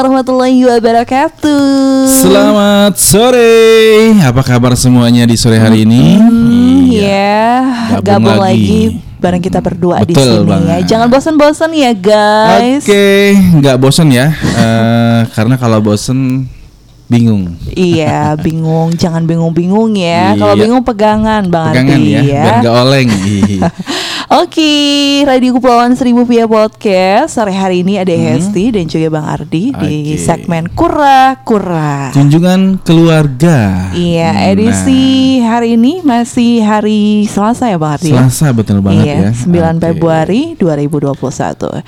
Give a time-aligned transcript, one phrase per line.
[0.00, 2.08] Warahmatullahi wabarakatuh.
[2.08, 4.16] Selamat sore.
[4.24, 6.16] Apa kabar semuanya di sore hari ini?
[6.88, 7.68] Iya,
[8.00, 8.96] gabung, Gabung lagi.
[8.96, 9.08] lagi.
[9.20, 10.80] bareng kita berdua di sini ya.
[10.80, 12.80] Jangan bosan-bosan ya guys.
[12.80, 14.32] Oke, nggak bosan ya?
[14.32, 16.48] Eh, karena kalau bosan
[17.04, 17.52] bingung.
[17.68, 18.96] Iya, bingung.
[18.96, 20.32] Jangan bingung-bingung ya.
[20.32, 20.62] Kalau Iya.
[20.64, 22.40] bingung pegangan Bang Pegangan Ardi ya, ya.
[22.40, 23.08] biar nggak oleng.
[24.40, 24.72] Oke,
[25.28, 27.36] Radio Kepulauan Seribu via podcast.
[27.36, 30.16] Sore hari ini ada Hesti dan juga Bang Ardi di Hmm.
[30.16, 30.16] Oke.
[30.16, 32.08] segmen Kura Kura.
[32.08, 33.92] Junjungan keluarga.
[33.92, 35.02] Iya, Nah, edisi
[35.44, 38.16] hari ini masih hari Selasa ya Bang Ardi.
[38.16, 38.24] ya?
[38.24, 39.30] Selasa betul banget iya, ya.
[39.36, 39.84] 9 Oke.
[39.92, 41.84] Februari 2021.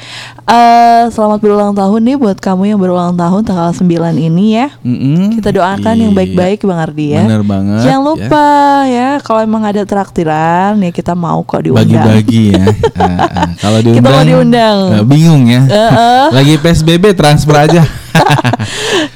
[0.52, 3.88] Eh selamat berulang tahun nih buat kamu yang berulang tahun tanggal 9
[4.20, 4.68] ini ya.
[4.84, 5.32] Mm-mm.
[5.32, 6.18] Kita doakan yang Iya.
[6.20, 7.24] baik-baik Bang Ardi ya.
[7.24, 7.80] Bener banget.
[7.80, 8.04] Jangan ya.
[8.04, 8.46] lupa
[8.84, 11.88] ya, kalau emang ada traktiran ya kita mau kok diundang.
[11.88, 12.64] bagi-bagi ya.
[13.02, 13.48] Ah.
[13.58, 14.78] Kalau Kita diundang, mau diundang.
[14.92, 15.62] eh, bingung ya.
[15.64, 16.24] Heeh.
[16.30, 17.82] Lagi PSBB transfer aja.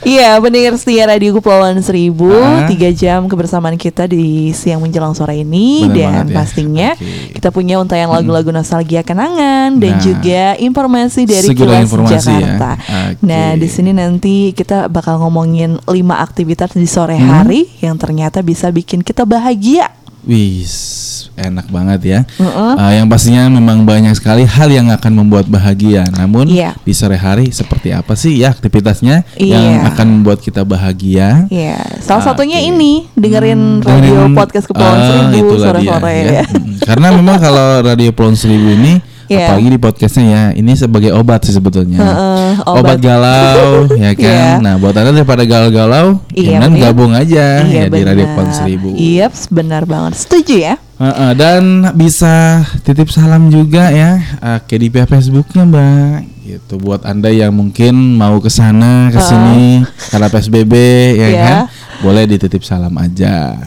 [0.03, 2.67] Iya, pendengar setia Radio Kepulauan Seribu, Ah.
[2.67, 6.35] tiga jam kebersamaan kita di siang menjelang sore ini Benar dan ya.
[6.35, 7.35] pastinya Oke.
[7.35, 10.03] kita punya untayan lagu-lagu nostalgia kenangan dan Nah.
[10.03, 12.19] juga informasi dari Segala Kilas informasi ya.
[12.19, 12.71] Jakarta.
[13.11, 13.23] Oke.
[13.23, 17.29] Nah, di sini nanti kita bakal ngomongin lima aktivitas di sore Hmm.
[17.29, 19.91] hari yang ternyata bisa bikin kita bahagia.
[20.23, 20.73] Wis,
[21.37, 22.21] enak banget ya.
[22.37, 22.73] Heeh.
[22.75, 26.09] Uh, yang pastinya memang banyak sekali hal yang akan membuat bahagia.
[26.11, 26.73] Namun Iya.
[26.81, 29.55] di sore hari seperti apa sih ya aktivitasnya Iya.
[29.55, 31.45] yang akan membuat kita bahagia?
[31.49, 32.29] Iya, salah Oke.
[32.33, 36.29] satunya ini dengerin Hmm, radio dengerin- podcast Kepulauan Ah, Seribu sore-sore ya.
[36.41, 36.45] ya.
[36.83, 39.51] Karena memang kalau radio Pulau Seribu ini Iya.
[39.51, 41.99] apalagi di podcastnya ya ini sebagai obat sih sebetulnya.
[41.99, 42.79] Heeh, obat.
[42.79, 42.99] obat.
[42.99, 44.63] galau ya kan.
[44.63, 46.83] Nah, buat anda daripada galau-galau, Iya, jangan bener.
[46.87, 48.27] gabung aja Iya ya di radio.
[48.31, 48.89] Pulau Seribu.
[48.95, 50.13] Iya, benar banget.
[50.17, 50.75] Setuju ya?
[50.97, 51.63] Heeh, dan
[51.93, 57.51] bisa titip salam juga ya uh, ke di pihak Facebooknya mbak gitu buat anda yang
[57.51, 60.73] mungkin mau ke sana ke sini karena PSBB
[61.13, 61.43] ya Iya.
[61.43, 61.59] kan
[62.01, 63.59] boleh dititip salam aja.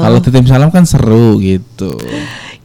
[0.00, 1.98] Kalau titip salam kan seru gitu.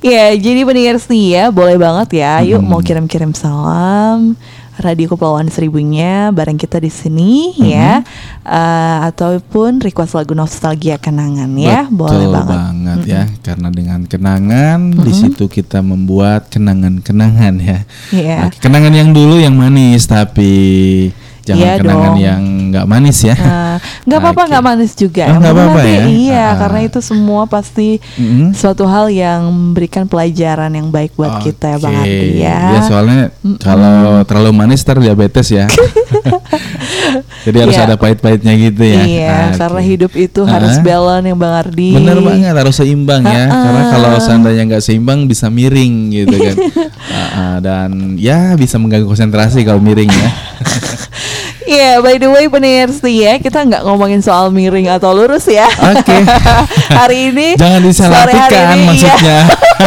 [0.01, 2.41] Ya, jadi pendengar setia boleh banget ya.
[2.41, 4.33] Yuk mau kirim-kirim salam.
[4.81, 8.01] Radio Kepulauan Seribunya bareng kita di sini ya.
[8.41, 11.85] Eh, ataupun request lagu nostalgia kenangan ya.
[11.85, 12.99] boleh Betul banget.
[13.05, 17.79] ya, karena dengan kenangan di situ kita membuat kenangan-kenangan ya.
[18.09, 18.37] Iya.
[18.41, 21.13] Nah, kenangan yang dulu yang manis tapi
[21.51, 22.17] jangan Iya kenangan dong.
[22.19, 23.35] yang nggak manis ya.
[23.35, 24.49] Nah, nggak apa-apa Oke.
[24.49, 25.23] nggak manis juga.
[25.27, 26.03] Oh, nggak apa-apa ya?
[26.05, 26.51] Iya, Ah.
[26.57, 28.51] karena itu semua pasti Mm-mm.
[28.51, 31.95] suatu hal yang memberikan pelajaran yang baik buat kita ya Bang.
[31.97, 32.59] Ardi ya.
[32.69, 33.19] Ya soalnya
[33.57, 35.67] kalau terlalu manis ntar diabetes ya.
[37.41, 37.85] Jadi harus Iya.
[37.85, 39.01] ada pahit-pahitnya gitu ya.
[39.01, 39.57] Iya, Oke.
[39.57, 40.81] karena hidup itu harus Ah.
[40.81, 41.89] balance yang Bang Ardi.
[41.91, 43.43] Bener banget harus seimbang ya.
[43.43, 43.57] Ha-ha.
[43.57, 46.55] Karena kalau seandainya nggak seimbang bisa miring gitu kan.
[47.01, 50.29] Ha-ha, dan ya bisa mengganggu konsentrasi kalau miring ya.
[51.71, 55.71] Iya, by the way pendengar setia, kita nggak ngomongin soal miring atau lurus ya.
[55.71, 56.19] Oke.
[56.99, 59.39] hari ini Jangan hari disalahartikan ini, iya.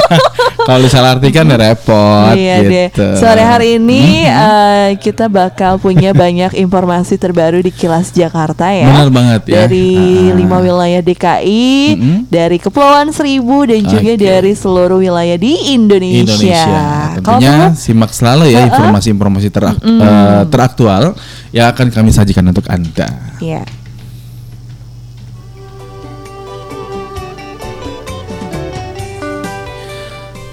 [0.64, 2.68] kalau disalahartikan ya repot Iya deh.
[2.88, 3.06] gitu.
[3.14, 8.86] Sore hari ini eh, kita bakal punya banyak informasi terbaru di Kilas Jakarta ya.
[8.86, 9.54] Benar banget ya.
[9.62, 9.88] Dari
[10.26, 10.34] Ah.
[10.34, 12.18] lima wilayah DKI, Mm-mm.
[12.26, 14.20] dari Kepulauan Seribu dan juga Oke.
[14.20, 16.24] dari seluruh wilayah di Indonesia.
[16.24, 16.76] Indonesia.
[17.14, 21.12] Tentunya kamu- simak selalu ya informasi-informasi terak- eh, teraktual
[21.50, 23.36] yang akan kami sajikan untuk Anda.
[23.38, 23.83] Iya.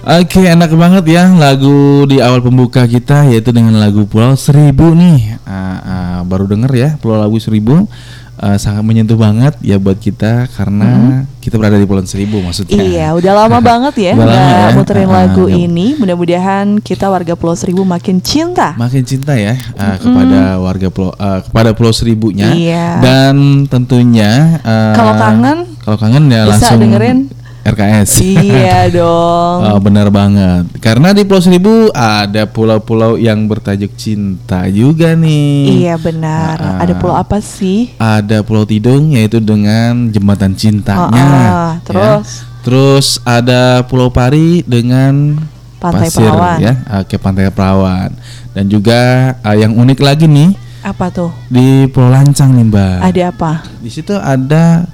[0.01, 5.37] Oke, enak banget ya lagu di awal pembuka kita yaitu dengan lagu Pulau Seribu nih.
[5.45, 7.85] Ah, ah, baru denger ya Pulau Lagu Seribu
[8.33, 12.73] Ah, sangat menyentuh banget ya buat kita karena kita berada di Pulau Seribu maksudnya.
[12.73, 14.73] Iya, udah lama banget ya Udah lama ya.
[14.73, 15.87] muterin Ah, lagu nggak- ini.
[15.93, 18.73] Mudah-mudahan kita warga Pulau Seribu makin cinta.
[18.73, 22.97] Makin cinta ya ah, kepada warga Pulau ah, kepada Pulau Seribunya Iya.
[22.97, 23.35] dan
[23.69, 27.19] tentunya ah, Kalau kangen, kalau kangen ya bisa langsung dengerin.
[27.61, 28.17] RKS.
[28.19, 29.57] iya dong.
[29.61, 30.65] Oh, benar banget.
[30.77, 35.85] Karena di Pulau Seribu ada pulau-pulau yang bertajuk cinta juga nih.
[35.85, 36.57] Iya benar.
[36.57, 37.93] Ah, Ada pulau apa sih?
[37.95, 41.13] Ada Pulau Tidung yaitu dengan jembatan cintanya.
[41.13, 41.53] Ah, ah, ya.
[41.85, 42.27] terus?
[42.61, 45.37] Terus ada Pulau Pari dengan
[45.77, 46.57] Pantai pasir Perawan.
[46.61, 48.09] ya, Oke, Pantai Perawan.
[48.53, 48.99] Dan juga
[49.39, 51.29] ah, yang unik lagi nih Apa tuh?
[51.45, 52.97] di Pulau Lancang nih, Mbak.
[53.01, 53.51] Ada apa?
[53.77, 54.85] Di situ ada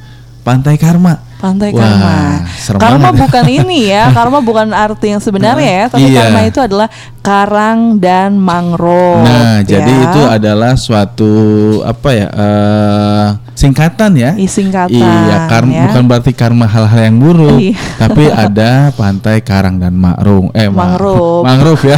[0.44, 1.27] Pantai Karma.
[1.38, 2.18] Pantai Wah, Karma.
[2.82, 4.10] Karma banget bukan ini ya.
[4.18, 5.86] Karma bukan arti yang sebenarnya ya.
[5.86, 6.18] Tapi Iya.
[6.26, 6.88] karma itu adalah
[7.22, 9.22] karang dan mangrove.
[9.22, 9.78] Nah, ya.
[9.78, 11.34] jadi itu adalah suatu
[11.86, 12.28] apa ya?
[12.34, 13.28] eh
[13.58, 14.38] singkatan ya.
[14.38, 15.84] Ih, singkatan, Iya, karma ya.
[15.90, 17.74] bukan berarti karma hal-hal yang buruk, Iya.
[17.98, 20.54] tapi ada pantai Karang dan Makrung.
[20.54, 21.42] Eh, ma- Mangrove.
[21.42, 21.98] mangrove ya.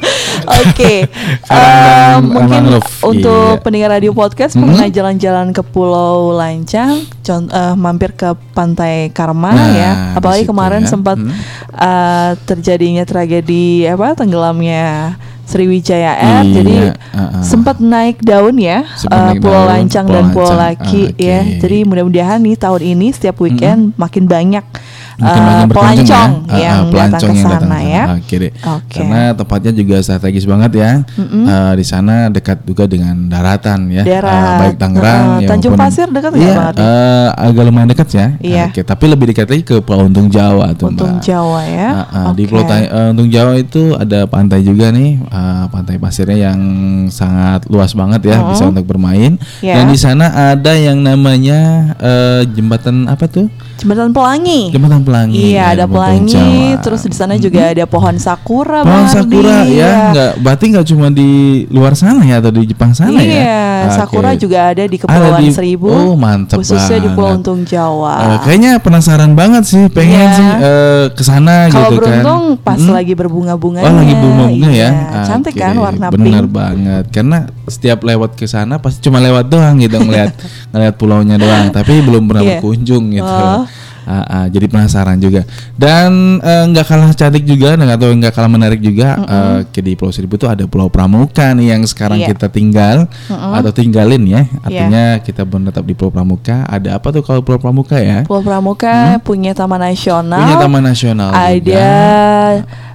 [0.62, 1.10] Oke,
[1.50, 3.62] Karang eh, dan mungkin mangrove, untuk iya.
[3.62, 4.62] pendengar radio podcast Mhm.
[4.62, 7.02] pernah jalan-jalan ke Pulau Lancang,
[7.50, 9.90] eh, mampir ke Pantai Karma Nah, ya.
[10.14, 10.88] Apalagi kemarin ya.
[10.88, 11.32] sempat Mhm.
[11.74, 16.76] eh, terjadinya tragedi apa tenggelamnya Sriwijaya Air, Iya, jadi
[17.12, 17.42] uh-uh.
[17.42, 20.54] sempat naik daun ya naik Pulau daun, Lancang dan Pulau.
[20.54, 21.18] Laki Oke.
[21.18, 21.40] ya.
[21.58, 24.84] Jadi mudah-mudahan nih tahun ini setiap weekend makin banyak Mungkin eh, banyak
[25.18, 26.52] berkunjung pelancong ya.
[26.52, 28.04] Ah, yang ah, datang pelancong ke yang datang sana ke ya.
[28.16, 28.52] Oke deh.
[28.52, 28.96] Oke.
[28.96, 30.90] Karena tempatnya juga strategis banget ya.
[31.18, 34.02] Eh, di sana dekat juga dengan daratan ya.
[34.02, 34.32] Darat.
[34.32, 36.78] Eh, baik Tangerang Eh, ya Tanjung maupun- Pasir dekat Ardi?
[36.78, 38.26] eh, agak lumayan dekat ya.
[38.38, 38.64] Iya.
[38.70, 41.22] Oke, tapi lebih dekat lagi ke Pulau Untung Jawa tuh, Untung Mbak.
[41.24, 41.88] Jawa ya.
[41.92, 42.50] Ah, ah, Di Oke.
[42.54, 46.60] Pulau eh, Untung Jawa itu ada pantai juga nih, eh, pantai pasirnya yang
[47.08, 49.36] sangat luas banget ya, bisa untuk bermain.
[49.60, 49.78] Ya.
[49.80, 51.60] Dan di sana ada yang namanya
[51.98, 53.46] eh, jembatan apa tuh?
[53.78, 54.70] Jembatan Pelangi.
[54.70, 55.36] Jembatan Pelangi.
[55.44, 56.80] Iya, ya, ada pelangi, Jawa.
[56.80, 59.14] terus di sana juga ada pohon sakura, Pohon Bang Ardi.
[59.16, 59.92] sakura ya, Iya.
[60.08, 61.30] nggak berarti nggak cuma di
[61.68, 63.26] luar sana ya atau di Jepang sana ya?
[63.26, 63.94] Iya, Oke.
[63.98, 65.88] sakura juga ada di Ada Kepulauan di- Seribu.
[65.88, 67.38] Oh, mantap Khususnya di Pulau banget.
[67.38, 68.14] Untung Jawa.
[68.24, 70.32] Eh, kayaknya penasaran banget sih, pengen Iya.
[70.32, 72.22] sih eh, ke sana Kalau gitu kan.
[72.22, 73.84] beruntung pas lagi berbunga-bunganya.
[73.84, 74.88] Oh lagi bunga-bunga iya.
[74.88, 75.22] ya.
[75.24, 76.52] Cantik Oke, kan warna Bener pink.
[76.52, 77.04] banget.
[77.10, 80.30] Karena setiap lewat ke sana pasti cuma lewat doang gitu ngeliat
[80.70, 82.50] ngeliat pulaunya doang, tapi belum pernah Iya.
[82.54, 83.26] berkunjung gitu.
[83.26, 83.64] Oh.
[84.02, 85.46] Ah, ah, jadi penasaran juga.
[85.74, 89.14] Dan eh, nggak kalah cantik juga, dan atau nggak kalah menarik juga.
[89.22, 92.34] eh, ke di Pulau Seribu itu ada Pulau Pramuka nih yang sekarang Iya.
[92.34, 94.42] kita tinggal atau tinggalin ya.
[94.60, 96.66] Artinya kita menetap di Pulau Pramuka.
[96.66, 98.26] Ada apa tuh kalau Pulau Pramuka ya?
[98.26, 100.38] Pulau Pramuka punya taman nasional.
[100.38, 100.46] Hmm?
[100.46, 101.30] Punya Taman Nasional.
[101.30, 101.86] Ada juga.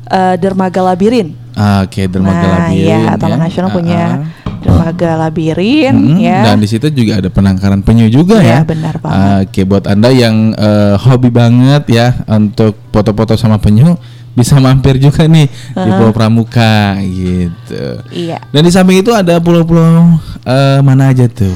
[0.07, 1.35] eh, dermaga labirin.
[1.51, 2.85] Ah, Oke, dermaga nah, labirin.
[2.85, 3.43] iya, Taman ya.
[3.43, 4.46] Nasional punya ah.
[4.59, 6.39] Dermaga labirin Mm, ya.
[6.43, 8.67] Dan di situ juga ada penangkaran penyu juga Iya, ya.
[8.67, 9.17] benar banget.
[9.17, 13.95] Ah, Oke, buat anda yang eh, hobi banget ya untuk foto-foto sama penyu,
[14.31, 17.85] bisa mampir juga nih di Pulau Pramuka gitu.
[18.11, 18.37] Iya.
[18.49, 21.53] Dan di samping itu ada pulau-pulau eh, mana aja tuh?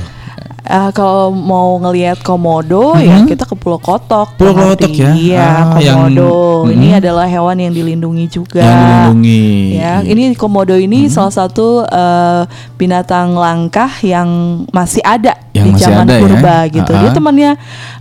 [0.71, 3.03] Eh, kalau mau ngelihat komodo Mhm.
[3.03, 4.39] ya kita ke Pulau Kotok.
[4.39, 5.11] Pulau Kotok ya?
[5.11, 6.63] Iya, Ah, yang- komodo.
[6.71, 6.99] Ini Mhm.
[7.03, 8.63] adalah hewan yang dilindungi juga.
[8.63, 9.51] Yang dilindungi.
[9.75, 12.47] Ya, ini komodo ini salah satu eh,
[12.79, 14.29] binatang langkah yang
[14.71, 16.21] masih ada Yang di masih zaman ada ya?
[16.23, 16.91] purba gitu.
[16.93, 17.13] Dia Ah-ah.
[17.13, 17.51] temannya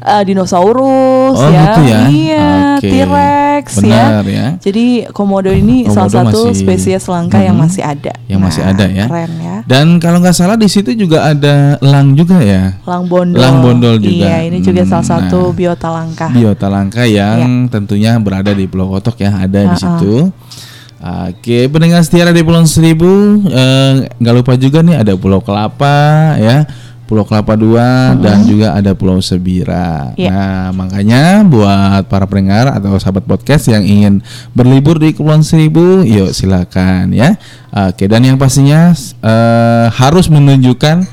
[0.01, 1.63] eh, dinosaurus Oh, ya.
[1.67, 2.01] gitu ya?
[2.07, 2.49] Iya,
[2.79, 2.87] Oke.
[2.87, 4.47] T-Rex Benar ya.
[4.57, 7.65] Jadi komodo ini Komodo salah satu masih- spesies langka yang Mhm.
[7.67, 8.13] masih ada.
[8.25, 9.05] Yang masih ada ya.
[9.05, 9.57] Keren ya.
[9.67, 12.60] Dan kalau nggak salah di situ juga ada elang juga ya.
[12.83, 13.39] Lang bondol.
[13.39, 14.27] Lang bondol juga.
[14.27, 15.55] Iya, ini juga Hmm, salah satu nah.
[15.55, 16.27] biota langka.
[16.29, 19.81] Biota langka yang tentunya berada di Pulau Kotok ya, ada di Ha-ha.
[19.81, 20.29] situ.
[21.01, 23.09] Oke, pendengar setia di Pulau Seribu,
[23.49, 25.97] eh, nggak lupa juga nih ada Pulau Kelapa
[26.37, 26.69] ya,
[27.09, 30.13] Pulau Kelapa Dua dan juga ada Pulau Sebira.
[30.15, 30.29] Iya.
[30.29, 34.21] Nah, makanya buat para pendengar atau sahabat podcast yang ingin
[34.53, 37.33] berlibur di Kepulauan Seribu, yuk silakan ya.
[37.73, 38.93] Oke, dan yang pastinya
[39.25, 41.09] eh, harus menunjukkan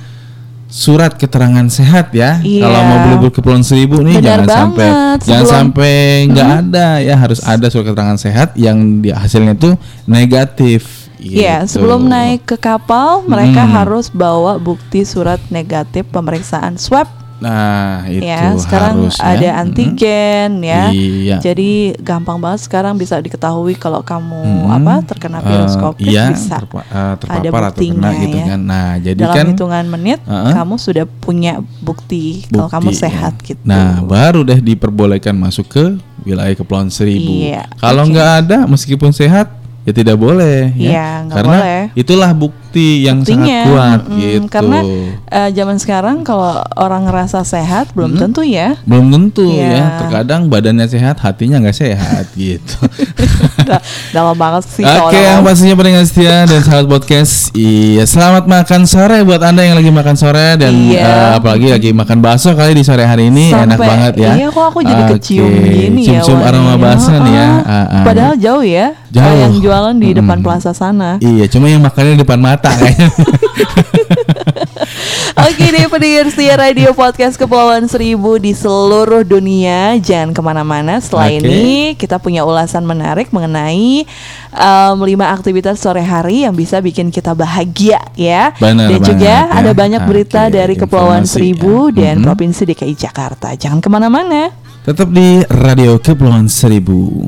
[0.67, 2.37] surat keterangan sehat ya.
[2.37, 2.61] Iya.
[2.61, 5.17] Kalau mau berlibur ke Kepulauan Seribu nih Benar jangan sampai banget.
[5.17, 5.55] jangan Sebelum- Mm-hmm.
[5.55, 5.93] sampai
[6.27, 9.73] nggak ada ya harus ada surat keterangan sehat yang di hasilnya tuh
[10.05, 11.07] negatif.
[11.17, 11.81] Iya, gitu.
[11.81, 13.73] sebelum naik ke kapal, mereka Hmm.
[13.73, 17.09] harus bawa bukti surat negatif pemeriksaan swab.
[17.37, 19.29] Nah itu ya, sekarang harus ya.
[19.29, 20.89] ada antigen ya.
[20.89, 21.37] Iya.
[21.37, 24.73] Jadi gampang banget sekarang bisa diketahui kalau kamu Mm-mm.
[24.73, 26.57] apa terkena virus Eh, COVID iya, bisa.
[26.57, 28.45] terpa- eh, terpapar ada buktinya gitu ya.
[28.49, 28.59] kan.
[28.59, 30.53] Nah jadi Dalam kan hitungan menit Uh-uh.
[30.53, 33.45] kamu sudah punya bukti, kalau kamu bukti, sehat ya.
[33.53, 33.61] gitu.
[33.63, 35.83] Nah, baru deh diperbolehkan masuk ke
[36.25, 37.29] wilayah Kepulauan Seribu.
[37.29, 38.11] Iya, Kalau oke.
[38.11, 39.47] nggak ada, meskipun sehat,
[39.85, 40.73] ya tidak boleh.
[40.75, 41.23] Ya.
[41.23, 41.83] nggak Karena boleh.
[41.95, 42.66] itulah bukti
[43.01, 44.47] yang Buktinya, sangat kuat mm-mm, gitu.
[44.47, 44.79] Karena
[45.27, 48.21] eh, zaman sekarang kalau orang ngerasa sehat belum Mm-mm.
[48.23, 48.77] tentu ya.
[48.83, 49.67] Belum tentu Iya.
[49.67, 49.83] ya.
[49.99, 52.77] Terkadang badannya sehat, hatinya nggak sehat gitu.
[54.09, 55.23] Dalam banget sih Oke, seolah-olah.
[55.27, 57.51] yang pastinya pendengar setia dan sahabat podcast.
[57.51, 61.03] Iya, selamat makan sore buat anda yang lagi makan sore dan Iya.
[61.03, 64.31] eh, apalagi lagi makan bakso kali di sore hari ini enak Sampai- banget ya.
[64.35, 67.47] Iya kok aku jadi Oke, kecium gini ya Cium-cium aroma bakso nih ya.
[67.57, 67.67] Heeh.
[67.67, 68.03] Ah, ah.
[68.03, 68.87] Padahal jauh ya.
[69.07, 69.35] Jauh.
[69.37, 70.43] Yang jualan di depan Mm.
[70.43, 71.11] plaza sana.
[71.19, 73.07] Iya, cuma yang makannya di depan mata kayaknya.
[75.39, 81.29] Oke deh pendengar setia radio podcast Kepulauan Seribu di seluruh dunia Jangan ke mana-mana Setelah
[81.29, 81.37] Oke.
[81.39, 84.03] ini kita punya ulasan menarik mengenai
[84.49, 89.51] em, lima aktivitas sore hari yang bisa bikin kita bahagia ya Benar Dan juga ya.
[89.51, 92.09] ada banyak berita Oke, dari Kepulauan Seribu ya.
[92.09, 92.25] dan Mhm.
[92.25, 94.49] Provinsi DKI Jakarta Jangan ke mana-mana
[94.83, 97.27] Tetap di Radio Kepulauan Seribu.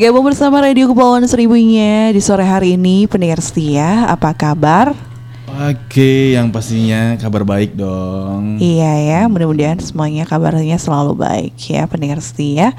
[0.00, 4.08] Bergabung bersama Radio Kepulauan Seribunya di sore hari ini pendengar setia.
[4.08, 4.96] Apa kabar?
[5.44, 8.56] Oke, yang pastinya kabar baik dong.
[8.56, 12.72] Iya ya, mudah-mudahan semuanya kabarnya selalu baik ya pendengar setia.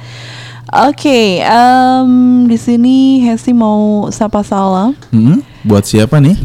[0.73, 2.09] Oke, em,
[2.49, 6.41] di sini Hesti mau sapa salam Hmm, buat siapa nih?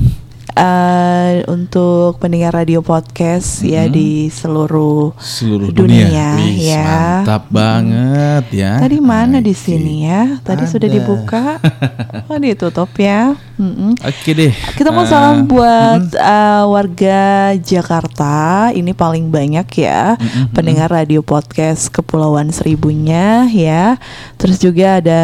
[1.36, 6.28] Eh, untuk pendengar radio podcast ya di seluruh Seluruh dunia, dunia.
[6.40, 6.86] Wih, ya.
[7.22, 8.72] Mantap banget ya.
[8.80, 10.40] Tadi mana di sini ya?
[10.40, 10.96] Tadi sudah Ada.
[10.96, 11.44] dibuka,
[12.32, 13.36] oh ditutup ya.
[13.56, 13.96] Mm-mm.
[14.04, 14.52] Oke deh.
[14.76, 16.20] Kita mau Eh, salam buat mm-mm.
[16.20, 18.68] uh, warga Jakarta.
[18.76, 20.20] Ini paling banyak ya
[20.52, 23.96] pendengar radio podcast Kepulauan Seribunya ya.
[24.36, 25.22] Terus juga ada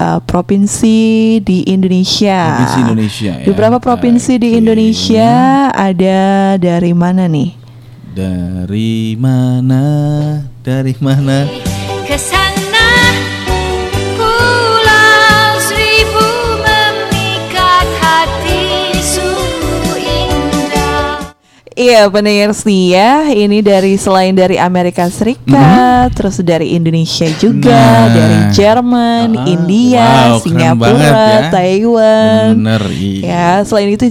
[0.00, 2.56] uh, provinsi di Indonesia.
[2.56, 3.44] Provinsi Indonesia ya.
[3.44, 4.58] Di beberapa provinsi di Oke.
[4.64, 5.30] Indonesia
[5.68, 6.20] ada
[6.56, 7.52] dari mana nih?
[8.16, 9.82] Dari mana?
[10.64, 11.77] Dari mana?
[21.78, 28.10] Iya pendengar setia ini dari selain dari Amerika Serikat, terus dari Indonesia juga, Nah.
[28.10, 31.54] dari Jerman, Ah, India, wow, Singapura, ya.
[31.54, 32.58] Taiwan.
[32.58, 33.22] Bener, iya.
[33.22, 34.10] Ya selain itu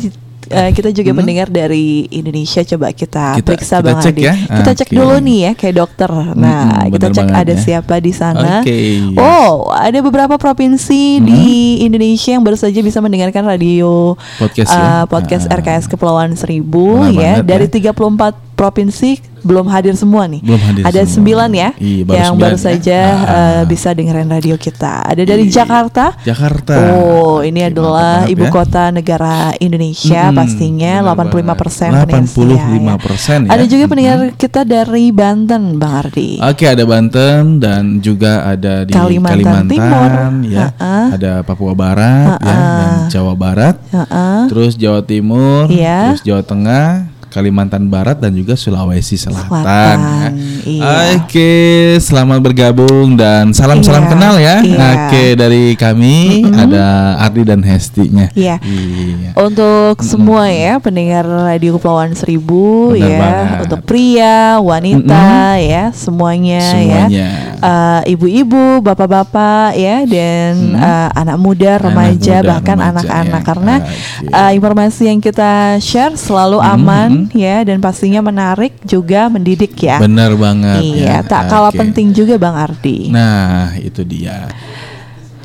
[0.49, 2.63] eh, kita juga mendengar dari Indonesia.
[2.63, 4.23] Coba kita, Kita- periksa kita Bang cek Adi.
[4.23, 4.33] ya.
[4.33, 4.95] Kita cek Oke.
[4.95, 6.09] dulu nih ya kayak dokter.
[6.33, 7.59] Nah Mm-mm, kita cek ada ya.
[7.59, 8.61] siapa di sana.
[8.61, 8.77] Oke.
[9.15, 11.43] Oh ada beberapa provinsi di
[11.81, 15.03] Indonesia yang baru saja bisa mendengarkan radio Podcast eh, ya?
[15.05, 15.55] podcast Ah.
[15.55, 17.91] RKS Kepulauan Seribu Benar ya dari ya.
[17.93, 20.41] 34 provinsi belum hadir semua nih.
[20.41, 21.13] Belum hadir Ada semua.
[21.13, 22.65] sembilan ya Iya, baru yang sembilan baru ya.
[22.67, 23.21] saja Ah.
[23.31, 24.93] eh, bisa dengerin radio kita.
[25.05, 25.53] Ada dari Iya.
[25.55, 26.05] Jakarta.
[26.19, 26.75] Jakarta.
[26.91, 28.51] Oh, ini adalah ibu ya.
[28.51, 33.49] kota negara Indonesia Mm-mm, pastinya benar 85 persen 85% ya.
[33.49, 36.41] Ada juga pendengar kita dari Banten, Bang Ardi.
[36.41, 40.09] Oke ada Banten dan juga ada di Kalimantan Kalimantan, Timur.
[40.49, 40.67] ya.
[40.73, 40.97] Ha-ha.
[41.13, 42.51] Ada Papua Barat ya Ha-ha.
[42.67, 43.75] dan Jawa Barat.
[43.87, 44.39] Heeh.
[44.49, 46.11] Terus Jawa Timur, Iya.
[46.11, 49.45] terus Jawa Tengah, Kalimantan Barat dan juga Sulawesi Selatan.
[49.45, 50.29] Selatan, ya.
[50.65, 51.21] iya.
[51.21, 51.53] Oke,
[52.01, 54.55] selamat bergabung dan salam-salam Iya, kenal ya.
[54.65, 54.89] iya.
[55.05, 58.33] Oke, dari kami ada Ardi dan Hesti-nya.
[58.33, 58.57] Iya.
[58.65, 59.37] Iya.
[59.37, 63.59] Untuk semua ya pendengar radio Kepulauan Seribu Benar ya, banget.
[63.69, 65.25] untuk pria, wanita
[65.61, 66.73] ya, semuanya, ya.
[67.05, 67.27] Semuanya.
[67.57, 73.45] Eh, ibu-ibu, bapak-bapak ya dan eh, anak muda, remaja muda, bahkan anak-anak ya.
[73.45, 74.33] karena Oke.
[74.33, 79.99] eh, informasi yang kita share selalu aman ya dan pastinya menarik juga mendidik ya.
[79.99, 81.27] Benar banget Iya, ya.
[81.27, 81.79] tak kalah Oke.
[81.79, 83.09] penting juga Bang Ardi.
[83.09, 84.47] Nah, itu dia.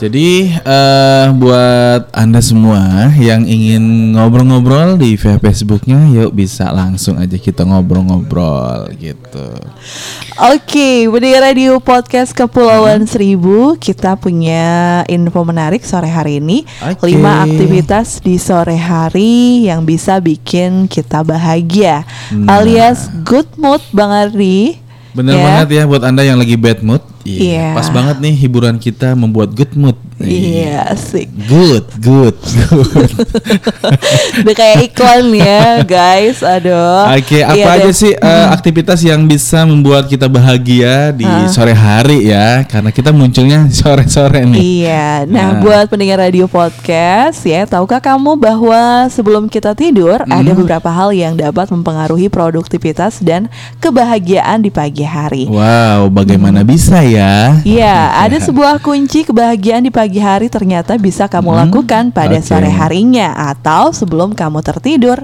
[0.03, 7.39] Jadi eh buat anda semua yang ingin ngobrol-ngobrol di via Facebooknya, yuk bisa langsung aja
[7.39, 9.55] kita ngobrol-ngobrol gitu.
[10.43, 16.67] Oke, pendengar radio podcast Kepulauan Seribu, kita punya info menarik sore hari ini.
[16.83, 17.07] Oke.
[17.07, 22.03] Lima aktivitas di sore hari yang bisa bikin kita bahagia,
[22.35, 22.59] Nah.
[22.59, 24.83] alias good mood, Bang Ardi.
[25.15, 25.45] Bener Ya.
[25.47, 27.12] banget ya buat anda yang lagi bad mood.
[27.23, 27.73] Iya.
[27.73, 29.95] Pas banget nih hiburan kita membuat good mood.
[30.19, 31.27] Iya, asik.
[31.47, 33.11] Good, good, good.
[34.39, 36.41] Udah kayak iklan ya, guys.
[36.41, 37.11] Aduh.
[37.11, 37.95] Oke, apa Iya aja deh.
[37.95, 41.47] sih eh, aktivitas yang bisa membuat kita bahagia di Ah.
[41.47, 42.63] sore hari ya?
[42.65, 44.61] Karena kita munculnya sore-sore nih.
[44.85, 45.61] Iya, nah, Nah.
[45.61, 50.39] buat pendengar radio podcast ya, tahukah kamu bahwa sebelum kita tidur Hmm.
[50.39, 55.45] ada beberapa hal yang dapat mempengaruhi produktivitas dan kebahagiaan di pagi hari.
[55.47, 57.12] Wow, bagaimana bisa ya?
[57.63, 62.47] Iya, ada sebuah kunci kebahagiaan di pagi hari ternyata bisa kamu Hmm, lakukan pada oke.
[62.47, 65.21] sore harinya atau sebelum kamu tertidur.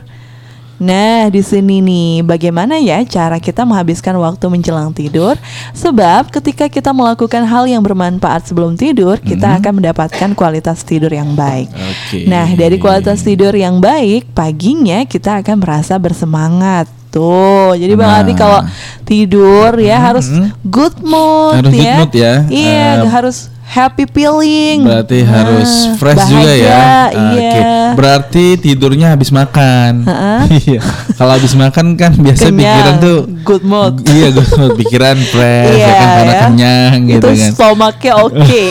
[0.79, 5.35] Nah, di sini nih, bagaimana ya cara kita menghabiskan waktu menjelang tidur?
[5.75, 11.35] Sebab ketika kita melakukan hal yang bermanfaat sebelum tidur, kita akan mendapatkan kualitas tidur yang
[11.35, 11.67] baik.
[11.75, 11.83] Hmm.
[11.83, 12.19] Oke.
[12.31, 16.87] Nah, dari kualitas tidur yang baik, paginya kita akan merasa bersemangat.
[17.09, 18.21] Tuh, jadi Bang Nah.
[18.21, 18.61] Adi kalau
[19.03, 20.29] tidur ya harus
[20.61, 21.97] good mood Harus good ya.
[21.97, 22.35] mood ya.
[22.47, 23.37] Iya, Eh, harus
[23.69, 24.81] happy feeling.
[24.83, 26.73] Berarti Nah, harus fresh juga ya.
[26.73, 27.53] bahagia, Iya.
[27.53, 27.61] Oke.
[27.95, 30.09] Berarti tidurnya habis makan.
[30.59, 30.81] Iya.
[31.15, 33.95] Kalau habis makan kan biasa Kenyang, pikiran tuh good mood.
[34.17, 34.71] iya, good mood.
[34.77, 36.41] Pikiran fresh ya kan karena ya.
[36.43, 37.51] kenyang gitu Itu kan.
[37.53, 38.65] stomachnya oke.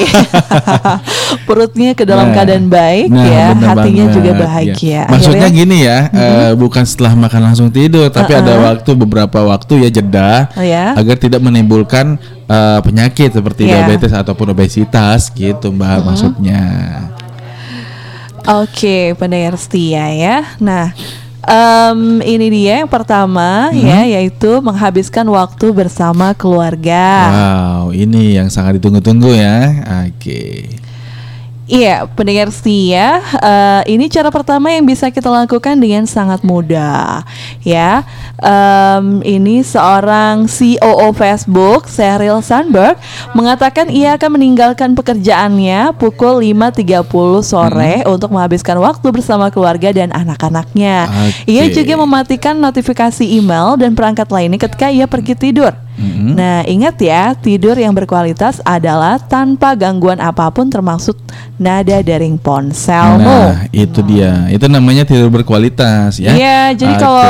[1.47, 4.37] Perutnya ke dalam Nah, keadaan baik nah, ya, hatinya banget, juga ya.
[4.37, 5.01] bahagia.
[5.07, 9.85] Maksudnya Akhirnya- gini ya, eh, bukan setelah makan langsung tidur, tapi ada waktu beberapa waktu
[9.85, 10.91] ya jeda Oh ya?
[10.93, 13.83] agar tidak menimbulkan eh, penyakit seperti Ya.
[13.83, 16.63] diabetes ataupun obesitas gitu, Mbak maksudnya.
[18.47, 20.37] Oke, pendengar setia ya.
[20.57, 20.95] Nah,
[21.47, 23.79] Em, ini dia yang pertama Hmm.
[23.79, 27.07] ya, yaitu menghabiskan waktu bersama keluarga.
[27.31, 29.79] Wow, ini yang sangat ditunggu-tunggu ya.
[30.11, 30.67] Oke.
[31.67, 37.27] Iya, pendengar setia, eh, ini cara pertama yang bisa kita lakukan dengan sangat mudah,
[37.59, 38.07] ya.
[38.39, 42.95] Em, ini seorang COO Facebook, Sheryl Sandberg,
[43.35, 51.11] mengatakan ia akan meninggalkan pekerjaannya pukul 5.30 sore untuk menghabiskan waktu bersama keluarga dan anak-anaknya.
[51.11, 51.51] Oke.
[51.51, 55.75] Ia juga mematikan notifikasi email dan perangkat lainnya ketika ia pergi tidur.
[55.97, 56.37] Mm-mm.
[56.37, 61.17] Nah, ingat ya, tidur yang berkualitas adalah tanpa gangguan apa pun termasuk
[61.57, 63.25] nada dering ponselmu.
[63.25, 64.45] Nah, itu dia.
[64.53, 66.37] Itu namanya tidur berkualitas ya.
[66.37, 67.01] Iya, jadi Oke.
[67.01, 67.29] kalau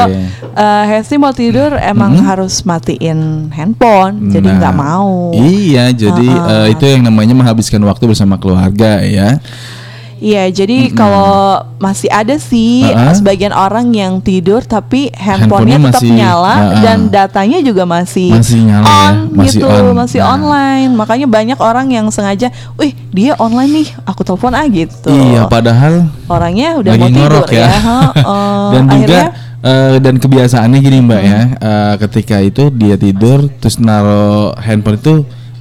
[0.52, 5.32] uh, Hesti mau tidur emang harus matiin handphone, jadi Nah, nggak mau.
[5.32, 6.68] Iya, jadi Uh-uh.
[6.68, 9.40] eh, itu yang namanya menghabiskan waktu bersama keluarga ya.
[10.18, 13.14] Iya, jadi kalau masih ada sih Uh-uh.
[13.14, 16.82] sebagian orang yang tidur tapi handphonenya Handphonenya tetap masih- nyala uh-uh.
[16.82, 19.94] dan datanya juga masih, Masih nyala ya, on masih gitu, on.
[19.94, 20.30] masih Nah.
[20.34, 20.92] online.
[20.92, 26.10] Makanya banyak orang yang sengaja, "Wih, dia online nih, aku telepon ah gitu." Iya, padahal
[26.26, 27.68] Orangnya udah lagi mau tidur ya.
[27.70, 27.70] ya.
[28.74, 29.26] dan juga Akhirnya
[29.60, 35.14] eh, dan kebiasaannya gini mbak ya, eh, ketika itu dia tidur terus naro handphone itu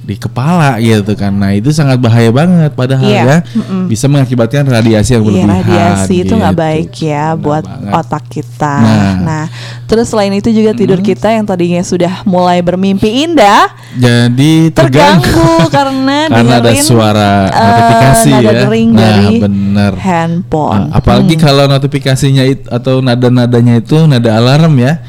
[0.07, 3.85] di kepala gitu kan, nah itu sangat bahaya banget padahal Iya, ya mm-mm.
[3.85, 5.51] bisa mengakibatkan radiasi yang Iya berlebihan.
[5.59, 6.63] radiasi itu nggak gitu.
[6.63, 7.91] baik ya Benar buat banget.
[7.93, 8.75] otak kita.
[8.79, 9.15] Nah.
[9.19, 9.45] Nah.
[9.83, 15.67] terus selain itu juga tidur kita yang tadinya sudah mulai bermimpi indah Jadi terganggu, terganggu
[15.75, 18.51] karena karena ada suara eh, notifikasi nada ya.
[18.61, 19.93] dering nah, dari bener.
[19.97, 20.83] handphone.
[20.87, 21.43] Ah, apalagi Hmm.
[21.43, 25.03] kalau notifikasinya itu atau nada-nadanya itu nada alarm ya.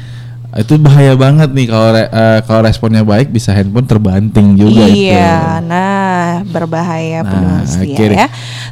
[0.51, 5.13] Itu bahaya banget nih kalau re- eh, kalau responnya baik bisa handphone terbanting juga itu.
[5.13, 8.09] Iya, nah berbahaya Nah, deh.
[8.09, 8.25] ya.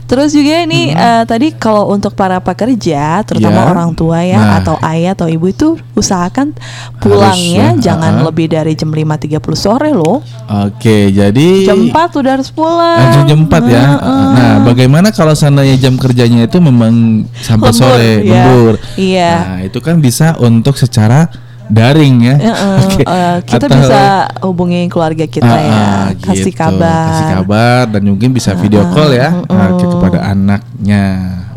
[0.03, 3.67] Terus juga ini eh, tadi kalau untuk para pekerja, terutama Ya.
[3.69, 4.53] orang tua ya Nah.
[4.57, 6.57] atau ayah atau ibu itu usahakan
[6.97, 8.25] pulangnya Harus ya, jangan uh-uh.
[8.25, 10.25] lebih dari jam 5.30 sore loh.
[10.49, 12.97] Oke, jadi Jam 4 udah harus pulang.
[13.05, 13.83] Langsung jam 4 ya.
[13.85, 14.25] Heeh.
[14.33, 18.33] Nah, bagaimana kalau seandainya jam kerjanya itu memang sampai Lembur, sore, ya.
[18.33, 18.73] lembur.
[18.97, 19.31] Iya.
[19.45, 21.29] Nah, itu kan bisa untuk secara
[21.67, 22.35] daring ya.
[22.37, 23.03] Heeh, Oke.
[23.03, 24.01] eh, kita Atau- bisa
[24.41, 26.57] hubungi keluarga kita Ah, ya, ah, kasih gitu.
[26.57, 27.07] kabar.
[27.09, 31.03] kasih kabar dan mungkin bisa video call ya ah, ke- kepada anaknya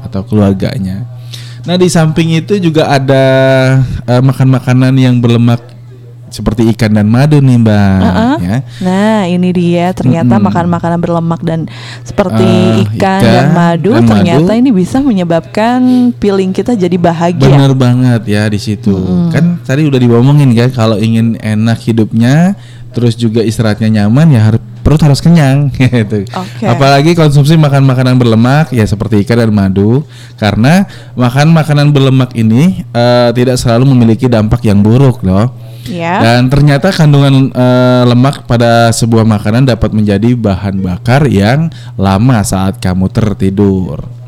[0.02, 1.06] atau keluarganya.
[1.60, 3.24] Nah di samping itu juga ada
[4.02, 5.60] eh, makan makanan yang berlemak
[6.30, 7.98] seperti ikan dan madu nih mbak.
[8.00, 8.36] Heeh.
[8.40, 8.56] Ya.
[8.80, 10.46] Nah, ini dia ternyata Mm-mm.
[10.46, 11.66] makan makanan berlemak dan
[12.00, 14.60] seperti Ah, ikan, ikan dan madu dan ternyata madu.
[14.62, 15.80] ini bisa menyebabkan
[16.16, 17.50] feeling kita jadi bahagia.
[17.50, 18.94] Bener banget ya di situ.
[19.28, 22.54] Kan tadi udah diomongin kan kalau ingin enak hidupnya,
[22.90, 26.24] terus juga istirahatnya nyaman ya harus perut harus kenyang gitu.
[26.24, 26.64] Oke.
[26.64, 30.02] Apalagi konsumsi makan makanan berlemak ya seperti ikan dan madu
[30.40, 35.52] karena makan makanan berlemak ini eh, tidak selalu memiliki dampak yang buruk loh.
[35.90, 36.22] Ya.
[36.22, 42.78] Dan ternyata kandungan eh, lemak pada sebuah makanan dapat menjadi bahan bakar yang lama saat
[42.78, 44.19] kamu tertidur.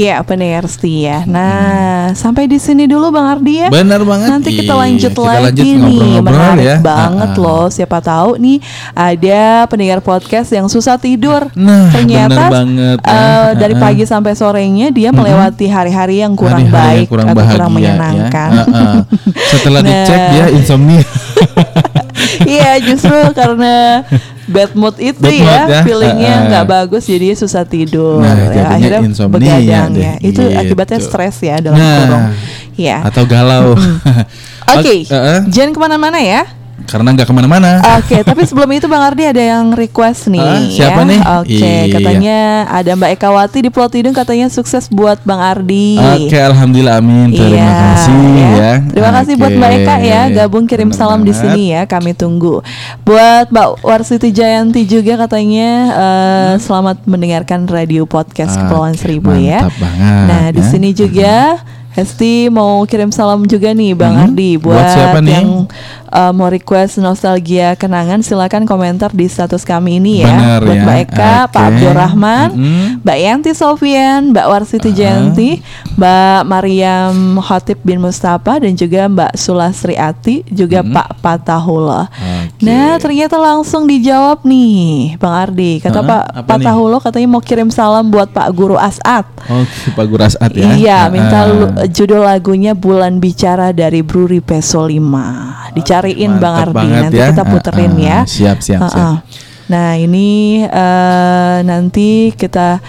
[0.00, 1.28] Ya, pendengar setia.
[1.28, 3.68] Nah, sampai di sini dulu Bang Ardi ya.
[3.68, 4.28] Benar banget.
[4.30, 6.76] Nanti kita Iya, lanjut kita lagi lanjut nih, ngobrol-ngobrol menarik ya.
[6.80, 7.42] banget Ah, ah.
[7.42, 7.64] loh.
[7.68, 8.58] Siapa tahu nih
[8.90, 11.52] ada pendengar podcast yang susah tidur.
[11.52, 13.12] Nah, ternyata banget ya.
[13.12, 17.36] eh, dari pagi sampai sorenya dia melewati hari-hari yang kurang Hari-hari yang baik kurang atau
[17.36, 17.76] bahagia kurang ya.
[17.76, 18.50] menyenangkan.
[18.56, 18.94] Heeh.
[19.50, 19.88] Setelah Nah.
[20.00, 21.04] dicek dia insomnia.
[22.40, 24.00] Iya, justru karena
[24.50, 25.80] bad mood itu Bad ya, mood ya.
[25.82, 28.20] feelingnya nggak bagus, jadi susah tidur.
[28.20, 30.12] Nah, ya, akhirnya insomnia begadang ya.
[30.18, 30.58] Itu gitu.
[30.58, 31.96] akibatnya stres ya dalam Nah.
[32.02, 32.26] kurung.
[32.76, 32.98] Ya.
[33.04, 33.72] Atau galau.
[34.70, 35.38] Oke, Ok, heeh.
[35.48, 36.46] jangan ke mana-mana ya.
[36.86, 37.70] Karena nggak ke mana-mana.
[37.96, 40.40] Oke, tapi sebelum itu Bang Ardi ada yang request nih.
[40.40, 41.08] Ah, siapa ya.
[41.08, 41.20] nih?
[41.36, 41.92] Oke, Iya.
[41.92, 45.98] katanya ada Mbak Eka Wati di Pulau Tidung katanya sukses buat Bang Ardi.
[45.98, 47.30] Oke, alhamdulillah amin.
[47.30, 48.72] Terima Iya, kasih ya.
[48.86, 49.70] Terima kasih buat Mbak.
[49.76, 51.42] Eka ya, gabung kirim Bener salam di banget.
[51.46, 52.62] sini ya, kami tunggu.
[53.00, 59.62] Buat Mbak Warsiti Jayanti juga katanya eh, selamat mendengarkan radio podcast Oke, Kepulauan Seribu ya.
[59.62, 60.66] mantap banget, Nah di ya.
[60.66, 61.34] sini juga
[61.90, 65.32] Hesti mau kirim salam juga nih Bang Hmm, Ardi buat buat, siapa nih?
[65.32, 65.48] yang
[66.06, 70.30] uh, mau request nostalgia kenangan silakan komentar di status kami ini ya.
[70.30, 71.66] Bener buat ya, Mbak Eka, Pak oke.
[71.68, 72.84] Abdurrahman, Mm-mm.
[73.02, 75.50] Mbak Yanti Sofian, Mbak Warsiti Jayanti,
[75.94, 82.06] Mbak Mariam Khotib bin Mustafa dan juga Mbak Sulasri Ati, juga Pak Patahullah.
[82.06, 82.62] Oke.
[82.62, 85.80] Nah, ternyata langsung dijawab nih, Bang Ardi.
[85.80, 86.06] Kata Hah?
[86.06, 86.46] Pak Apa nih?
[86.62, 89.26] Patahullah katanya mau kirim salam buat Pak Guru As'ad.
[89.42, 90.70] Oke, Pak Guru As'ad ya.
[90.70, 91.79] Iya, minta Ah.
[91.80, 95.72] Lu- judul lagunya Bulan Bicara dari Bruri Peso 5.
[95.72, 97.32] Dicariin Bang Ardi, nanti ya.
[97.32, 98.18] kita puterin Ah, ya.
[98.26, 99.00] siap, siap, Ah, siap.
[99.00, 99.16] ah.
[99.66, 102.82] Nah, ini eh, nanti kita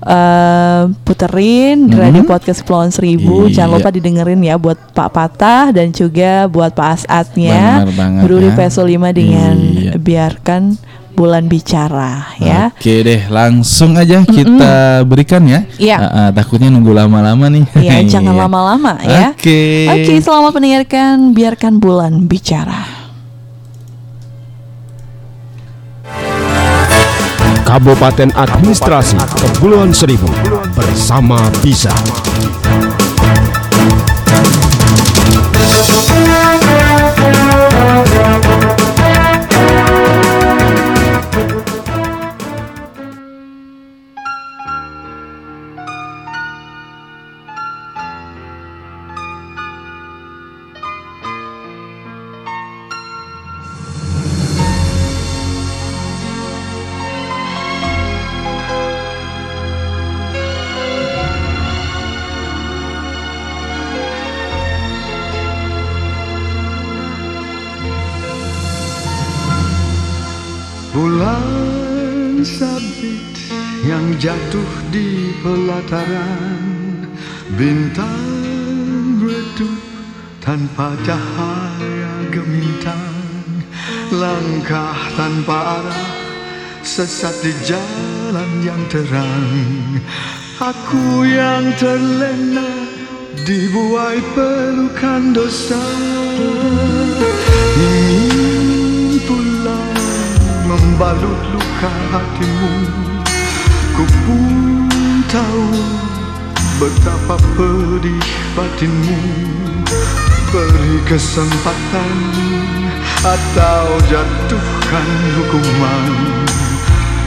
[0.00, 3.44] eh, puterin di radio podcast Kepulauan Seribu.
[3.44, 3.60] Iya.
[3.64, 7.84] Jangan lupa didengerin ya buat Pak Patah dan juga buat Pak Asatnya.
[7.84, 8.56] Benar banget Bruri ya.
[8.56, 10.00] Peso 5 dengan Iya.
[10.00, 10.62] biarkan
[11.20, 12.72] bulan bicara ya.
[12.72, 15.68] Oke deh, langsung aja kita berikan ya.
[15.76, 15.96] Iya.
[16.00, 17.68] Ah, ah, takutnya nunggu lama-lama nih.
[17.76, 18.40] Ya, jangan Iya.
[18.48, 19.36] lama-lama ya.
[19.36, 19.84] Oke.
[19.92, 22.88] Oke, selamat mendengarkan biarkan bulan bicara.
[27.68, 30.26] Kabupaten Administrasi Kepulauan Seribu
[30.74, 31.92] bersama Bisa.
[87.00, 89.96] Sesat di jalan yang terang.
[90.60, 92.92] Aku yang terlena
[93.40, 95.80] dibuai pelukan dosa.
[97.80, 99.96] Ingin pulang
[100.68, 102.74] membalut luka hatimu.
[103.96, 104.44] Ku pun
[105.32, 105.68] tahu
[106.84, 109.20] betapa pedih batinmu.
[110.52, 112.12] Beri kesempatan
[113.24, 115.08] atau jatuhkan
[115.40, 116.40] hukuman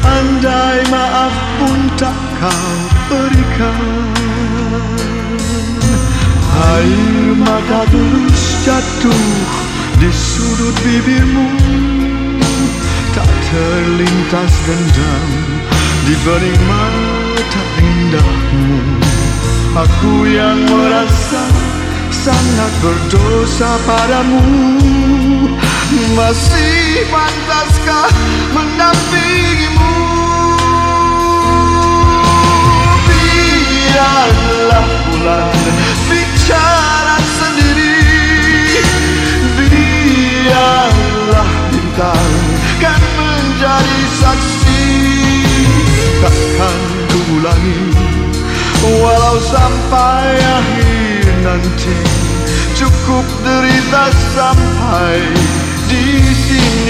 [0.04, 2.76] Andai maaf pun tak kau
[3.08, 3.82] berikan.
[6.54, 9.26] Air mata tulus jatuh
[10.00, 11.48] di sudut bibirmu.
[13.16, 15.30] Tak terlintas dendam
[16.04, 18.68] di bening mata indahmu.
[19.74, 21.44] Aku yang merasa
[22.14, 24.44] sangat berdosa padamu
[26.12, 28.12] Masih pantaskah
[28.52, 29.96] mendampingimu?
[33.08, 35.56] Biarlah bulan
[36.12, 38.04] bicara sendiri.
[39.56, 42.32] Biarlah bintang
[42.84, 44.84] kan menjadi saksi.
[46.20, 46.80] Takkan
[47.16, 47.80] ku ulangi
[48.84, 51.96] Walau sampai akhir nanti.
[52.76, 55.63] Cukup derita sampai
[55.94, 56.90] 提醒你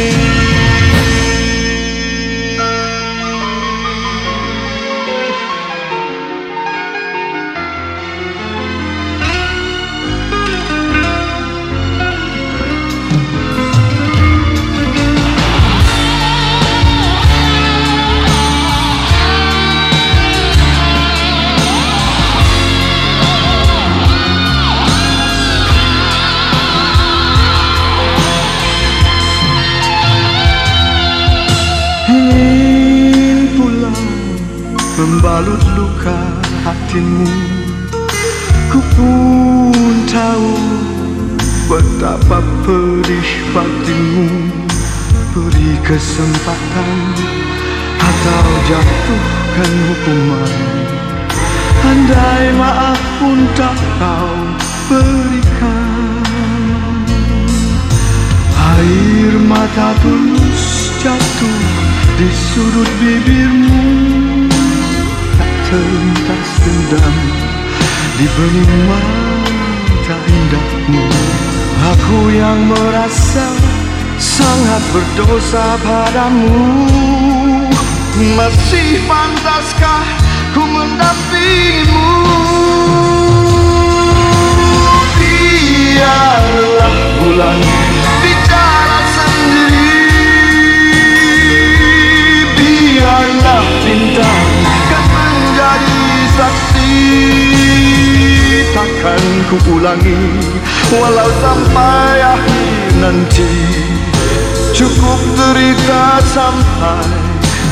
[35.24, 36.20] membalut luka
[36.68, 37.32] hatimu.
[38.68, 40.52] Ku pun tahu
[41.72, 44.28] betapa pedih batinmu.
[45.32, 46.92] Beri kesempatan
[48.04, 50.56] atau jatuhkan hukuman.
[51.88, 54.36] Andai maaf pun tak kau
[54.92, 56.20] berikan.
[58.76, 61.64] Air mata tulus jatuh
[62.20, 64.33] di sudut bibirmu
[65.74, 67.16] Terlintas dendam
[68.22, 71.02] di bening mata indahmu.
[71.98, 73.50] Aku yang merasa
[74.22, 76.62] sangat berdosa padamu.
[78.38, 80.06] Masih pantaskah
[80.54, 82.22] ku mendampingimu?
[85.18, 87.83] Biarlah bulan
[98.74, 100.24] Takkan ku ulangi
[100.90, 103.54] walau sampai akhir nanti.
[104.74, 107.06] Cukup derita sampai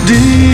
[0.05, 0.50] di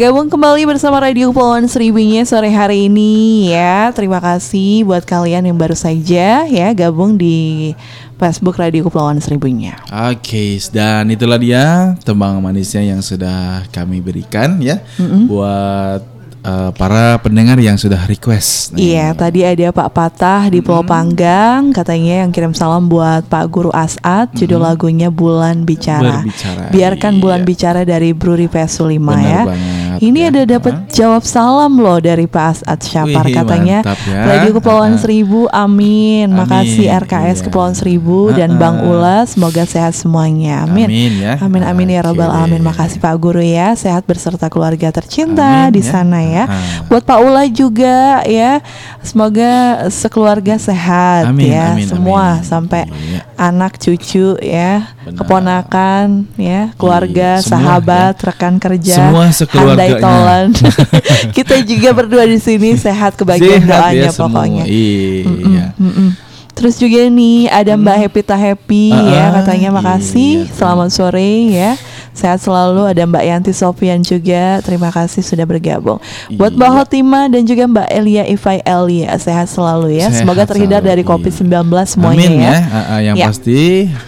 [0.00, 3.92] bergabung kembali bersama Radio Kepulauan Seribunya sore hari ini ya.
[3.92, 7.76] Terima kasih buat kalian yang baru saja ya gabung di
[8.16, 9.76] Facebook Radio Kepulauan Seribunya.
[9.92, 14.80] Oke, dan itulah dia tembang manisnya yang sudah kami berikan ya
[15.28, 16.00] buat
[16.48, 18.72] eh, para pendengar yang sudah request.
[18.72, 23.52] Nah, Iya, tadi ada Pak Patah di Pulau Panggang katanya yang kirim salam buat Pak
[23.52, 26.24] Guru As'ad, judul lagunya Bulan Bicara.
[26.24, 27.20] Berbicara, Biarkan iya.
[27.20, 29.42] Bulan Bicara dari Bruri Pesulima Benar ya.
[29.44, 30.28] banget, Ini ya.
[30.32, 33.78] ada dapat jawab salam loh dari Pak As'ad Syapar Wih, katanya.
[33.84, 34.24] ya.
[34.26, 34.96] Radio Kepulauan.
[34.96, 36.32] Seribu, amin.
[36.32, 37.44] Makasih Amin, RKS iya.
[37.44, 38.80] Kepulauan Seribu dan Bang.
[38.80, 40.64] Ulas, semoga sehat semuanya.
[40.64, 40.88] Amin.
[40.88, 41.36] Amin ya.
[41.38, 42.64] Amin amin ya robbal alamin.
[42.64, 45.88] Makasih Pak Guru ya, sehat berserta keluarga tercinta Amin di ya.
[45.92, 46.44] sana ya.
[46.88, 48.64] Buat Pak Ula juga ya,
[49.00, 52.46] semoga sekeluarga sehat Amin, ya, amin, semua amin.
[52.46, 53.20] sampai Iya.
[53.36, 55.16] anak cucu ya, Benar.
[55.18, 59.89] keponakan ya, keluarga, Iya, semua sahabat, rekan kerja, Semua sekeluarganya.
[59.98, 60.46] Tolan.
[61.36, 64.64] Kita juga berdua di sini sehat kebagian Sehat doanya ya pokoknya.
[64.68, 65.66] Iya.
[65.74, 66.30] Mm-mm.
[66.54, 70.44] Terus juga nih ada Mbak Happy Ta Happy Ah, ya ah, katanya makasih.
[70.44, 70.52] iya.
[70.52, 71.70] Selamat sore ya.
[72.10, 74.58] Sehat selalu ada Mbak Yanti Sofian juga.
[74.60, 76.02] Terima kasih sudah bergabung.
[76.30, 76.76] Buat Mbak Iya.
[76.76, 80.10] Hotima dan juga Mbak Elia Ifai Elia sehat selalu ya.
[80.10, 81.08] Sehat Semoga terhindar selalu, dari iya.
[81.08, 81.48] Covid-19
[81.86, 82.50] semuanya Amin ya.
[82.50, 82.58] ya.
[82.60, 83.26] Ah, ah, yang Ya.
[83.26, 83.58] pasti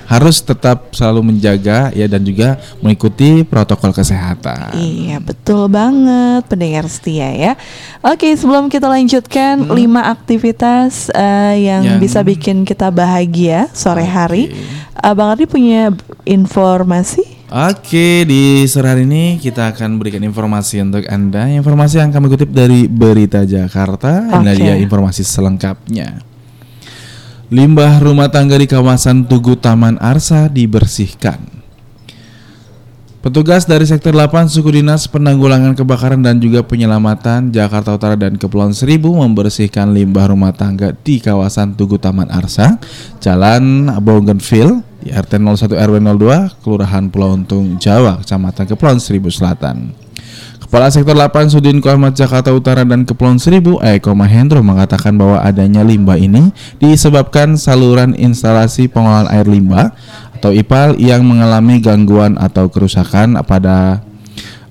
[0.06, 2.48] harus tetap selalu menjaga ya dan juga
[2.78, 4.74] mengikuti protokol kesehatan.
[4.74, 7.52] Iya betul banget pendengar setia ya.
[8.02, 11.90] Oke sebelum kita lanjutkan lima aktivitas eh, yang, Hmm.
[11.96, 14.50] Yang- bisa bikin kita bahagia sore hari.
[14.92, 15.90] Abang Ardi punya
[16.24, 17.41] informasi?
[17.52, 21.52] Oke, di sore hari ini kita akan berikan informasi untuk Anda.
[21.52, 24.24] Informasi yang kami kutip dari Berita Jakarta.
[24.40, 24.64] Inilah Oke.
[24.64, 26.24] dia informasi selengkapnya.
[27.52, 31.44] Limbah rumah tangga di kawasan Tugu Taman Arsa dibersihkan.
[33.20, 38.72] Petugas dari Sektor 8 Suku Dinas Penanggulangan Kebakaran dan juga Penyelamatan Jakarta Utara dan Kepulauan
[38.72, 42.80] Seribu membersihkan limbah rumah tangga di kawasan Tugu Taman Arsa,
[43.20, 49.90] Jalan Bougainville, di RT 01 RW 02, Kelurahan Pulau Untung, Jawa, Kecamatan Kepulauan Seribu Selatan.
[50.62, 55.84] Kepala Sektor 8 Sudin Kohmat Jakarta Utara dan Kepulauan Seribu Eko Mahendro mengatakan bahwa adanya
[55.84, 56.48] limbah ini
[56.80, 59.92] disebabkan saluran instalasi pengolahan air limbah
[60.32, 64.00] atau IPAL yang mengalami gangguan atau kerusakan pada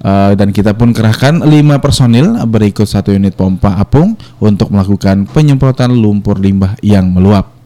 [0.01, 5.93] eh, dan kita pun kerahkan 5 personil berikut satu unit pompa apung untuk melakukan penyemprotan
[5.93, 7.60] lumpur limbah yang meluap.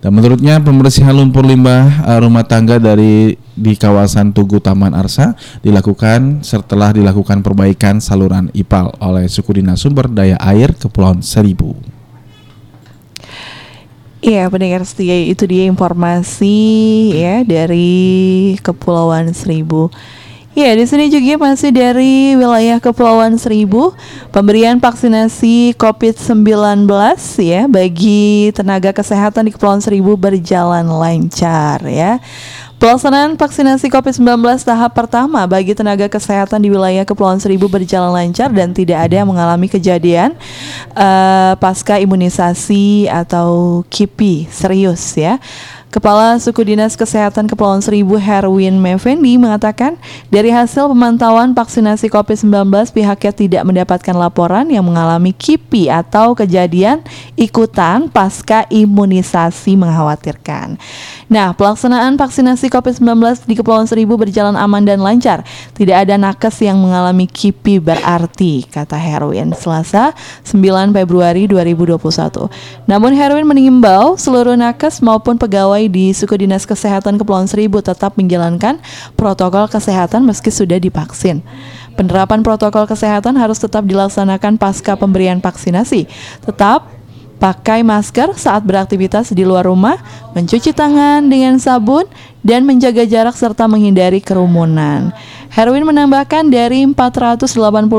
[0.00, 5.32] Dan menurutnya pembersihan lumpur limbah eh, rumah tangga dari di kawasan Tugu Taman Arsa
[5.64, 11.74] dilakukan setelah dilakukan perbaikan saluran IPAL oleh Suku Dinas Sumber Daya Air Kepulauan Seribu.
[14.20, 16.58] Iya pendengar setia itu dia informasi
[17.14, 19.88] ya dari Kepulauan Seribu.
[20.56, 23.92] Ya di sini juga masih dari wilayah Kepulauan Seribu
[24.32, 26.88] pemberian vaksinasi COVID-19
[27.44, 32.24] ya bagi tenaga kesehatan di Kepulauan Seribu berjalan lancar ya.
[32.76, 38.76] Pelaksanaan vaksinasi COVID-19 tahap pertama bagi tenaga kesehatan di wilayah Kepulauan Seribu berjalan lancar dan
[38.76, 40.36] tidak ada yang mengalami kejadian
[40.92, 45.40] eh, pasca imunisasi atau KIPI serius ya.
[45.96, 49.96] Kepala Suku Dinas Kesehatan Kepulauan Seribu Herwin Mevendi mengatakan
[50.28, 57.00] dari hasil pemantauan vaksinasi COVID-19 pihaknya tidak mendapatkan laporan yang mengalami KIPI atau kejadian
[57.40, 60.76] ikutan pasca imunisasi mengkhawatirkan.
[61.26, 65.42] Nah, pelaksanaan vaksinasi COVID-19 di Kepulauan Seribu berjalan aman dan lancar.
[65.74, 70.14] Tidak ada nakes yang mengalami KIPI berarti, kata Herwin Selasa
[70.46, 72.46] 9 Februari 2021.
[72.86, 78.78] Namun Herwin mengimbau seluruh nakes maupun pegawai di Suku Dinas Kesehatan Kepulauan Seribu tetap menjalankan
[79.18, 81.42] protokol kesehatan meski sudah divaksin.
[81.98, 86.06] Penerapan protokol kesehatan harus tetap dilaksanakan pasca pemberian vaksinasi.
[86.44, 86.95] Tetap
[87.36, 90.00] pakai masker saat beraktivitas di luar rumah,
[90.32, 92.08] mencuci tangan dengan sabun,
[92.46, 95.10] dan menjaga jarak serta menghindari kerumunan.
[95.50, 97.42] Herwin menambahkan dari 480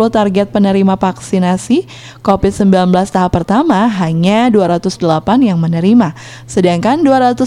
[0.07, 1.83] target penerima vaksinasi
[2.23, 5.03] COVID-19 tahap pertama hanya 208
[5.43, 6.15] yang menerima,
[6.47, 7.43] sedangkan 250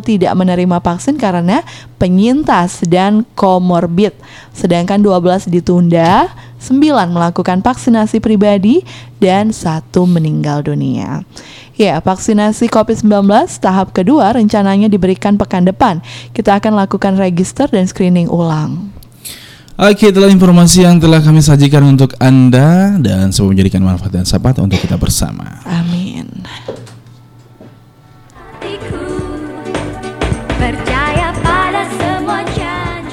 [0.00, 1.60] tidak menerima vaksin karena
[2.00, 4.16] penyintas dan komorbid,
[4.56, 8.82] sedangkan 12 ditunda, 9 melakukan vaksinasi pribadi,
[9.22, 11.22] dan satu meninggal dunia.
[11.78, 13.30] Ya, vaksinasi COVID-19
[13.62, 16.02] tahap kedua rencananya diberikan pekan depan.
[16.34, 18.90] Kita akan lakukan register dan screening ulang.
[19.78, 24.58] Oke, itulah informasi yang telah kami sajikan untuk Anda dan semoga menjadikan manfaat dan sahabat
[24.58, 25.62] untuk kita bersama.
[25.62, 26.07] Amin.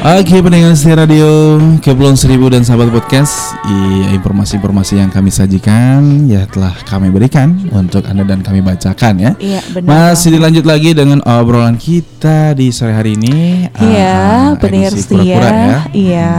[0.06, 6.46] Oke pendengar setia radio Kepulauan Seribu dan sahabat podcast Iya informasi-informasi yang kami sajikan Ya
[6.46, 11.26] telah kami berikan Untuk anda dan kami bacakan ya Iya, benar Masih dilanjut lagi dengan
[11.26, 15.18] obrolan kita di sore hari ini Iya, Ah, pendengar edisi setia.
[15.18, 15.80] pura-pura ya.
[15.90, 16.34] Iya.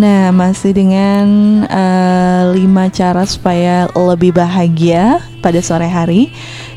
[0.00, 1.26] Nah, masih dengan
[1.68, 6.28] eh, lima cara supaya lebih bahagia pada sore hari.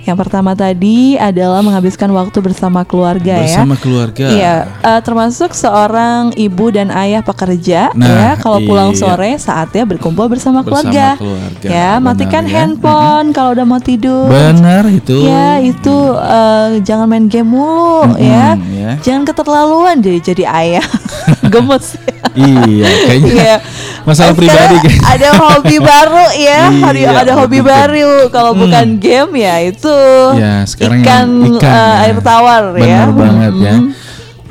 [0.03, 3.63] Yang pertama tadi adalah menghabiskan waktu bersama keluarga ya.
[3.63, 8.29] Bersama keluarga Iya, eh, termasuk seorang ibu dan ayah pekerja Nah, ya.
[8.35, 8.99] Kalau pulang iya.
[8.99, 11.07] sore saatnya berkumpul bersama, Bersama keluarga.
[11.15, 12.51] keluarga, Ya, benar matikan ya.
[12.53, 14.27] handphone kalau udah mau tidur.
[14.27, 18.59] Benar itu Ya itu eh, jangan main game mulu Mm-mm, ya.
[18.59, 18.91] ya.
[18.99, 20.87] Jangan keterlaluan jadi jadi ayah.
[21.53, 21.95] Gemes.
[22.33, 23.55] Iya kayaknya Iya.
[24.03, 26.61] Masalah Sekarang pribadi Ada hobi baru ya.
[26.87, 27.71] Hari Iya, ada hobi betul.
[27.71, 28.13] baru.
[28.29, 28.61] Kalau Hmm.
[28.65, 29.97] bukan game ya itu
[30.37, 31.27] Ya sekarang ikan,
[31.57, 32.03] ikan eh, ya.
[32.05, 32.81] air tawar ya.
[32.81, 33.75] Benar banget ya.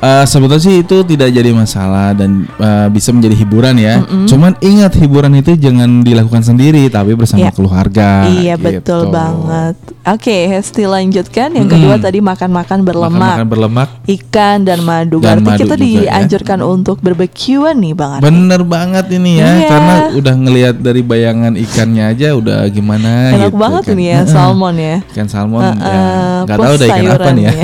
[0.03, 4.03] Eh, sebetulnya sih itu tidak jadi masalah dan eh, bisa menjadi hiburan ya.
[4.27, 7.55] Cuman ingat hiburan itu jangan dilakukan sendiri tapi bersama Iya.
[7.55, 8.27] keluarga.
[8.27, 8.63] Iya gitu.
[8.67, 9.75] betul banget.
[10.03, 11.55] Oke, Hesti lanjutkan.
[11.55, 13.15] Yang kedua tadi makan-makan berlemak.
[13.15, 13.89] Makan-makan berlemak.
[14.03, 15.23] Ikan dan madu.
[15.23, 15.99] Dan Berarti madu kita juga ya.
[16.03, 18.19] dianjurkan untuk barbekyuan nih Bang.
[18.19, 19.67] Bener banget ini ya, Iya.
[19.71, 23.93] karena udah ngelihat dari bayangan ikannya aja udah gimana Enak gitu banget kan.
[23.95, 24.97] ini ya salmon ya.
[25.07, 25.79] Ikan salmon Uh, ya.
[25.79, 27.53] uh, Nggak plus tahu udah ikan apa nih ya.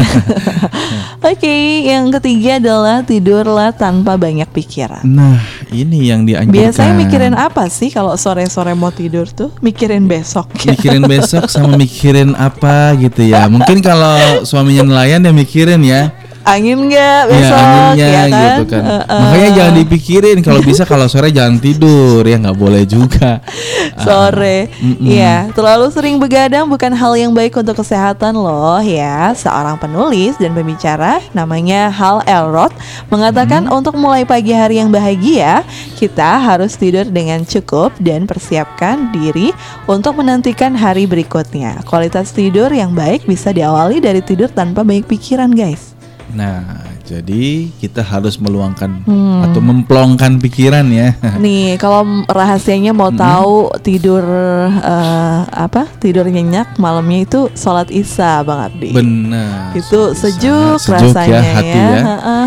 [1.20, 2.29] Oke, yang ketiga
[2.62, 5.02] adalah tidurlah tanpa banyak pikiran.
[5.08, 5.42] nah,
[5.74, 6.54] ini yang dianjurkan.
[6.54, 9.50] Biasanya mikirin apa sih kalau sore-sore mau tidur tuh?
[9.66, 10.52] Mikirin besok.
[10.68, 13.50] mikirin besok sama mikirin apa gitu ya.
[13.50, 16.14] Mungkin kalau suaminya nelayan ya mikirin ya.
[16.48, 17.60] Angin nggak Ya besok?
[17.60, 18.30] anginnya ya kan?
[18.40, 18.84] gitu kan.
[18.84, 19.20] Uh, uh.
[19.22, 23.44] Makanya jangan dipikirin kalau bisa kalau sore jangan tidur ya nggak boleh juga.
[24.06, 24.72] sore.
[24.80, 25.06] Mm-mm.
[25.06, 29.36] Iya, terlalu sering begadang bukan hal yang baik untuk kesehatan loh ya.
[29.36, 32.72] Seorang penulis dan pembicara namanya Hal Elrod
[33.12, 35.62] mengatakan untuk mulai pagi hari yang bahagia,
[36.00, 39.52] kita harus tidur dengan cukup dan persiapkan diri
[39.86, 41.84] untuk menantikan hari berikutnya.
[41.86, 45.89] Kualitas tidur yang baik bisa diawali dari tidur tanpa banyak pikiran, guys.
[46.30, 46.62] Nah,
[47.02, 49.42] jadi kita harus meluangkan Hmm.
[49.42, 51.18] atau memplongkan pikiran ya.
[51.42, 54.22] Nih, kalau rahasianya mau tahu tidur
[54.70, 55.90] eh, apa?
[55.98, 58.94] Tidur nyenyak malamnya itu sholat isya, Bang Abdi.
[58.94, 59.74] Benar.
[59.74, 62.00] itu sejuk, Sejuk rasanya ya hati ya.
[62.00, 62.46] Heeh.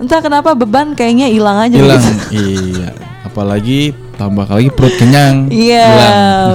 [0.00, 2.00] Entah kenapa beban kayaknya hilang aja Hilang.
[2.00, 2.12] gitu.
[2.74, 2.90] iya.
[3.22, 5.46] Apalagi tambah lagi perut kenyang.
[5.48, 5.86] Iya.
[5.86, 6.50] hilang.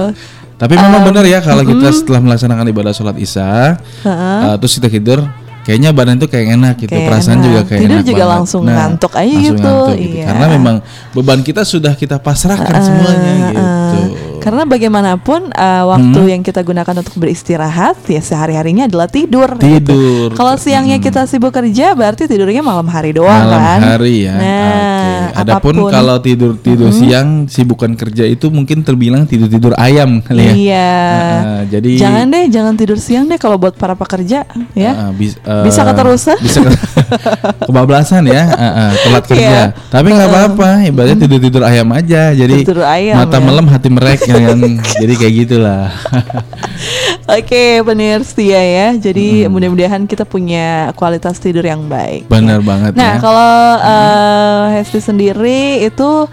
[0.56, 4.40] Tapi memang benar ya kalau kita setelah melaksanakan ibadah sholat isya, Heeh.
[4.44, 5.20] uh, terus kita tidur,
[5.66, 7.44] kayaknya badan itu kayak enak gitu, Kayak perasaan enak.
[7.44, 8.32] juga kayak Tidur enak juga banget.
[8.32, 10.24] langsung ngantuk aja langsung gitu, ngantuk iya.
[10.24, 10.76] Karena memang
[11.10, 13.60] beban kita sudah kita pasrahkan semuanya gitu.
[13.60, 14.06] Heeh.
[14.38, 16.30] Karena bagaimanapun uh, waktu Hmm.
[16.30, 19.58] yang kita gunakan untuk beristirahat ya sehari-harinya adalah tidur.
[19.58, 19.66] gitu.
[19.82, 20.28] Tidur.
[20.32, 23.80] Kalau siangnya kita sibuk kerja berarti tidurnya malam hari doang malam kan.
[23.84, 24.38] hari ya.
[24.38, 25.15] Nah.
[25.32, 25.90] Adapun apa pun.
[25.90, 30.52] kalau tidur tidur siang sibukan kerja itu mungkin terbilang tidur tidur ayam kali ya.
[30.52, 30.92] Iya.
[30.96, 34.92] Heeh, jadi Jangan deh, jangan tidur siang deh kalau buat para pekerja ya.
[34.92, 36.36] Heeh, bis- eh, Bisa keterusan.
[36.38, 36.78] Bisa ke-
[37.66, 39.42] kebablasan ya, Heeh, telat kerja.
[39.42, 39.64] Iya.
[39.88, 42.30] Tapi nggak apa-apa, ibaratnya tidur tidur ayam aja.
[42.30, 43.42] Jadi Tidur ayam, mata ya.
[43.42, 44.58] melem hati merek ya kan.
[44.96, 45.88] Jadi kayak gitulah.
[47.26, 48.88] Oke, pendengar setia ya.
[48.94, 52.30] Jadi mudah-mudahan kita punya kualitas tidur yang baik.
[52.30, 53.20] Benar banget Nah, ya.
[53.20, 56.30] kalau eh, Hesti sendiri itu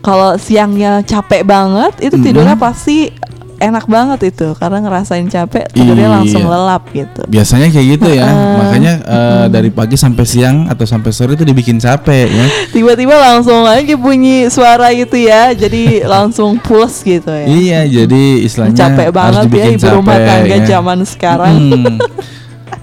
[0.00, 3.10] kalau siangnya capek banget, itu tidurnya pasti
[3.56, 6.14] enak banget itu karena ngerasain capek tidurnya Iya.
[6.14, 7.20] langsung lelap gitu.
[7.24, 8.28] Biasanya kayak gitu ya.
[8.56, 12.46] Makanya eh, dari pagi sampai siang atau sampai sore itu dibikin capek ya.
[12.74, 15.50] Tiba-tiba langsung aja bunyi suara gitu ya.
[15.50, 17.46] Jadi langsung pulas gitu ya.
[17.46, 20.66] Iya, jadi istilahnya capek harus banget ya dibikin ibu rumah tangga ya.
[20.66, 21.54] zaman sekarang.
[21.56, 21.96] Hmm.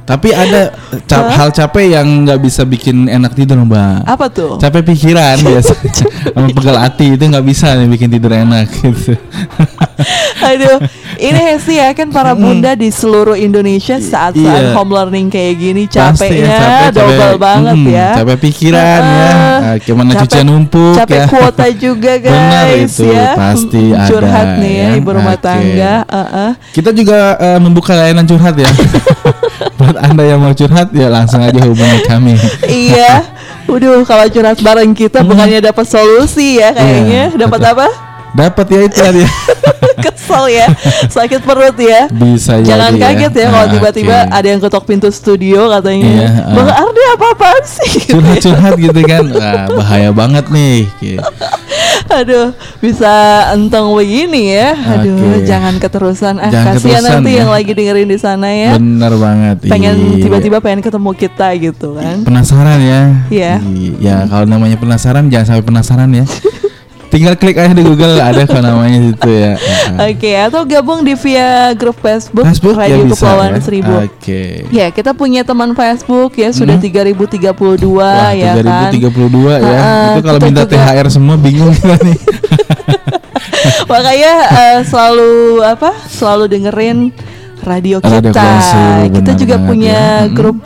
[0.03, 0.75] Tapi ada
[1.07, 4.03] cap- hal capek yang nggak bisa bikin enak tidur, Mbak.
[4.03, 4.59] Apa tuh?
[4.59, 5.71] Capek pikiran biasa
[6.35, 9.15] sama pegal hati itu nggak bisa nih bikin tidur enak gitu.
[10.49, 10.77] Aduh,
[11.15, 14.45] ini Hesti ya kan para bunda di seluruh Indonesia saat Iya.
[14.45, 17.37] saat home learning kayak gini ya, capeknya capek, double capek.
[17.37, 18.09] banget Mm, ya.
[18.15, 19.23] capek pikiran ya.
[19.23, 19.61] Heeh.
[19.63, 21.25] Ah, gimana Capek- cucian numpuk capek ya.
[21.27, 23.29] kuota juga guys Benar itu, ya.
[23.33, 24.97] pasti Curhat ada, nih ya, ya.
[24.97, 25.43] ibu rumah Oke.
[25.43, 25.93] tangga.
[26.03, 26.49] Heeh.
[26.71, 28.69] Kita juga eh, membuka layanan curhat ya.
[29.77, 32.33] Buat anda yang mau curhat ya langsung aja hubungi kami.
[32.65, 33.23] iya.
[33.63, 36.99] Waduh, kalau curhat bareng kita bukannya dapat solusi ya kayaknya.
[37.23, 37.31] Hmm.
[37.31, 37.87] Iya, dapat apa?
[38.33, 39.23] Dapat ya itu tadi.
[39.93, 40.67] Kesel ya,
[41.07, 42.09] sakit perut ya.
[42.09, 43.07] Bisa Jangan ya.
[43.07, 44.31] kaget ya kalau Ah, tiba-tiba oke.
[44.33, 46.09] ada yang ketok pintu studio katanya.
[46.09, 46.51] Iya, ah.
[46.51, 47.91] Bang Ardi apa-apaan sih?
[48.09, 49.23] curhat-curhat gitu kan.
[49.31, 50.89] Wah, bahaya banget nih.
[50.97, 51.21] Gitu.
[52.09, 53.13] Aduh, bisa
[53.53, 54.75] enteng begini ya.
[54.75, 55.45] Aduh, Oke.
[55.45, 56.35] jangan keterusan.
[56.35, 57.37] Ah, Jangan kasihan keterusan nanti ya.
[57.39, 58.71] yang lagi dengerin di sana ya.
[58.75, 59.55] Bener banget.
[59.65, 62.17] Pengen tiba-tiba pengen ketemu kita gitu kan.
[62.23, 63.01] penasaran ya.
[63.29, 63.53] Iya.
[64.01, 66.25] Ya kalau namanya penasaran jangan sampai penasaran ya.
[67.13, 69.53] Tinggal klik aja di Google ada kok namanya situ ya.
[70.09, 73.61] Oke, atau gabung di via grup Facebook, Facebook ya Radio bisa Kepulauan ya.
[73.61, 73.93] Seribu.
[74.01, 74.41] Oke.
[74.73, 78.89] Ya, kita punya teman Facebook ya sudah 3032 Wah, ya kan.
[78.89, 79.81] 3032 ya.
[80.17, 82.17] Itu kalau minta juga- THR semua bingung kita nih.
[83.93, 85.93] Makanya eh, selalu apa?
[86.09, 86.97] Selalu dengerin
[87.61, 88.33] radio kita.
[88.33, 90.25] Radio kita benar juga punya ya.
[90.25, 90.33] Mm-mm.
[90.33, 90.57] grup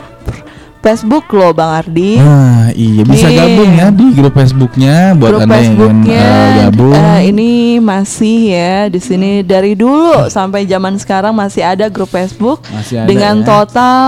[0.78, 2.16] Facebook loh Bang Ardi.
[2.16, 3.36] Nah, iya bisa Nih.
[3.36, 6.94] gabung ya di grup Facebooknya buat grup anda yang ingin Facebooknya eh, gabung.
[6.94, 12.62] eh, ini masih ya di sini dari dulu sampai zaman sekarang masih ada grup Facebook
[12.68, 13.44] Masih ada dengan ya.
[13.44, 14.06] total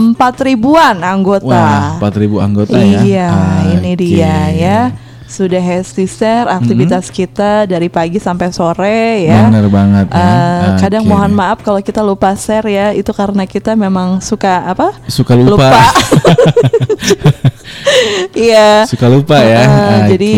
[0.00, 1.46] empat ribuan anggota.
[1.46, 3.00] Wah, 4000 anggota ya.
[3.00, 3.30] Iya,
[3.70, 4.00] ini Oke.
[4.00, 4.78] dia ya.
[5.30, 9.46] Sudah hashtag share aktivitas kita dari pagi sampai sore ya.
[9.46, 10.18] Bener banget ya.
[10.18, 11.10] Eh, kadang Oke.
[11.14, 14.90] mohon maaf kalau kita lupa share ya, itu karena kita memang suka apa?
[15.06, 15.70] Suka lupa.
[18.30, 18.84] Iya.
[18.86, 19.60] Suka lupa ya.
[19.62, 20.08] Eh, Oke.
[20.14, 20.32] Jadi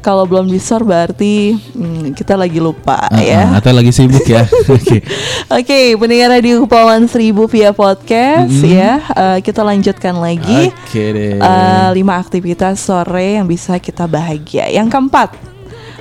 [0.00, 3.42] kalau belum di share berarti hmm, kita lagi lupa Ah, ya.
[3.54, 4.44] ah, atau lagi sibuk ya.
[4.76, 5.02] Oke.
[5.50, 9.02] Oke, pendengar di Kepulauan Seribu via podcast ya.
[9.12, 10.70] Eh, kita lanjutkan lagi.
[10.70, 11.36] Oke deh.
[11.38, 14.68] Eh, lima aktivitas sore yang bisa kita bahagia.
[14.68, 15.32] Yang keempat,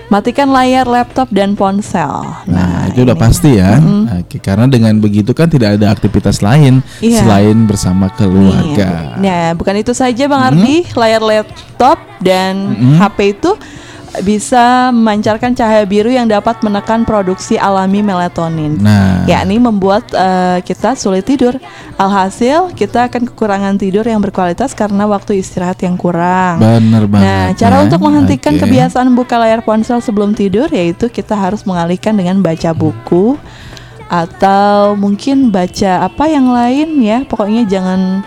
[0.07, 2.28] matikan layar laptop dan ponsel.
[2.45, 3.24] Nah, itu udah ini.
[3.24, 3.80] pasti ya.
[4.20, 7.24] Oke, karena dengan begitu kan tidak ada aktivitas lain Iya.
[7.24, 9.15] selain bersama keluarga.
[9.15, 9.22] Iya.
[9.22, 10.49] Nah, bukan itu saja Bang Hmm?
[10.59, 12.53] Ardi, layar laptop dan
[12.99, 13.51] HP itu
[14.26, 18.82] bisa memancarkan cahaya biru yang dapat menekan produksi alami melatonin.
[18.82, 21.55] Nah, yakni membuat eh, kita sulit tidur.
[21.95, 26.57] Alhasil kita akan kekurangan tidur yang berkualitas karena waktu istirahat yang kurang.
[26.57, 27.26] bener banget.
[27.26, 27.82] Nah, cara ya.
[27.86, 28.66] untuk menghentikan Oke.
[28.66, 33.38] kebiasaan buka layar ponsel sebelum tidur yaitu kita harus mengalihkan dengan baca buku
[34.10, 37.22] atau mungkin baca apa yang lain ya.
[37.30, 38.26] Pokoknya jangan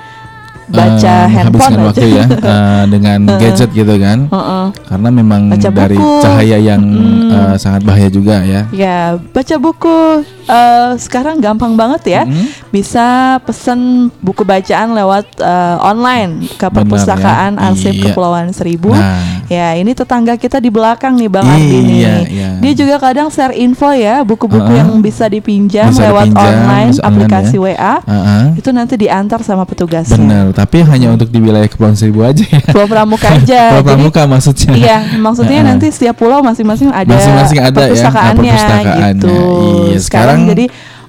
[0.73, 1.85] baca Eh, handphone aja.
[1.85, 4.19] waktu ya eh, dengan gadget gitu kan.
[4.27, 4.65] Heeh.
[4.83, 6.21] Karena memang Baca dari buku.
[6.21, 7.31] cahaya yang Mm.
[7.31, 8.67] eh, sangat bahaya juga ya.
[8.71, 9.97] Ya, baca buku
[10.43, 12.23] eh, sekarang gampang banget ya.
[12.25, 12.47] Mm.
[12.71, 13.07] Bisa
[13.41, 13.81] pesen
[14.19, 17.69] buku bacaan lewat eh, online ke Benar perpustakaan ya.
[17.69, 18.05] Arsip Iya.
[18.09, 18.91] Kepulauan Seribu.
[18.91, 19.45] Nah.
[19.47, 21.97] Ya, ini tetangga kita di belakang nih Bang Ardi nih.
[21.99, 22.49] Iya, iya.
[22.59, 24.81] Dia juga kadang share info ya, buku-buku Heeh.
[24.81, 27.63] yang bisa dipinjam Bisa lewat dipinjam, online aplikasi ya.
[27.63, 27.95] WA.
[28.03, 28.45] Heeh.
[28.57, 30.17] Itu nanti diantar sama petugasnya.
[30.17, 32.63] Bener, tapi hanya untuk di wilayah Kepulauan Seribu aja ya.
[32.71, 33.75] Pulau Pramuka aja.
[33.75, 34.71] Pulau Jadi, Pramuka maksudnya.
[34.73, 35.69] Iya, maksudnya Heeh.
[35.75, 39.11] nanti setiap pulau masing-masing ada Masing-masing ada ya, perpustakaannya perpustakaannya.
[39.19, 39.35] gitu.
[39.35, 40.65] Iya, sekarang, sekarang jadi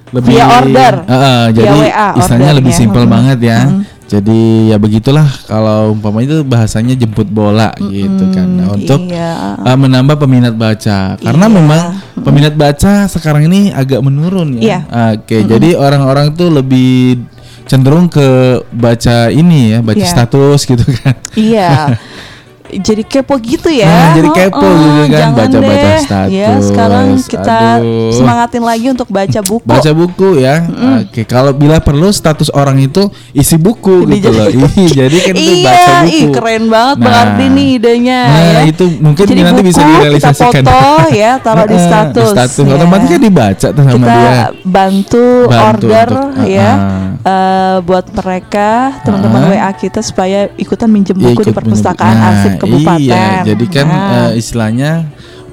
[0.09, 0.93] lebih via order.
[1.05, 2.81] Heeh, Via jadi WA istilahnya lebih ordernya.
[2.81, 3.13] simpel Mm-mm.
[3.13, 3.59] banget ya.
[3.63, 3.81] Mm-mm.
[4.03, 4.39] Jadi
[4.69, 8.45] ya begitulah kalau umpamanya itu bahasanya jemput bola gitu kan.
[8.45, 9.57] Nah, untuk iya.
[9.57, 11.55] uh, menambah peminat baca karena Iya.
[11.55, 11.81] memang
[12.21, 14.85] peminat baca sekarang ini agak menurun Iya.
[14.85, 15.17] ya.
[15.17, 17.25] Oke, jadi orang-orang tuh lebih
[17.66, 18.28] cenderung ke
[18.70, 20.09] baca ini ya, baca Iya.
[20.09, 21.16] status gitu kan.
[21.34, 21.70] Iya.
[22.74, 23.86] Jadi kepo gitu ya.
[23.86, 25.99] Nah, jadi kepo Heeh, gitu kan, baca-baca deh.
[25.99, 26.34] status.
[26.34, 28.09] Ya, sekarang kita Aduh.
[28.09, 29.61] semangatin lagi untuk baca buku.
[29.61, 30.66] Baca buku ya.
[30.97, 34.70] Oke, kalau bila perlu status orang itu isi buku Ini gitu jadi- loh.
[34.80, 36.09] Ih, jadi kan itu iya, baca buku.
[36.09, 37.22] ih keren banget Bang Nah.
[37.22, 38.59] Ardi nih idenya Nah, ya.
[38.66, 40.51] itu mungkin Jadi nanti bisa direalisasikan.
[40.57, 42.28] Kita foto ya, taruh di status.
[42.32, 42.55] status.
[42.57, 42.74] ya.
[42.74, 44.34] Otomatis kan dibaca tuh sama kita dia.
[44.66, 47.02] bantu, Bantu order untuk- ya uh-uh.
[47.16, 48.70] Eh, buat mereka
[49.01, 49.57] teman-teman Uh-uh.
[49.57, 52.99] WA kita supaya ikutan minjem buku di ikut perpustakaan menye- arsip Nah, kabupaten.
[52.99, 54.09] Iya, jadi kan Nah.
[54.28, 54.91] eh, istilahnya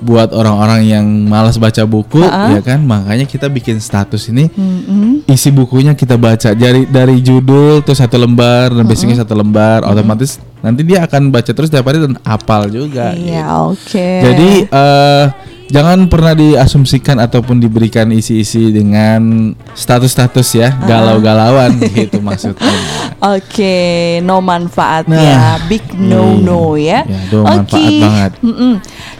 [0.01, 2.51] buat orang-orang yang malas baca buku Uh-uh.
[2.51, 5.29] ya kan, makanya kita bikin status ini Mm-mm.
[5.29, 10.41] isi bukunya kita baca dari dari judul terus satu lembar dan basicnya satu lembar otomatis
[10.59, 13.61] nanti dia akan baca terus tiap hari dan hafal juga Iya, gitu.
[13.71, 14.09] oke.
[14.23, 15.25] jadi eh,
[15.71, 22.75] jangan pernah diasumsikan ataupun diberikan isi-isi dengan status-status ya galau-galauan gitu maksudnya
[23.21, 23.77] Oke,
[24.21, 26.41] no manfaat Nah, ya, big no iya.
[26.41, 27.01] no ya.
[27.05, 27.21] Ya,
[27.55, 28.01] Oke.
[28.01, 28.33] banget.
[28.41, 28.75] Mm-mm.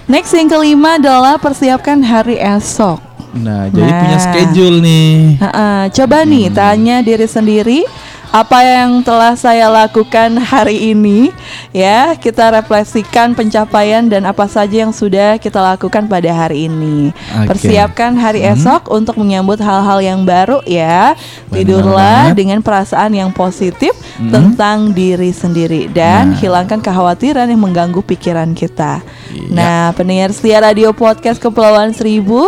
[0.07, 2.99] Next yang kelima adalah persiapkan hari esok.
[3.31, 4.25] nah jadi punya Nah.
[4.25, 7.87] schedule nih Ha-ha, Coba nih tanya diri sendiri
[8.31, 11.35] apa yang telah saya lakukan hari ini
[11.75, 17.51] ya kita refleksikan pencapaian dan apa saja yang sudah kita lakukan pada hari ini Oke.
[17.51, 21.19] persiapkan hari esok untuk menyambut hal-hal yang baru ya
[21.51, 22.39] Benar tidurlah banget.
[22.39, 23.91] dengan perasaan yang positif
[24.23, 26.39] tentang diri sendiri dan Nah.
[26.39, 29.03] hilangkan kekhawatiran yang mengganggu pikiran kita
[29.35, 29.51] Iya.
[29.51, 32.47] nah pendengar setia radio podcast Kepulauan Seribu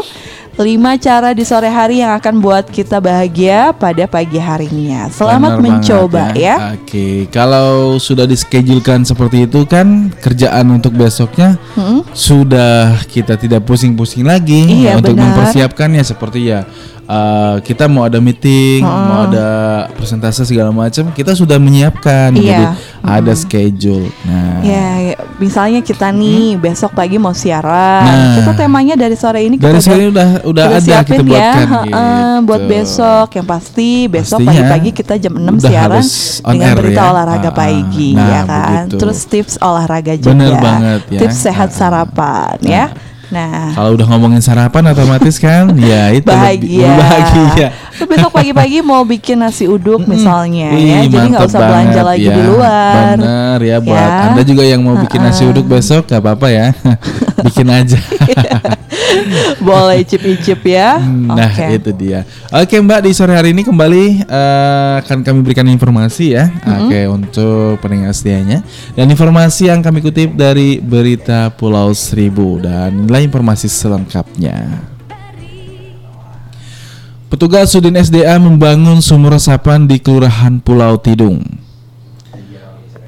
[0.53, 0.61] 5
[1.01, 5.09] cara di sore hari yang akan buat kita bahagia pada pagi harinya.
[5.09, 6.57] Selamat Benar mencoba banget ya.
[6.77, 11.57] Oke, kalau sudah dischedulkan seperti itu kan kerjaan untuk besoknya
[12.13, 15.33] sudah kita tidak pusing-pusing lagi Iya, untuk benar.
[15.33, 16.69] mempersiapkannya seperti ya
[17.05, 19.49] eh, kita mau ada meeting, mau ada
[19.93, 22.43] presentasi segala macam, kita sudah menyiapkan Iya.
[22.43, 22.65] jadi
[23.03, 24.07] ada schedule.
[24.23, 28.05] Nah, Ya, ya, misalnya kita nih besok pagi mau siaran.
[28.05, 28.35] Nah.
[28.35, 31.75] kita temanya dari sore ini kita dari sini udah udah ada siapin kita buatkan ya,
[31.75, 32.71] heeh, buat gitu.
[32.71, 36.05] besok yang pasti besok pagi-pagi kita jam 6 udah siaran
[36.47, 37.11] dengan air berita ya.
[37.11, 37.59] olahraga Ah, ah.
[37.59, 38.63] pagi Nah, ya kan.
[38.87, 38.97] begitu.
[38.97, 40.31] Terus tips olahraga juga.
[40.31, 41.21] Bener banget ya.
[41.21, 41.75] Tips sehat ah.
[41.75, 42.85] sarapan ya.
[43.33, 46.85] Nah, Kalau udah ngomongin sarapan otomatis kan ya itu lebih- bahagia.
[46.85, 47.69] lebih bahagia.
[48.03, 52.11] Lu besok pagi-pagi mau bikin nasi uduk misalnya ya, Wih, jadi nggak usah belanja banget
[52.11, 52.35] lagi ya.
[52.35, 53.15] di luar.
[53.15, 54.27] Bener ya buat Ya.
[54.35, 56.67] Anda juga yang mau bikin nasi uduk besok gak apa-apa ya.
[57.47, 57.99] bikin aja.
[59.67, 60.99] Boleh icip-icip ya.
[60.99, 61.79] Nah, Oke.
[61.79, 62.27] itu dia.
[62.51, 66.51] Oke, Mbak, di sore hari ini kembali eh, akan kami berikan informasi ya.
[66.83, 68.67] Oke, untuk pendengar setianya.
[68.99, 74.91] Dan informasi yang kami kutip dari berita Pulau Seribu dan inilah informasi selengkapnya.
[77.33, 81.41] Petugas Sudin SDA membangun sumur resapan di Kelurahan Pulau Tidung.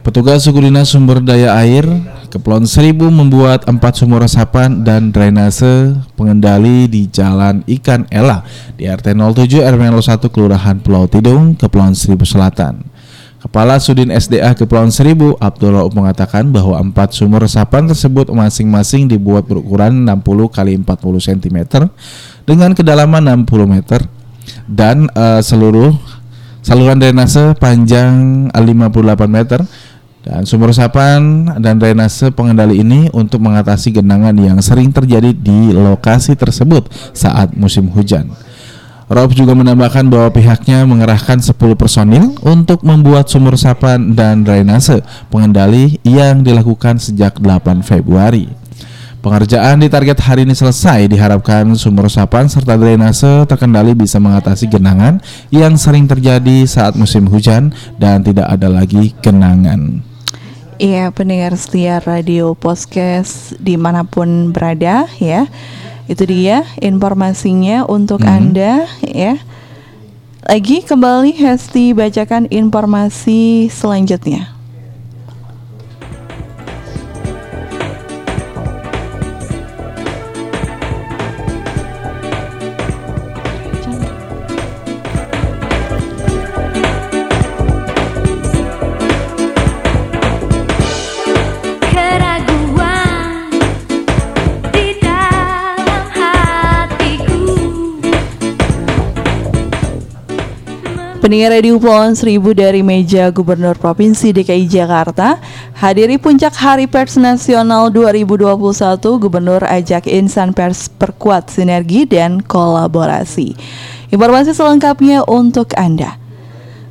[0.01, 1.85] Petugas suku dinas sumber daya air
[2.33, 8.41] Kepulauan Seribu membuat empat sumur resapan dan drainase pengendali di Jalan Ikan Ela
[8.81, 12.81] di RT 07 RW 01 Kelurahan Pulau Tidung, Kepulauan Seribu Selatan.
[13.45, 20.09] Kepala Sudin SDA Kepulauan Seribu, Abdullah mengatakan bahwa empat sumur resapan tersebut masing-masing dibuat berukuran
[20.09, 21.93] 60 kali 40 cm
[22.45, 24.01] dengan kedalaman 60 meter
[24.69, 25.97] dan eh, seluruh
[26.65, 29.61] saluran drainase panjang 58 meter
[30.25, 36.33] dan sumur resapan dan drainase pengendali ini untuk mengatasi genangan yang sering terjadi di lokasi
[36.33, 38.33] tersebut saat musim hujan.
[39.05, 46.01] Rob juga menambahkan bahwa pihaknya mengerahkan 10 personil untuk membuat sumur resapan dan drainase pengendali
[46.09, 48.64] yang dilakukan sejak 8 Februari.
[49.25, 55.17] Pengerjaan di target hari ini selesai diharapkan sumur resapan serta drainase terkendali bisa mengatasi genangan
[55.49, 60.05] yang sering terjadi saat musim hujan dan tidak ada lagi genangan.
[60.77, 65.49] Iya pendengar setia radio podcast di mana pun berada ya.
[66.05, 69.41] Itu dia informasinya untuk Anda ya.
[70.45, 74.53] Lagi kembali Hesti bacakan informasi selanjutnya
[101.25, 105.41] Pendengar Radio Pulauan Seribu dari meja Gubernur Provinsi DKI Jakarta
[105.73, 108.53] Hadiri puncak Hari Pers Nasional 2021
[109.01, 113.57] Gubernur ajak insan pers perkuat sinergi dan kolaborasi.
[114.13, 116.24] Informasi selengkapnya untuk Anda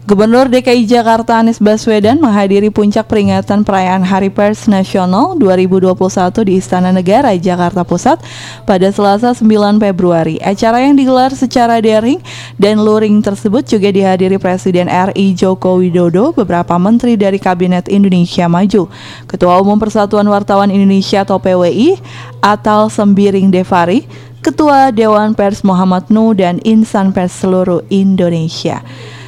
[0.03, 5.95] Gubernur DKI Jakarta Anies Baswedan menghadiri puncak peringatan perayaan Hari Pers Nasional 2021
[6.43, 8.19] di Istana Negara Jakarta Pusat
[8.67, 9.47] pada Selasa 9
[9.79, 10.43] Februari.
[10.43, 12.19] Acara yang digelar secara daring
[12.59, 18.91] dan luring tersebut juga dihadiri Presiden RI Joko Widodo, beberapa menteri dari Kabinet Indonesia Maju,
[19.23, 21.95] Ketua Umum Persatuan Wartawan Indonesia atau PWI,
[22.43, 24.03] Atal Sembiring Devari,
[24.43, 28.83] Ketua Dewan Pers Muhammad Nuh dan insan pers seluruh Indonesia.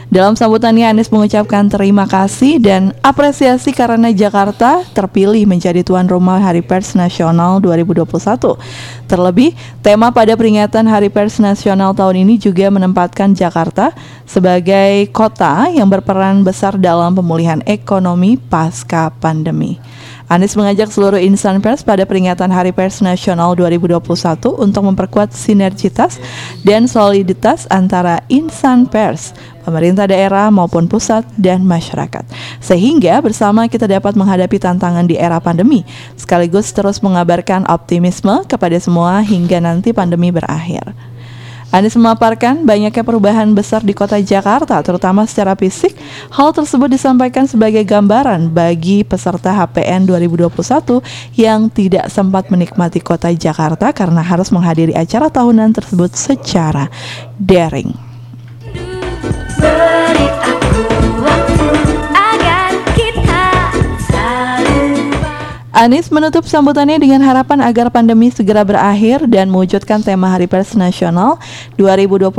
[0.06, 6.62] Dalam sambutannya Anies mengucapkan terima kasih dan apresiasi karena Jakarta terpilih menjadi tuan rumah Hari
[6.62, 8.06] Pers Nasional 2021.
[9.10, 13.98] Terlebih, tema pada peringatan Hari Pers Nasional tahun ini juga menempatkan Jakarta
[14.30, 19.82] sebagai kota yang berperan besar dalam pemulihan ekonomi pasca pandemi.
[20.26, 24.02] Anies mengajak seluruh insan pers pada peringatan Hari Pers Nasional 2021
[24.58, 26.18] untuk memperkuat sinergitas
[26.66, 32.22] dan soliditas antara insan pers, pemerintah daerah maupun pusat dan masyarakat.
[32.62, 35.82] Sehingga bersama kita dapat menghadapi tantangan di era pandemi,
[36.14, 40.94] sekaligus terus mengabarkan optimisme kepada semua hingga nanti pandemi berakhir.
[41.76, 45.92] Anies memaparkan banyaknya perubahan besar di kota Jakarta, terutama secara fisik.
[46.32, 51.04] Hal tersebut disampaikan sebagai gambaran bagi peserta HPN 2021
[51.36, 56.88] yang tidak sempat menikmati kota Jakarta karena harus menghadiri acara tahunan tersebut secara
[57.36, 58.05] daring.
[59.62, 59.95] Beri
[65.76, 71.36] Anies menutup sambutannya dengan harapan agar pandemi segera berakhir dan mewujudkan tema Hari Pers Nasional
[71.76, 72.32] 2021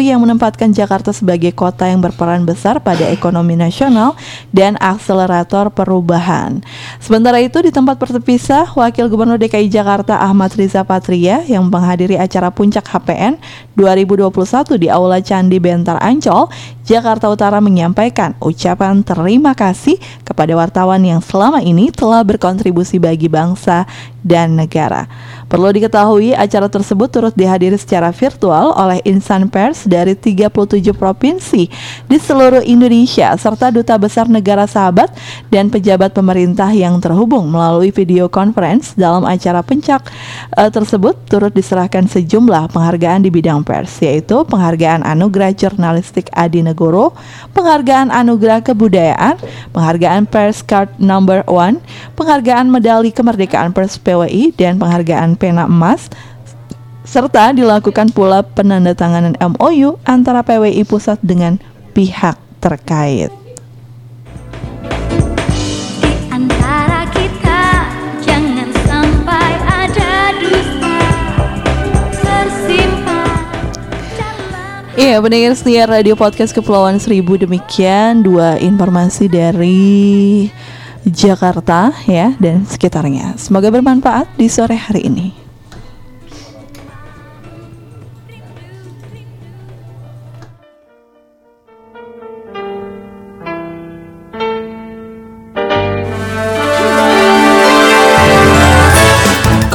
[0.00, 4.16] yang menempatkan Jakarta sebagai kota yang berperan besar pada ekonomi nasional
[4.56, 6.64] dan akselerator perubahan.
[6.96, 12.48] Sementara itu di tempat terpisah, Wakil Gubernur DKI Jakarta Ahmad Riza Patria yang menghadiri acara
[12.48, 13.36] puncak HPN
[13.76, 14.32] 2021
[14.80, 16.48] di Aula Candi Bentar Ancol,
[16.88, 23.88] Jakarta Utara menyampaikan ucapan terima kasih kepada wartawan yang selama ini telah berkontribusi bagi bangsa
[24.22, 25.08] dan negara.
[25.48, 31.72] Perlu diketahui acara tersebut turut dihadiri secara virtual oleh insan pers dari 37 provinsi
[32.04, 35.08] di seluruh Indonesia serta duta besar negara sahabat
[35.48, 40.12] dan pejabat pemerintah yang terhubung melalui video conference dalam acara puncak
[40.52, 47.16] eh, tersebut turut diserahkan sejumlah penghargaan di bidang pers yaitu penghargaan anugerah jurnalistik Adi Negoro,
[47.56, 49.40] penghargaan anugerah kebudayaan,
[49.72, 51.80] penghargaan pers card number one,
[52.20, 56.10] penghargaan medali kemerdekaan pers PWI dan penghargaan pena emas
[57.08, 61.56] serta dilakukan pula penandatanganan MOU antara PWI pusat dengan
[61.96, 63.32] pihak terkait.
[74.98, 80.50] Iya, pendengar setia Radio Podcast Kepulauan Seribu demikian dua informasi dari
[81.10, 83.36] Jakarta ya dan sekitarnya.
[83.40, 85.48] Semoga bermanfaat di sore hari ini.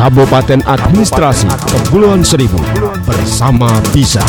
[0.03, 2.59] Kabupaten Administrasi Kepulauan Seribu
[3.07, 4.19] bersama Bisa.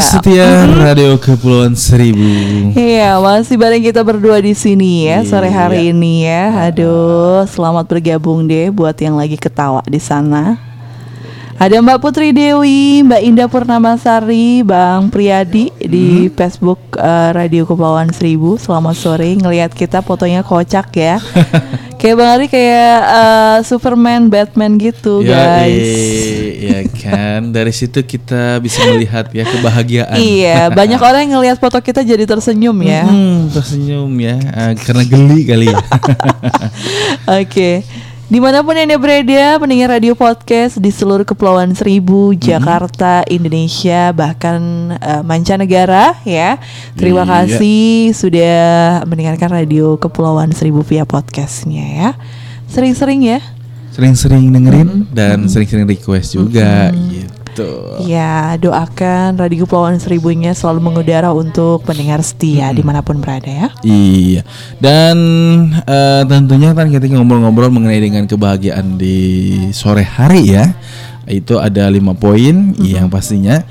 [0.00, 0.08] Iya.
[0.08, 0.48] setia
[0.80, 2.24] Radio Kepulauan Seribu.
[2.72, 5.92] Iya, masih bareng kita berdua di sini ya sore hari Iya.
[5.92, 6.72] ini ya.
[6.72, 10.69] Aduh, selamat bergabung deh buat yang lagi ketawa di sana.
[11.60, 18.56] Ada Mbak Putri Dewi, Mbak Indah Purnamasari, Bang Priyadi di Facebook eh, Radio Kepulauan Seribu.
[18.56, 21.20] Selamat sore, ngelihat kita fotonya kocak ya.
[22.00, 25.36] kayak Bang Ari kayak eh, Superman, Batman gitu Ya,
[25.68, 25.84] guys.
[25.84, 27.52] eh, ya kan.
[27.52, 30.16] Dari situ kita bisa melihat ya kebahagiaan.
[30.16, 33.04] Iya, banyak orang yang ngelihat foto kita jadi tersenyum ya.
[33.04, 35.76] Hmm, tersenyum ya, Ah, karena geli kali ya.
[37.44, 37.84] Oke.
[38.30, 44.94] Di mana pun anda berada, pendengar radio podcast di seluruh kepulauan seribu, Jakarta, Indonesia, bahkan
[44.94, 46.62] eh, mancanegara, ya.
[46.94, 47.58] Terima Iya.
[47.58, 48.58] kasih sudah
[49.02, 52.10] mendengarkan radio kepulauan seribu via podcastnya ya.
[52.70, 53.42] Sering-sering ya.
[53.90, 56.94] Sering-sering dengerin dan sering-sering request juga
[57.60, 58.08] gitu.
[58.08, 63.68] Ya, doakan radio kepulauan seribunya selalu mengudara untuk pendengar setia di mana pun berada ya.
[63.84, 64.42] Iya,
[64.80, 65.16] dan
[65.84, 69.18] eh, tentunya kan kita ngobrol-ngobrol mengenai dengan kebahagiaan di
[69.76, 70.72] sore hari ya.
[71.30, 73.62] Itu ada lima poin yang pastinya.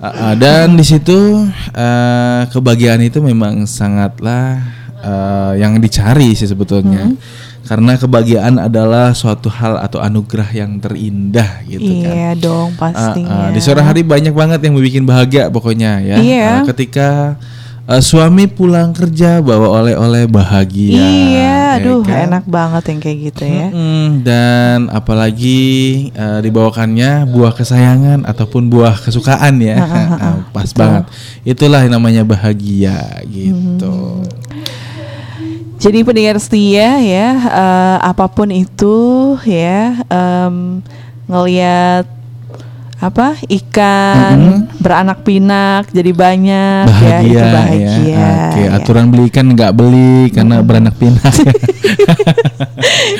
[0.00, 4.60] Eh, dan di situ eh, kebahagiaan itu memang sangatlah
[5.00, 7.12] eh, yang dicari sih sebetulnya.
[7.64, 12.12] Karena kebahagiaan adalah suatu hal atau anugerah yang terindah gitu kan.
[12.12, 13.32] Iya dong Ah, pastinya.
[13.32, 16.16] ah, di sore hari banyak banget yang bikin bahagia pokoknya ya.
[16.20, 16.48] Iya.
[16.60, 17.40] Ah, ketika
[17.84, 21.00] ah, suami pulang kerja bawa oleh-oleh bahagia.
[21.00, 22.30] Iya, ya aduh kan?
[22.30, 23.66] enak banget yang kayak gitu ya.
[23.72, 25.58] Mm, dan apalagi
[26.14, 29.80] ah, dibawakannya buah kesayangan ataupun buah kesukaan ya.
[30.14, 31.08] Ah, pas banget.
[31.42, 34.20] Itulah yang namanya bahagia gitu.
[35.84, 40.80] Jadi pendengar setia ya, eh, apa pun itu ya, em,
[41.28, 42.08] ngelihat
[42.94, 47.90] apa ikan beranak pinak jadi banyak ya itu bahagia, bahagia.
[48.06, 48.30] ya.
[48.48, 48.68] Oke, ya.
[48.72, 51.34] aturan beli ikan nggak beli karena beranak pinak.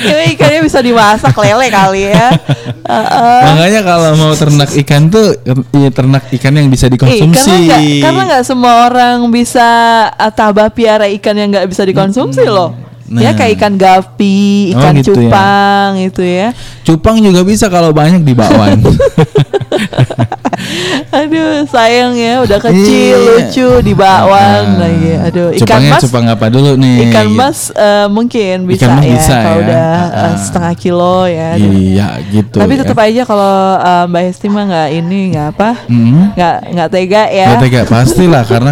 [0.05, 2.29] Ya, ikannya bisa dimasak lele kali ya.
[2.91, 3.41] Heeh.
[3.43, 5.33] Makanya kalau mau ternak ikan tuh
[5.73, 7.49] ya ternak ikan yang bisa Eh, dikonsumsi.
[7.65, 9.65] nggak karena nggak semua orang bisa
[10.11, 12.77] uh, tabah piara ikan yang nggak bisa dikonsumsi loh.
[13.07, 13.37] Ya Nah.
[13.37, 15.29] kayak ikan gapi, Oh, ikan gitu ya.
[15.29, 16.47] cupang itu ya.
[16.81, 18.81] Cupang juga bisa kalau banyak di bakwan.
[21.15, 23.27] Aduh sayang ya udah kecil Iya.
[23.37, 24.81] lucu di bawang Ah.
[24.81, 25.11] lagi.
[25.21, 26.97] Aduh ikan Cupangnya mas cupang apa dulu nih?
[27.09, 27.37] ikan gitu.
[27.37, 29.63] mas eh, mungkin bisa mas ya bisa kalau ya.
[29.63, 30.35] udah Ah.
[30.35, 31.49] setengah kilo ya.
[31.55, 31.71] Aduh.
[31.71, 32.57] Iya gitu.
[32.57, 32.79] Tapi ya.
[32.81, 36.23] tetap aja kalau eh, Mbak Hesti mah nggak ini nggak apa Hmm.
[36.33, 37.47] nggak nggak tega ya.
[37.47, 38.71] Nggak tega pastilah karena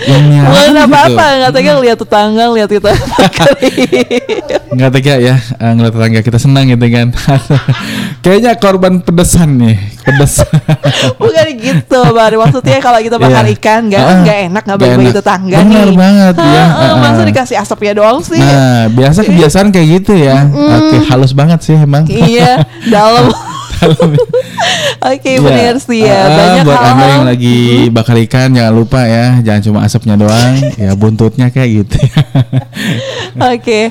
[0.00, 1.36] yang Bukan nyiaran apa-apa, gitu.
[1.38, 2.90] nggak tega lihat tetangga, lihat kita
[4.70, 7.08] Nggak tega ya ngeliat tetangga kita senang gitu kan.
[8.20, 10.29] Kayaknya korban pedesan nih, pedes.
[11.20, 12.32] Bukan gitu, Bar.
[12.32, 13.54] Maksudnya kalau kita makan Iya.
[13.54, 15.14] ikan nggak Ah, nggak enak nggak enak.
[15.14, 15.96] tetangga Benar nih.
[15.96, 16.64] banget, ya.
[16.64, 18.36] Ah, ah, Masa dikasih asapnya doang sih?
[18.36, 20.46] Nah, biasa kebiasaan kayak gitu ya.
[20.46, 22.04] Oke, halus banget sih emang.
[22.06, 23.30] iya, dalam.
[25.00, 26.20] Oke, benar sih ya.
[26.20, 27.08] Ah, Banyak buat anda hal-hal.
[27.10, 27.56] yang lagi
[27.88, 31.96] bakar ikan jangan lupa ya, jangan cuma asapnya doang, ya buntutnya kayak gitu.
[33.38, 33.88] Oke.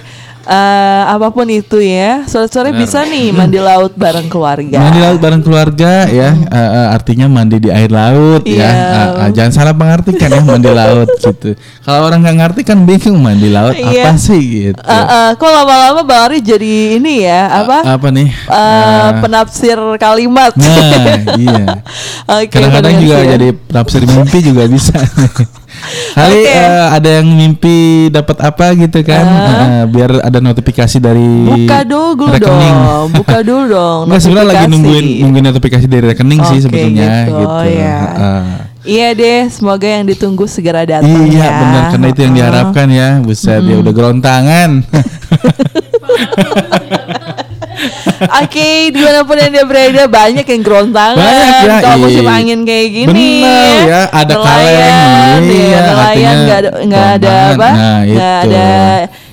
[0.49, 4.81] Eh, apa pun itu ya, sore-sore bisa nih mandi laut bareng keluarga.
[4.81, 8.65] Mandi laut bareng keluarga ya, eh, eh, artinya mandi di air laut ya.
[8.65, 11.53] Ah, ah, jangan salah mengartikan ya mandi laut gitu.
[11.79, 14.09] Kalau orang nggak ngerti kan bingung mandi laut Iya.
[14.09, 14.81] apa sih gitu.
[14.81, 17.77] Eh, eh, kok lama-lama Bang Ari jadi ini ya apa?
[17.85, 18.27] A- apa nih?
[18.27, 18.57] Eh,
[18.89, 20.51] Ah, penafsir kalimat.
[20.55, 21.63] Nah, iya.
[22.35, 23.37] Oke, Kadang-kadang juga ya.
[23.37, 24.97] jadi penafsir mimpi juga bisa.
[26.11, 26.51] Kali Oke.
[26.51, 27.77] eh, ada yang mimpi
[28.07, 29.25] dapat apa gitu kan?
[29.25, 32.77] Eh, biar ada notifikasi dari Buka dulu rekening.
[32.77, 33.99] dong, buka dulu dong.
[34.07, 37.69] Nggak sebenarnya lagi nungguin nungguin notifikasi dari rekening sih Oke, sebetulnya gitu, gitu.
[37.71, 37.97] ya.
[37.99, 38.43] Heeh.
[38.79, 41.51] Iya deh, semoga yang ditunggu segera datang Iya ya.
[41.51, 43.09] benar karena itu yang diharapkan ya.
[43.19, 44.69] Buset ya udah gerontangan.
[48.19, 51.15] Oke, di mana pun anda berada banyak yang gerontangan.
[51.15, 53.39] Banyak ya, Kalau musim angin kayak gini.
[53.43, 57.69] Bener ya, ada Nelayan, kaleng, iya, nelayan nggak ada nggak ada apa?
[57.71, 57.99] Nah,
[58.43, 58.67] ada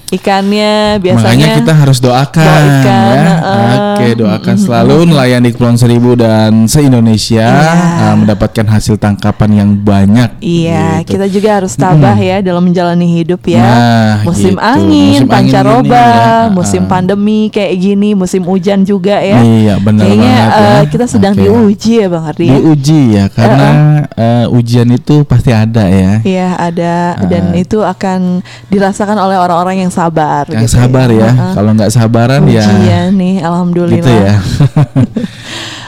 [0.08, 1.26] ikannya biasanya.
[1.26, 3.26] Makanya kita harus doakan Doakan, ya.
[3.26, 3.74] heeh.
[3.96, 8.12] Oke, doakan selalu nelayan di Kepulauan Seribu dan se-Indonesia Iya.
[8.12, 10.38] uh, mendapatkan hasil tangkapan yang banyak.
[10.38, 11.16] Iya, gitu.
[11.16, 13.62] kita juga harus tabah ya dalam menjalani hidup ya.
[13.62, 14.62] Nah, musim gitu.
[14.62, 16.92] angin, Musim angin pancaroba, gini ya, musim uh-uh.
[16.92, 19.40] pandemi kayak gini, musim hujan juga ya.
[19.42, 20.90] Iya, benar Kayaknya banget eh, ya.
[20.92, 21.42] kita sedang Oke.
[21.42, 22.44] diuji ya Bang Ardi.
[22.46, 22.52] ya.
[22.56, 23.68] Diuji ya karena
[24.14, 26.12] uh, ujian itu pasti ada ya.
[26.22, 26.94] Iya ada
[27.26, 30.44] dan itu akan dirasakan oleh orang-orang yang sabar.
[30.46, 31.28] Yang gitu sabar ya.
[31.28, 31.52] Heeh.
[31.52, 33.98] Kalau nggak sabaran ya Ujian nih, alhamdulillah.
[33.98, 34.34] gitu ya.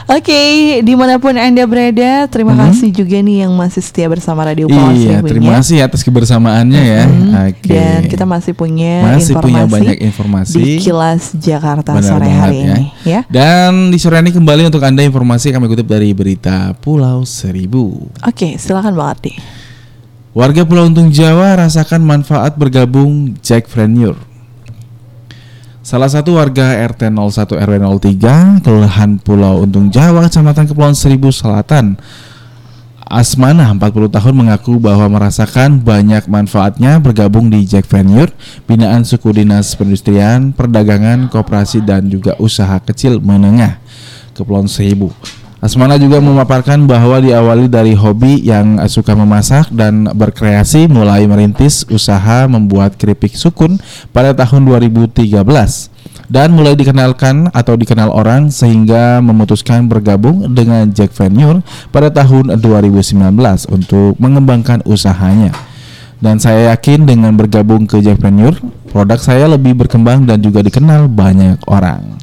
[0.09, 0.41] Oke,
[0.81, 4.89] di mana pun anda berada, terima kasih juga nih yang masih setia bersama Radio Power
[4.89, 4.97] Mhm.
[4.97, 5.55] iya, terima ya.
[5.55, 7.03] kasih atas kebersamaannya ya.
[7.05, 7.69] Hmm, Oke.
[7.69, 10.57] Dan kita masih punya Masih informasi punya banyak informasi.
[10.57, 12.65] di Kilas Jakarta Benar sore banget hari ya.
[12.65, 13.21] ini ya.
[13.29, 18.09] Dan di sore ini kembali untuk Anda informasi kami kutip dari berita Pulau Seribu.
[18.25, 19.58] Oke, silakan Bang Ardi.
[20.29, 24.13] Warga Pulau Untung Jawa rasakan manfaat bergabung Jack Frenure.
[25.81, 31.97] Salah satu warga RT 01 RW 03 Kelurahan Pulau Untung Jawa Kecamatan Kepulauan Seribu Selatan
[33.09, 38.29] Asmana 40 tahun mengaku bahwa merasakan banyak manfaatnya bergabung di Jack Venture,
[38.69, 43.81] binaan suku dinas perindustrian, perdagangan, koperasi dan juga usaha kecil menengah
[44.37, 45.09] Kepulauan Seribu.
[45.59, 52.47] Asmana juga memaparkan bahwa diawali dari hobi yang suka memasak dan berkreasi mulai merintis usaha
[52.47, 53.75] membuat keripik sukun
[54.15, 55.35] pada tahun 2013
[56.31, 61.59] dan mulai dikenalkan atau dikenal orang sehingga memutuskan bergabung dengan Jack Venure
[61.91, 63.19] pada tahun 2019
[63.67, 65.51] untuk mengembangkan usahanya.
[66.23, 68.55] Dan saya yakin dengan bergabung ke Jack Venure,
[68.95, 72.15] produk saya lebih berkembang dan juga dikenal banyak orang.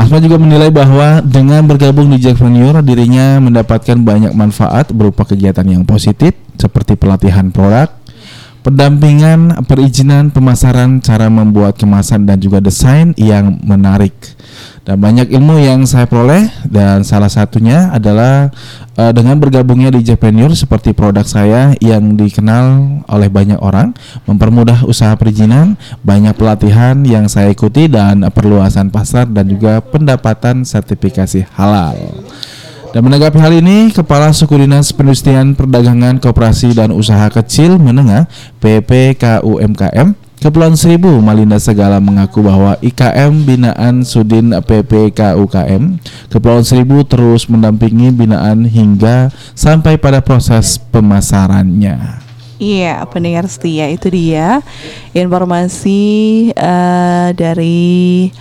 [0.00, 5.68] Asma juga menilai bahwa dengan bergabung di Jack Venture, dirinya mendapatkan banyak manfaat berupa kegiatan
[5.68, 7.92] yang positif seperti pelatihan produk,
[8.64, 14.16] pendampingan, perizinan, pemasaran, cara membuat kemasan dan juga desain yang menarik.
[14.80, 18.48] Dan banyak ilmu yang saya peroleh dan salah satunya adalah
[18.96, 23.92] eh, dengan bergabungnya di Japanure seperti produk saya yang dikenal oleh banyak orang,
[24.24, 31.44] mempermudah usaha perizinan, banyak pelatihan yang saya ikuti dan perluasan pasar dan juga pendapatan sertifikasi
[31.54, 32.00] halal.
[32.90, 38.26] Dan menanggapi hal ini, Kepala Suku Dinas Perdagangan Koperasi dan Usaha Kecil Menengah
[38.58, 46.00] (PPKUMKM) Kepulauan Seribu, Malinda Segala mengaku bahwa IKM binaan Sudin PPK UKM
[46.32, 52.24] Kepulauan Seribu terus mendampingi binaan hingga sampai pada proses pemasarannya.
[52.56, 54.64] Iya, pendengar setia itu dia
[55.12, 56.00] informasi
[56.56, 58.32] eh, dari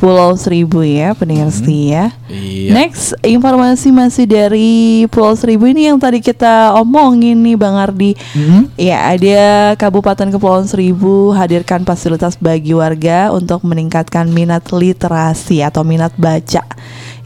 [0.00, 2.08] Pulau Seribu ya, pendengar setia.
[2.32, 2.72] Iya.
[2.72, 8.16] Next, informasi masih dari Pulau Seribu ini yang tadi kita omongin nih Bang Ardi.
[8.32, 8.72] Mm-mm.
[8.80, 16.16] Ya, ada Kabupaten Kepulauan Seribu hadirkan fasilitas bagi warga untuk meningkatkan minat literasi atau minat
[16.16, 16.64] baca.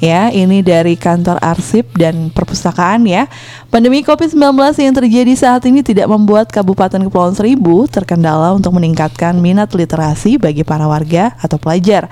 [0.02, 3.30] Ya, ini dari kantor arsip dan perpustakaan ya.
[3.70, 9.70] Pandemi Covid-19 yang terjadi saat ini tidak membuat Kabupaten Kepulauan Seribu terkendala untuk meningkatkan minat
[9.70, 12.10] literasi bagi para warga atau pelajar.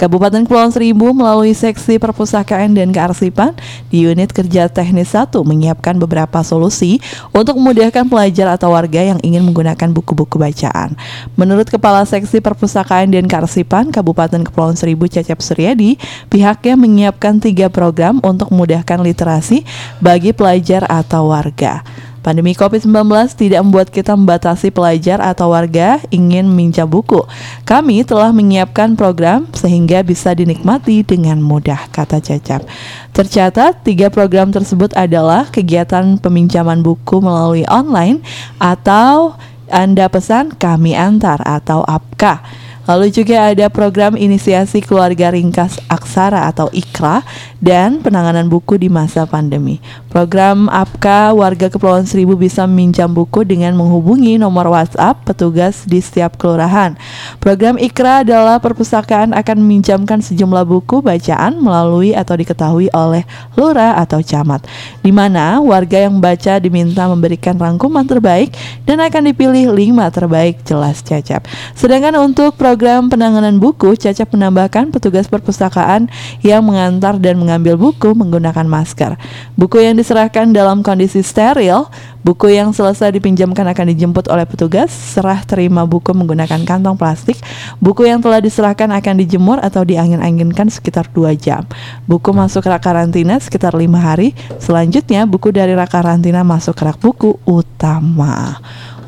[0.00, 3.52] Kabupaten Kepulauan Seribu melalui seksi perpustakaan dan kearsipan
[3.92, 7.04] di unit kerja teknis 1 menyiapkan beberapa solusi
[7.36, 10.96] untuk memudahkan pelajar atau warga yang ingin menggunakan buku-buku bacaan.
[11.36, 16.00] Menurut Kepala Seksi Perpustakaan dan Kearsipan Kabupaten Kepulauan Seribu Cecep Suryadi,
[16.32, 19.68] pihaknya menyiapkan tiga program untuk memudahkan literasi
[20.00, 21.84] bagi pelajar atau warga.
[22.20, 22.92] Pandemi COVID-19
[23.32, 27.24] tidak membuat kita membatasi pelajar atau warga ingin minjam buku.
[27.64, 32.68] Kami telah menyiapkan program sehingga bisa dinikmati dengan mudah, kata Cecep.
[33.16, 38.20] Tercatat, tiga program tersebut adalah kegiatan peminjaman buku melalui online
[38.60, 39.40] atau
[39.72, 42.68] Anda pesan kami antar atau APKA.
[42.90, 47.22] Lalu juga ada program inisiasi keluarga ringkas aksara atau IKRA
[47.62, 49.78] dan penanganan buku di masa pandemi.
[50.10, 56.34] Program APKA warga Kepulauan Seribu bisa meminjam buku dengan menghubungi nomor WhatsApp petugas di setiap
[56.34, 56.98] kelurahan.
[57.38, 63.22] Program IKRA adalah perpustakaan akan meminjamkan sejumlah buku bacaan melalui atau diketahui oleh
[63.54, 64.66] lurah atau camat,
[64.98, 68.50] di mana warga yang membaca diminta memberikan rangkuman terbaik
[68.90, 71.46] dan akan dipilih lima terbaik jelas Cecep.
[71.78, 76.10] Sedangkan untuk program penanganan buku, Cecep menambahkan petugas perpustakaan
[76.42, 79.14] yang mengantar dan mengambil buku menggunakan masker.
[79.54, 81.84] Buku yang diserahkan dalam kondisi steril,
[82.24, 87.36] buku yang selesai dipinjamkan akan dijemput oleh petugas, serah terima buku menggunakan kantong plastik,
[87.76, 91.68] buku yang telah diserahkan akan dijemur atau diangin-anginkan sekitar 2 jam.
[92.08, 97.36] Buku masuk rak karantina sekitar lima hari, selanjutnya buku dari rak karantina masuk rak buku
[97.44, 98.56] utama.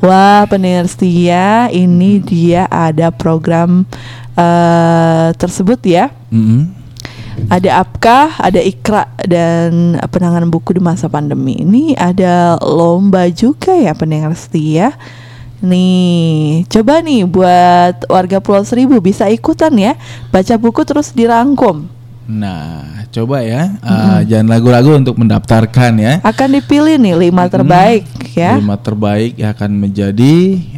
[0.03, 3.87] Wah, pendengar setia, ini dia ada program
[4.35, 6.11] eh, tersebut ya.
[6.27, 6.82] Mm-mm.
[7.49, 11.61] Ada APKA, ada IKRA dan penanganan buku di masa pandemi.
[11.61, 14.93] Ini ada lomba juga ya pendengar setia.
[15.63, 19.95] Nih, coba nih buat warga Pulau Seribu bisa ikutan ya,
[20.27, 21.87] baca buku terus dirangkum.
[22.23, 26.13] Nah, coba ya, uh, jangan ragu-ragu untuk mendaftarkan ya.
[26.23, 28.55] Akan dipilih nih lima terbaik ya.
[28.59, 30.35] Lima terbaik yang akan menjadi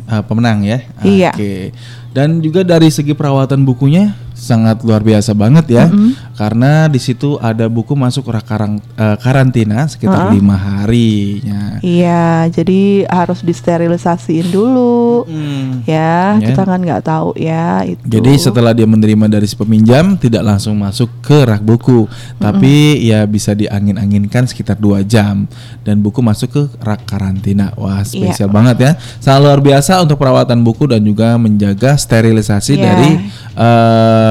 [0.09, 0.79] uh, pemenang ya.
[1.05, 1.31] Iya.
[1.33, 1.73] Oke.
[2.13, 5.89] Dan juga dari segi perawatan bukunya sangat luar biasa banget ya,
[6.37, 11.81] karena di situ ada buku masuk rak karang, uh, karantina sekitar lima harinya.
[11.81, 15.25] Iya, jadi harus disterilisasiin dulu.
[15.25, 15.81] Hmm.
[15.89, 16.53] Ya, Ya.
[16.53, 17.97] kita kan nggak tahu ya itu.
[18.05, 22.05] Jadi setelah dia menerima dari si peminjam tidak langsung masuk ke rak buku,
[22.37, 25.49] tapi ya bisa diangin-anginkan sekitar dua jam
[25.81, 27.73] dan buku masuk ke rak karantina.
[27.73, 32.83] Wah spesial banget ya, sangat luar biasa untuk perawatan buku dan juga menjaga sterilisasi Iya.
[32.83, 33.11] dari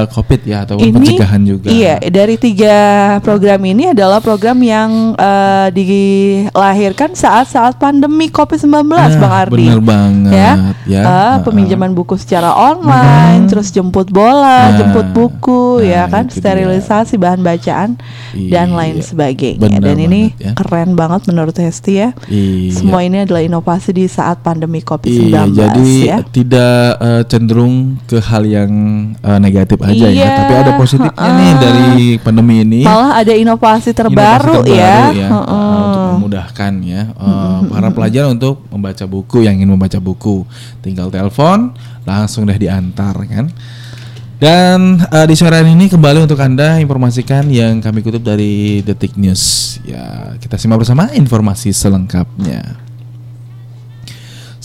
[0.05, 1.67] COVID ya atau pencegahan juga.
[1.67, 2.75] Iya, dari tiga
[3.19, 9.53] program ini adalah program yang eh, dilahirkan saat-saat pandemi COVID-19, Nah, Bang Ardi.
[9.55, 10.53] bener banget, ya.
[10.55, 11.33] Eh, Heeh.
[11.41, 16.41] peminjaman buku secara online, terus jemput bola, Nah, jemput buku, ya nah, kan, itu dia.
[16.41, 17.89] sterilisasi bahan bacaan
[18.33, 19.59] dan Iya, lain sebagainya.
[19.59, 20.53] bener dan ini ya.
[20.53, 22.09] keren banget menurut Hesti ya.
[22.25, 22.73] Iya.
[22.75, 26.17] Semua ini adalah inovasi di saat pandemi COVID-19 Iya, jadi ya.
[26.25, 28.71] tidak eh, cenderung ke hal yang
[29.17, 31.87] eh, negatif aja ya, Iya, tapi ada positifnya nih dari
[32.17, 32.81] pandemi ini.
[32.81, 34.95] Malah ada inovasi terbaru, Inovasi ya.
[35.11, 35.53] terbaru ya, Heeh.
[35.53, 40.43] uh, untuk memudahkan ya uh, para pelajar untuk membaca buku yang ingin membaca buku.
[40.81, 41.71] Tinggal telepon,
[42.03, 43.47] langsung deh diantar kan.
[44.35, 49.15] Dan uh, di sore hari ini kembali untuk anda informasikan yang kami kutip dari Detik
[49.15, 49.77] News.
[49.87, 52.83] Ya kita simak bersama informasi selengkapnya.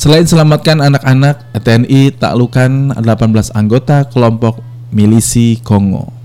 [0.00, 4.56] Selain selamatkan anak-anak, TNI taklukan 18 anggota kelompok
[4.90, 6.20] milisi Kongo.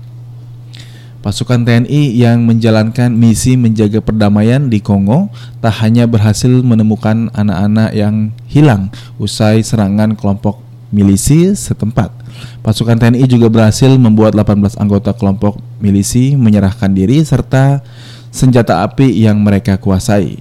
[1.26, 5.26] Pasukan TNI yang menjalankan misi menjaga perdamaian di Kongo
[5.58, 10.62] tak hanya berhasil menemukan anak-anak yang hilang usai serangan kelompok
[10.94, 12.14] milisi setempat.
[12.62, 17.82] Pasukan TNI juga berhasil membuat 18 anggota kelompok milisi menyerahkan diri serta
[18.30, 20.38] senjata api yang mereka kuasai.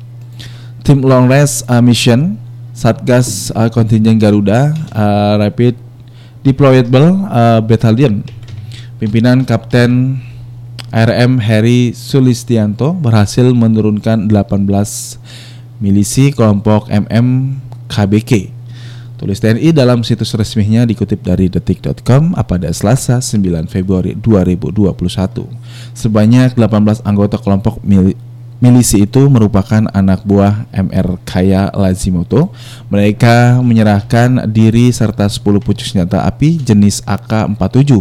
[0.85, 2.37] Tim Long Range uh, Mission
[2.77, 5.84] Satgas uh, Kontingen Garuda uh, Rapid
[6.45, 8.21] Deployable uh, Battalion.
[9.01, 10.21] Pimpinan Kapten
[10.93, 14.69] RM Heri Sulistianto berhasil menurunkan 18
[15.81, 17.59] milisi kelompok MM
[17.89, 18.55] KBK.
[19.15, 24.85] Tulis TNI dalam situs resminya dikutip dari detik.com pada Selasa 9 Februari 2021.
[25.95, 28.19] Sebanyak 18 anggota kelompok mili-
[28.63, 32.55] milisi itu merupakan anak buah MR Kaya Lazimoto.
[32.87, 37.99] Mereka menyerahkan diri serta 10 pucuk senjata api jenis AK-47.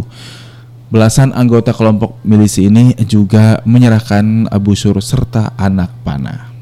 [0.87, 6.54] Belasan anggota kelompok milisi ini juga menyerahkan busur serta anak panah.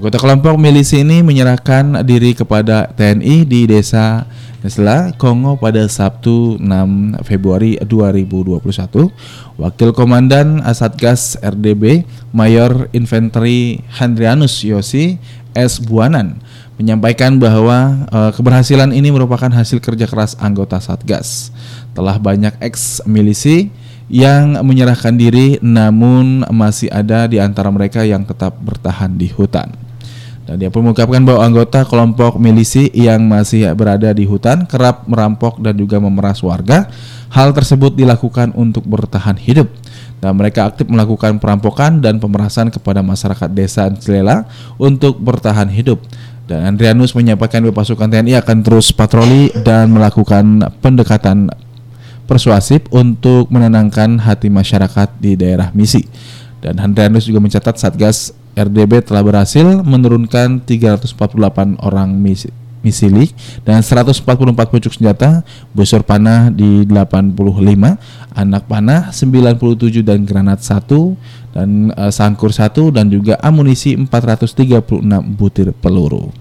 [0.00, 4.24] Anggota kelompok milisi ini menyerahkan diri kepada TNI di desa
[4.64, 8.64] Nesla, Kongo pada Sabtu 6 Februari 2021.
[9.60, 15.20] Wakil Komandan Satgas RDB Mayor Infanteri Handrianus Yosi
[15.52, 15.76] S.
[15.84, 16.40] Buanan
[16.80, 21.52] menyampaikan bahwa eh, keberhasilan ini merupakan hasil kerja keras anggota Satgas.
[21.92, 23.68] Telah banyak ex milisi
[24.08, 29.89] yang menyerahkan diri namun masih ada di antara mereka yang tetap bertahan di hutan.
[30.56, 35.76] Dia pun mengungkapkan bahwa anggota kelompok milisi yang masih berada di hutan kerap merampok dan
[35.76, 36.88] juga memeras warga.
[37.30, 39.70] Hal tersebut dilakukan untuk bertahan hidup.
[40.18, 46.02] Dan mereka aktif melakukan perampokan dan pemerasan kepada masyarakat desa Cilela untuk bertahan hidup.
[46.50, 51.46] Dan Andrianus menyampaikan bahwa pasukan TNI akan terus patroli dan melakukan pendekatan
[52.26, 56.06] persuasif untuk menenangkan hati masyarakat di daerah misi.
[56.58, 62.50] Dan Handrianus juga mencatat Satgas RDB telah berhasil menurunkan 348 orang misi
[62.80, 63.28] misili
[63.62, 64.24] dan 144
[64.72, 65.44] pucuk senjata,
[65.76, 67.36] busur panah di 85,
[68.32, 70.88] anak panah 97 dan granat 1
[71.52, 75.04] dan eh, sangkur 1 dan juga amunisi 436
[75.36, 76.32] butir peluru.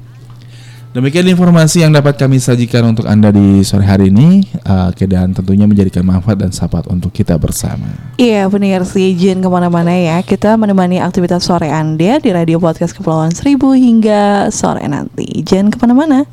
[0.90, 5.38] Demikian informasi yang dapat kami sajikan untuk Anda di sore hari ini uh, oke, dan
[5.38, 7.86] tentunya menjadikan manfaat dan sahabat untuk kita bersama.
[8.18, 12.98] Iya pendengar si Jin ke mana-mana ya Kita menemani aktivitas sore Anda di Radio Podcast
[12.98, 16.26] Kepulauan Seribu hingga sore nanti Jangan ke mana-mana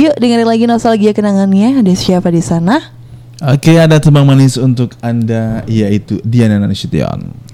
[0.00, 2.80] Yuk dengerin lagi nostalgia kenangannya Ada siapa di sana?
[3.42, 7.51] Oke, ada tebang manis untuk Anda yaitu Diana Nasution.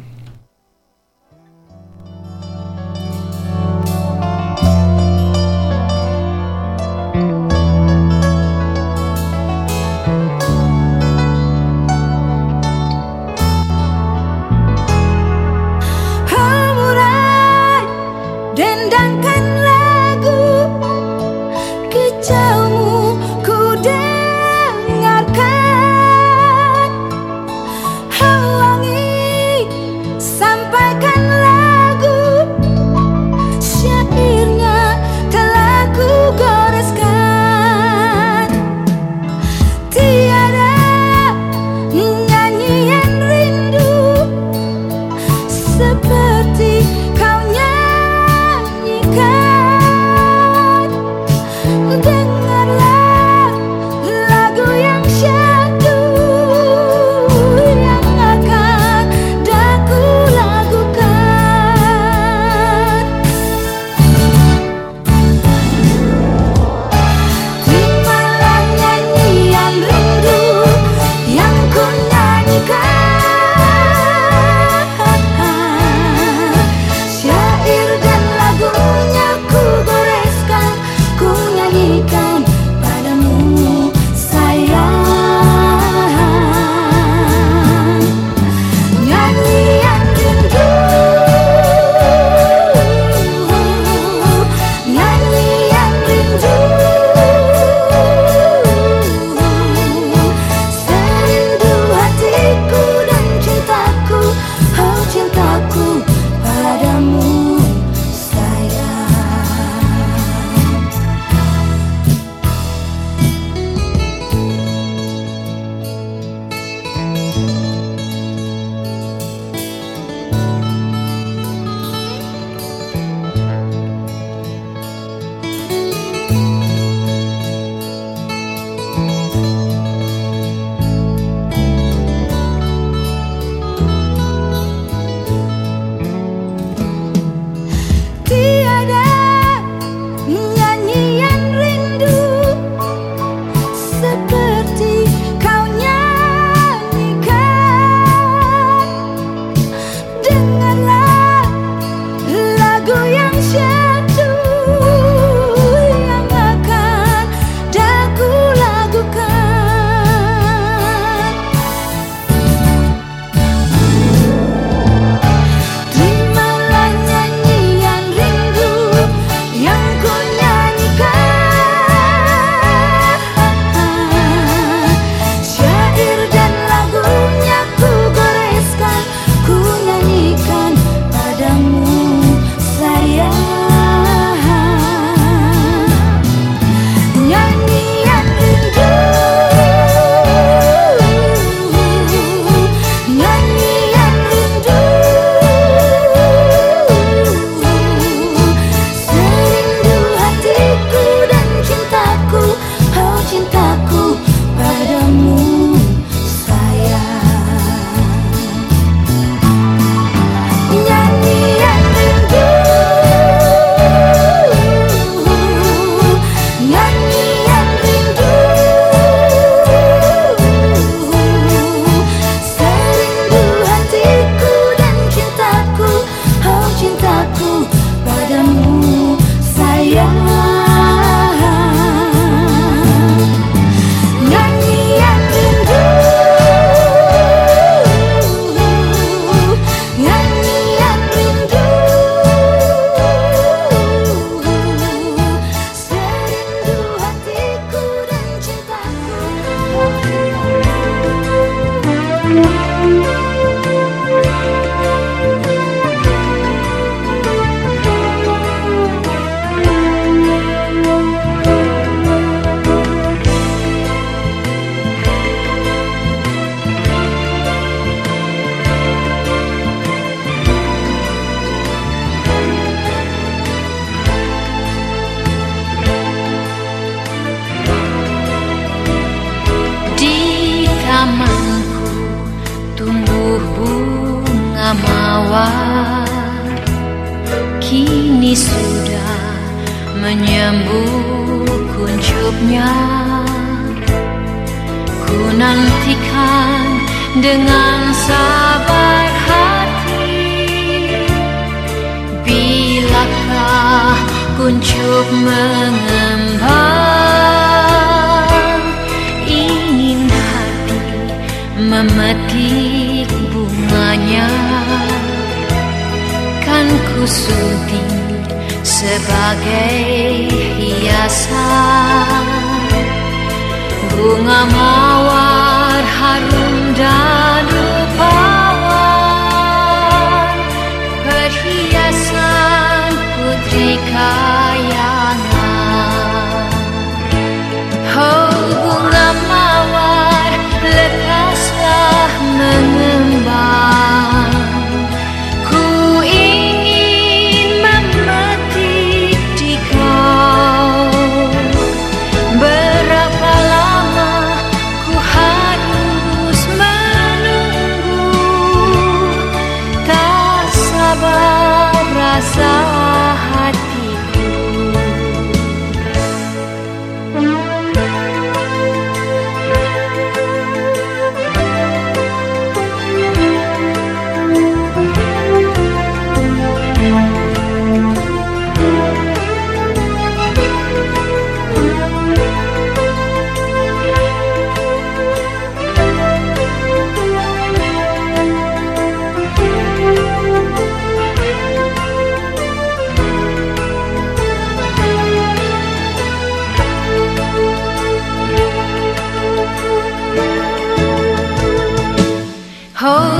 [402.80, 403.17] Oh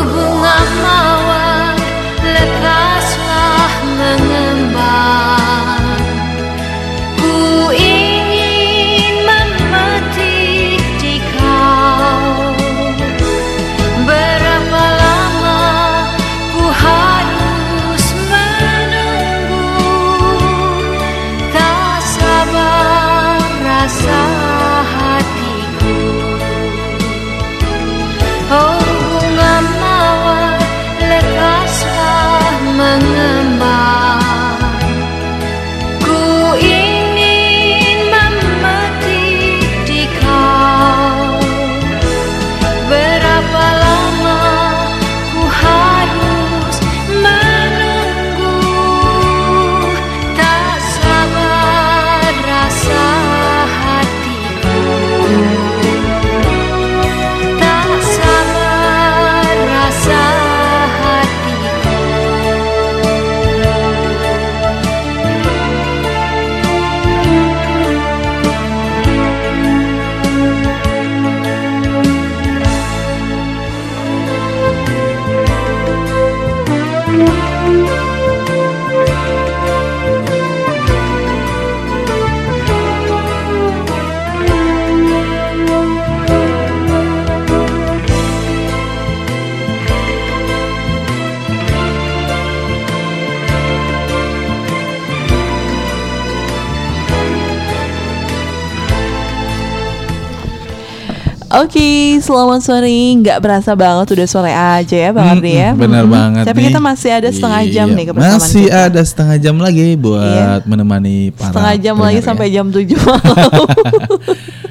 [102.31, 102.93] selamat sore.
[103.17, 105.71] Nggak berasa banget udah sore aja ya Bang Ardi ya.
[105.73, 106.13] Bener Mhm.
[106.13, 106.67] banget Tapi nih.
[106.69, 108.85] kita masih ada setengah jam Iya, nih kebersamaan Masih kita.
[108.85, 112.55] ada setengah jam lagi buat menemani para setengah jam lagi pendengar sampai ya.
[112.55, 113.67] jam 7 malam.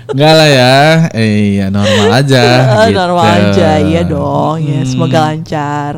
[0.07, 0.75] Enggak lah ya.
[1.11, 2.95] Eh, iya normal aja Ah, gitu.
[2.95, 4.57] Normal aja, iya dong.
[4.59, 4.87] Ya, Hmm.
[4.87, 5.93] semoga lancar.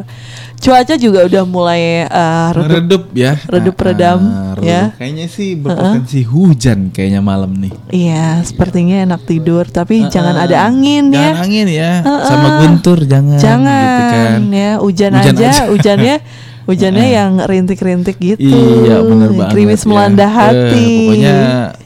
[0.60, 2.68] Cuaca juga udah mulai eh, redup.
[2.70, 3.34] Redup ya.
[3.42, 4.68] Redup Ah, redam, ah, redup.
[4.68, 4.82] ya.
[4.94, 7.72] Kayaknya sih berpotensi hujan kayaknya malam nih.
[7.90, 11.32] Iya, sepertinya enak tidur, tapi jangan Ah, ada angin Jangan ya.
[11.40, 11.92] angin ya.
[12.02, 12.56] Ah, Sama ah.
[12.60, 13.40] guntur jangan.
[13.40, 14.40] Jangan gitu kan.
[14.52, 15.64] ya, hujan, Hujan aja, aja.
[15.68, 16.16] hujannya
[16.70, 18.46] hujannya yang rintik-rintik gitu.
[18.86, 19.88] Iya bener banget Gerimis ya.
[19.88, 20.90] melanda Eh, hati.
[21.02, 21.36] pokoknya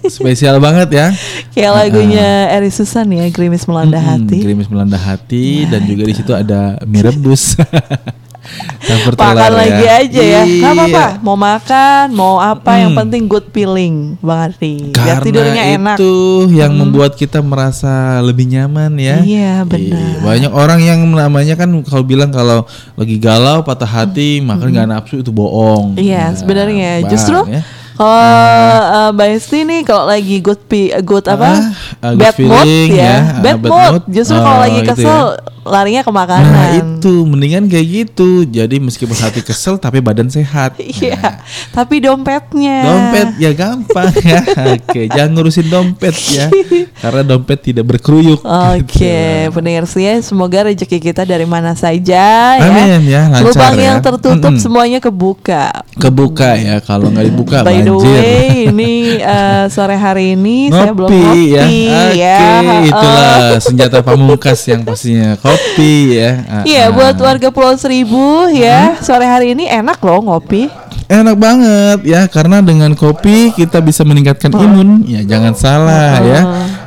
[0.04, 1.08] spesial banget ya
[1.54, 4.38] Kayak lagunya Eri Susan ya, Gerimis melanda Mm-mm, hati.
[4.42, 7.54] Gerimis melanda hati dan juga di situ ada mie rebus.
[8.84, 10.04] Campur Makan lagi ya.
[10.04, 10.42] aja ya.
[10.44, 11.06] Gak apa-apa.
[11.10, 11.24] Iya.
[11.24, 13.00] Mau makan, mau apa, yang Hmm.
[13.00, 14.92] penting good feeling, Bang Ardi.
[14.92, 15.96] Biar Karena tidurnya enak.
[15.96, 16.16] itu
[16.52, 19.18] yang membuat kita merasa lebih nyaman ya.
[19.18, 19.96] Iya, benar.
[19.96, 24.90] Iya, Banyak orang yang namanya kan kalau bilang kalau lagi galau, patah hati, makan nggak
[24.90, 25.96] nafsu itu bohong.
[25.96, 27.64] Iya, Ya, sebenarnya Bang, justru ya.
[27.94, 31.74] Kalau uh, Mbak Esti nih kalau lagi good pi good apa?
[32.00, 33.04] Uh, good bad mood feeling ya.
[33.04, 33.92] ya, Bad, bad mood.
[33.92, 34.04] mood.
[34.10, 35.20] Justru kalau Oh, lagi itu kesel
[35.64, 36.50] larinya ke makanan.
[36.50, 38.30] Nah itu mendingan kayak gitu.
[38.44, 40.76] Jadi meskipun hati kesel tapi badan sehat.
[40.78, 41.16] Iya.
[41.16, 41.36] Nah,
[41.74, 42.78] Tapi dompetnya.
[42.84, 44.40] Dompet ya gampang ya.
[44.76, 46.48] Oke, jangan ngurusin dompet ya.
[47.04, 48.44] Karena dompet tidak berkeruyuk.
[48.44, 49.52] Oke, Gitu.
[49.52, 53.84] pendengar ya, semoga rezeki kita dari mana saja Amin ya, lancar Lubang ya.
[53.84, 54.62] yang tertutup Mm-mm.
[54.62, 55.84] semuanya kebuka.
[55.96, 56.76] Kebuka ya.
[56.80, 58.94] Kalau nggak dibuka By the way, ini
[59.36, 61.64] eh, sore hari ini saya belum ngopi ya.
[61.68, 62.40] Oke, ya.
[62.88, 66.32] itulah senjata pamungkas yang pastinya kopi ya.
[66.48, 66.96] Ah, Iya, ah.
[66.96, 70.72] buat warga Pulau Seribu ya, sore hari ini enak loh ngopi.
[71.12, 76.42] Enak banget ya karena dengan kopi kita bisa meningkatkan imun ya jangan salah ya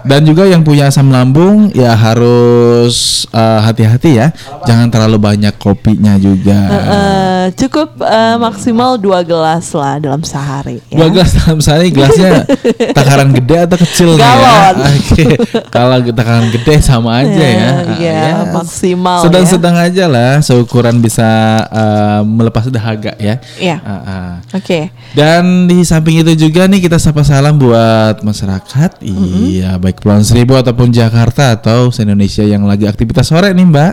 [0.07, 2.97] dan juga yang punya asam lambung ya harus
[3.29, 4.29] eh, hati-hati ya
[4.63, 10.79] jangan terlalu banyak kopinya juga Eh, cukup eh, maksimal dua gelas lah dalam sehari.
[10.89, 10.99] Ya.
[10.99, 12.43] dua gelas dalam sehari gelasnya
[12.97, 14.77] takaran gede atau kecil nih ya Galon.
[14.91, 15.25] oke
[15.69, 18.23] kalau takaran gede sama aja ya, Ya, Ah, iya,
[18.53, 21.27] maksimal sedang-sedang aja lah seukuran bisa
[21.67, 23.77] eh, melepas dahaga ya Iya.
[23.81, 24.33] Ah, ah.
[24.53, 24.91] Oke.
[25.13, 30.55] Dan di samping itu juga nih kita sapa salam buat masyarakat, iya baik Kepulauan Seribu
[30.61, 33.93] ataupun Jakarta atau se-Indonesia yang lagi aktivitas sore nih Mbak.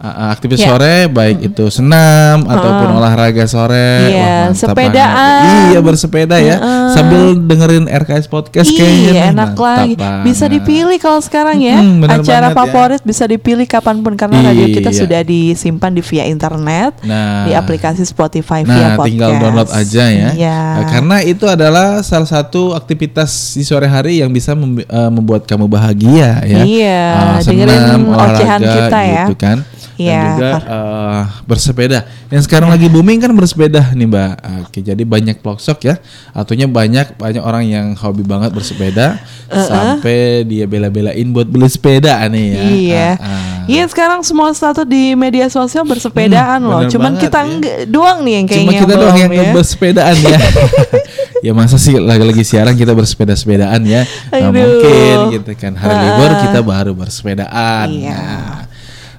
[0.00, 0.72] Uh, uh, aktivitas Ya.
[0.72, 4.08] sore baik itu senam ataupun olahraga sore.
[4.08, 5.12] Iya, mantap sepedaan.
[5.12, 5.68] banget.
[5.68, 6.56] Iya bersepeda ya
[6.90, 10.00] sambil dengerin RKS podcast kayaknya Iya enak lagi.
[10.24, 11.76] Bisa dipilih kalau sekarang ya.
[11.76, 12.56] Mm, Acara ya.
[12.56, 15.00] favorit bisa dipilih kapan pun karena radio kita Iya.
[15.04, 17.44] sudah disimpan di via internet Nah.
[17.44, 19.04] di aplikasi Spotify via Nah, podcast.
[19.04, 20.28] tinggal download aja ya.
[20.32, 20.60] Iya.
[20.80, 25.44] Nah, karena itu adalah salah satu aktivitas di sore hari yang bisa mem- eh, membuat
[25.44, 26.64] kamu bahagia ya.
[26.64, 27.02] Iya,
[27.44, 29.24] dengerin senam, ocehan olahraga, kita ya.
[29.28, 29.58] Gitu kan.
[30.00, 30.62] Iya, Dan juga Kak.
[30.64, 31.98] eh, bersepeda.
[32.26, 34.32] Yang sekarang lagi booming kan bersepeda nih, Mbak.
[34.64, 35.94] Oke, jadi banyak pelosok ya.
[36.30, 42.46] Artinya banyak banyak orang yang hobi banget bersepeda sampai dia bela-belain buat beli sepeda nih
[42.48, 42.62] ya.
[42.62, 43.08] Iya.
[43.12, 43.38] Ah, ah.
[43.66, 46.82] Iya sekarang semua status di media sosial bersepedaan Hmm, loh.
[46.88, 47.84] Cuman banget, kita ya.
[47.86, 49.52] doang nih yang kayaknya Cuma kita doang yang ya.
[49.52, 50.38] bersepedaan ya.
[51.46, 54.02] ya masa sih lagi-lagi siaran kita bersepeda-sepedaan ya.
[54.30, 54.50] Aduh.
[54.50, 55.72] mungkin gitu kan.
[55.72, 57.86] Hari libur kita baru bersepedaan.
[57.90, 58.16] Iya.
[58.16, 58.58] Nah,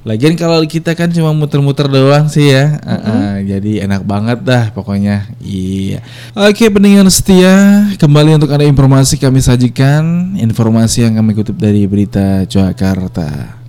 [0.01, 2.81] Lagian kalau kita kan cuma muter-muter doang sih ya.
[2.81, 5.29] Ah, ah, jadi enak banget dah pokoknya.
[5.37, 6.01] Iya.
[6.33, 12.49] Oke pendengar setia, kembali untuk ada informasi kami sajikan, informasi yang kami kutip dari berita
[12.49, 13.61] Jakarta.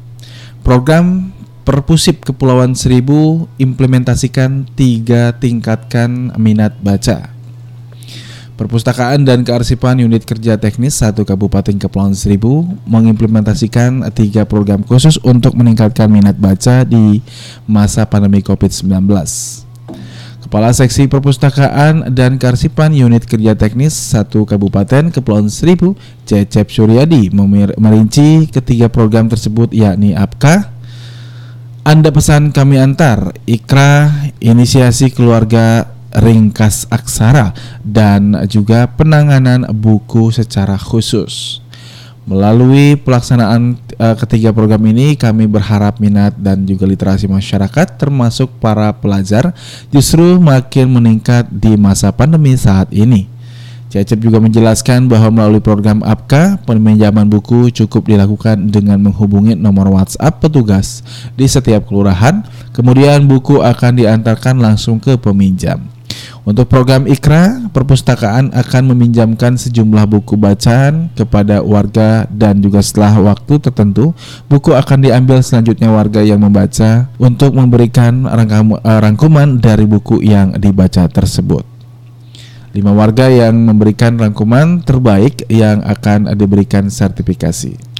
[0.64, 1.28] Program
[1.62, 7.31] Perpusip Kepulauan Seribu implementasikan tiga tingkatkan minat baca.
[8.62, 15.58] Perpustakaan dan Kearsipan Unit Kerja Teknis satu Kabupaten Kepulauan Seribu mengimplementasikan tiga program khusus untuk
[15.58, 17.18] meningkatkan minat baca di
[17.66, 19.10] masa pandemi COVID-19.
[20.46, 27.34] Kepala Seksi Perpustakaan dan Kearsipan Unit Kerja Teknis satu Kabupaten Kepulauan Seribu, Cecep Suryadi,
[27.82, 30.70] merinci ketiga program tersebut yakni APKA,
[31.82, 34.06] anda pesan kami antar Ikra
[34.38, 41.62] Inisiasi Keluarga Ringkas Aksara dan juga penanganan buku secara khusus.
[42.22, 48.94] Melalui pelaksanaan eh, ketiga program ini kami berharap minat dan juga literasi masyarakat termasuk para
[48.94, 49.50] pelajar
[49.90, 53.26] justru makin meningkat di masa pandemi saat ini.
[53.92, 60.40] Cecep juga menjelaskan bahwa melalui program APKA, peminjaman buku cukup dilakukan dengan menghubungi nomor WhatsApp
[60.40, 61.04] petugas
[61.36, 62.40] di setiap kelurahan,
[62.72, 65.92] kemudian buku akan diantarkan langsung ke peminjam.
[66.42, 73.62] Untuk program Ikra, perpustakaan akan meminjamkan sejumlah buku bacaan kepada warga dan juga setelah waktu
[73.62, 74.10] tertentu,
[74.50, 81.06] buku akan diambil selanjutnya warga yang membaca untuk memberikan eh, rangkuman dari buku yang dibaca
[81.06, 81.62] tersebut.
[82.72, 87.91] Lima warga yang memberikan rangkuman terbaik yang akan diberikan sertifikasi.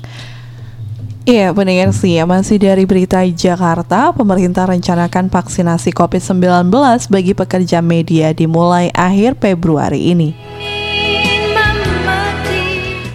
[1.23, 6.67] Iya pendengar ya masih dari berita Jakarta Pemerintah rencanakan vaksinasi COVID-19
[7.07, 10.35] bagi pekerja media dimulai akhir Februari ini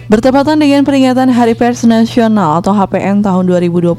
[0.08, 3.92] Bertepatan dengan peringatan Hari Pers Nasional atau HPN tahun 2021,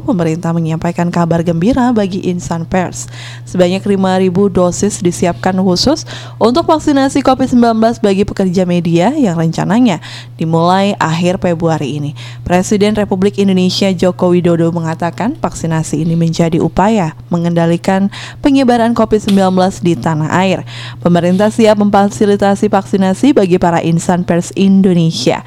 [0.00, 3.04] pemerintah menyampaikan kabar gembira bagi insan pers.
[3.44, 6.08] Sebanyak 5.000 dosis disiapkan khusus
[6.40, 10.00] untuk vaksinasi COVID-19 bagi pekerja media yang rencananya
[10.40, 12.16] dimulai akhir Februari ini.
[12.40, 18.08] Presiden Republik Indonesia Joko Widodo mengatakan vaksinasi ini menjadi upaya mengendalikan
[18.40, 19.36] penyebaran COVID-19
[19.84, 20.64] di tanah air.
[21.04, 25.44] Pemerintah siap memfasilitasi vaksinasi bagi para insan pers Indonesia.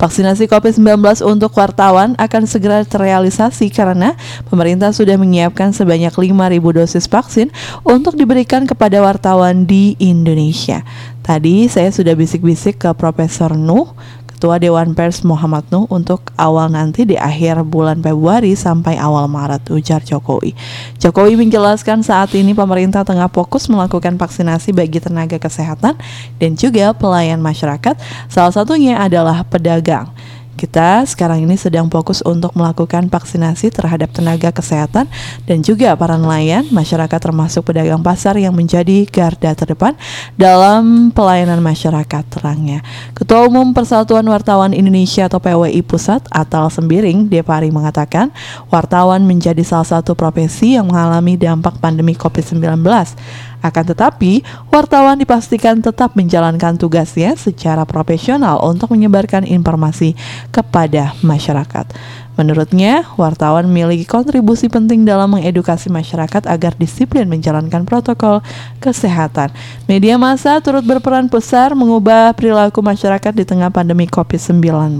[0.00, 4.18] Vaksinasi COVID-19 untuk wartawan akan segera terrealisasi karena
[4.50, 7.54] pemerintah sudah menyiapkan sebanyak 5.000 dosis vaksin
[7.86, 10.82] untuk diberikan kepada wartawan di Indonesia.
[11.22, 13.94] Tadi saya sudah bisik-bisik ke Profesor Nuh,
[14.42, 19.70] Ketua Dewan Pers Muhammad Nuh untuk awal nanti di akhir bulan Februari sampai awal Maret,
[19.70, 20.50] ujar Jokowi.
[20.98, 25.94] Jokowi menjelaskan saat ini pemerintah tengah fokus melakukan vaksinasi bagi tenaga kesehatan
[26.42, 27.94] dan juga pelayan masyarakat,
[28.26, 30.10] salah satunya adalah pedagang.
[30.52, 35.08] Kita sekarang ini sedang fokus untuk melakukan vaksinasi terhadap tenaga kesehatan
[35.48, 39.96] dan juga para nelayan, masyarakat termasuk pedagang pasar yang menjadi garda terdepan
[40.36, 42.84] dalam pelayanan masyarakat terangnya.
[43.16, 48.28] Ketua Umum Persatuan Wartawan Indonesia atau PWI Pusat Atal Sembiring Depari mengatakan
[48.68, 52.84] wartawan menjadi salah satu profesi yang mengalami dampak pandemi COVID-19.
[53.62, 60.18] Akan tetapi, wartawan dipastikan tetap menjalankan tugasnya secara profesional untuk menyebarkan informasi
[60.50, 61.86] kepada masyarakat.
[62.32, 68.40] Menurutnya, wartawan memiliki kontribusi penting dalam mengedukasi masyarakat agar disiplin menjalankan protokol
[68.80, 69.52] kesehatan.
[69.84, 74.98] Media massa turut berperan besar mengubah perilaku masyarakat di tengah pandemi COVID-19.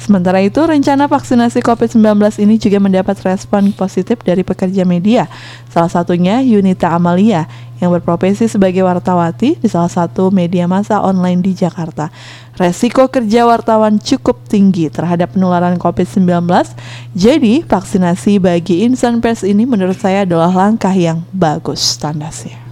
[0.00, 5.28] Sementara itu, rencana vaksinasi COVID-19 ini juga mendapat respon positif dari pekerja media.
[5.68, 7.44] Salah satunya Yunita Amalia
[7.84, 12.08] yang berprofesi sebagai wartawati di salah satu media massa online di Jakarta.
[12.56, 16.48] Resiko kerja wartawan cukup tinggi terhadap penularan COVID-19,
[17.12, 22.69] jadi vaksinasi bagi insan pers ini menurut saya adalah langkah yang bagus tandasnya.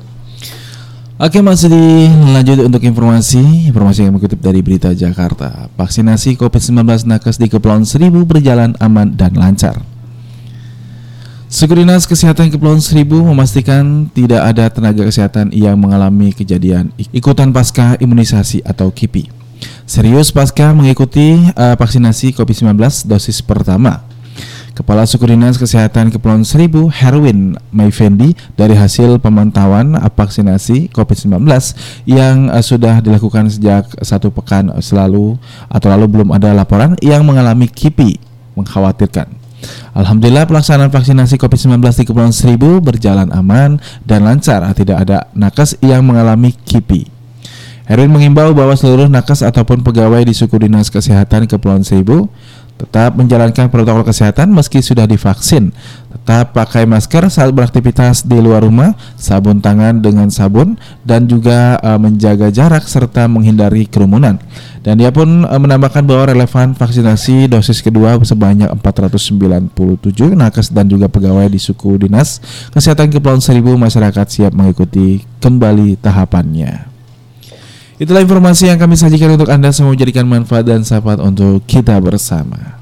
[1.19, 7.51] Oke masih dilanjut untuk informasi Informasi yang mengutip dari Berita Jakarta Vaksinasi COVID-19 nakes di
[7.51, 9.83] Kepulauan Seribu berjalan aman dan lancar
[11.51, 17.99] Suku Dinas Kesehatan Kepulauan Seribu memastikan tidak ada tenaga kesehatan yang mengalami kejadian ikutan pasca
[17.99, 19.33] imunisasi atau KIPI.
[19.89, 24.05] Serius pasca mengikuti uh, vaksinasi COVID-19 dosis pertama.
[24.79, 31.35] Kepala Suku Dinas Kesehatan Kepulauan Seribu, Herwin Maifendi, dari hasil pemantauan vaksinasi COVID-19
[32.07, 35.35] yang uh, sudah dilakukan sejak satu pekan selalu
[35.67, 38.23] atau lalu belum ada laporan yang mengalami KIPI
[38.55, 39.27] mengkhawatirkan.
[39.99, 46.07] Alhamdulillah pelaksanaan vaksinasi COVID-19 di Kepulauan Seribu berjalan aman dan lancar, tidak ada nakes yang
[46.07, 47.19] mengalami KIPI.
[47.89, 52.29] Herwin mengimbau bahwa seluruh nakes ataupun pegawai di suku dinas kesehatan Kepulauan Seribu
[52.79, 55.75] tetap menjalankan protokol kesehatan meski sudah divaksin.
[56.09, 61.99] Tetap pakai masker saat beraktivitas di luar rumah, sabun tangan dengan sabun, dan juga uh,
[61.99, 64.39] menjaga jarak serta menghindari kerumunan.
[64.87, 69.75] Dan dia pun uh, menambahkan bahwa relevan vaksinasi dosis kedua sebanyak 497
[70.39, 72.41] nakes dan juga pegawai di suku dinas
[72.71, 76.88] kesehatan Kepulauan Seribu masyarakat siap mengikuti kembali tahapannya.
[77.99, 82.79] Itulah informasi yang kami sajikan untuk Anda semua menjadikan manfaat dan sahabat untuk kita bersama.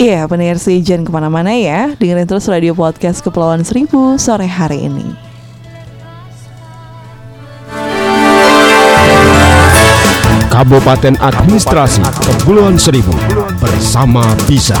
[0.00, 1.92] Iya, pendengar sih jangan ke mana-mana ya.
[1.92, 5.12] Dengerin terus radio podcast Kepulauan Seribu sore hari ini.
[10.48, 13.12] Kabupaten Administrasi Kepulauan Seribu
[13.60, 14.80] bersama Bisa.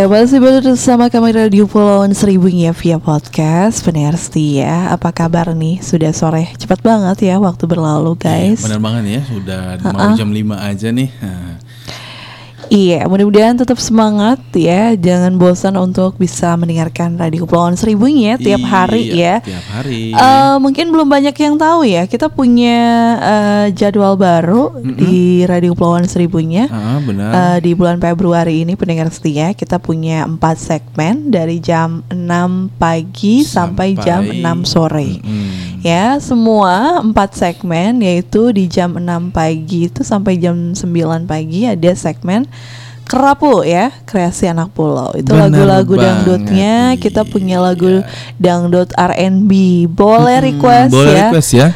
[0.00, 3.84] Ya, masih bersama kami Radio Pulau Seribu ya via podcast.
[3.84, 5.84] Pendengar setia, apa kabar nih?
[5.84, 8.64] Sudah sore, cepat banget ya waktu berlalu iya, guys.
[8.64, 9.92] ya, Bener banget ya, sudah uh -uh.
[9.92, 11.08] mau jam 5 aja nih.
[12.70, 14.94] Iya, mudah-mudahan tetap semangat ya.
[14.94, 19.58] Jangan bosan untuk bisa mendengarkan Radio Kepulauan Seribunya tiap hari Iya, ya.
[19.58, 20.14] Tiap hari.
[20.14, 22.06] Eh, mungkin belum banyak yang tahu ya.
[22.06, 22.78] Kita punya
[23.18, 26.70] eh, jadwal baru di Radio Kepulauan Seribunya.
[26.70, 27.58] Ah, benar.
[27.58, 33.42] Eh, di bulan Februari ini pendengar setia kita punya empat segmen dari jam 6 pagi
[33.42, 35.18] sampai, jam 6 sore.
[35.18, 35.69] Mm-mm.
[35.80, 41.90] Ya, semua empat segmen yaitu di jam 6 pagi itu sampai jam 9 pagi ada
[41.96, 42.44] segmen
[43.10, 45.10] Kerapu ya, kreasi anak pulau.
[45.18, 46.94] Itu lagu-lagu dangdutnya.
[46.94, 48.06] Kita punya lagu iya.
[48.38, 49.50] dangdut R&B.
[49.90, 51.26] Boleh request boleh ya.
[51.26, 51.68] request ya.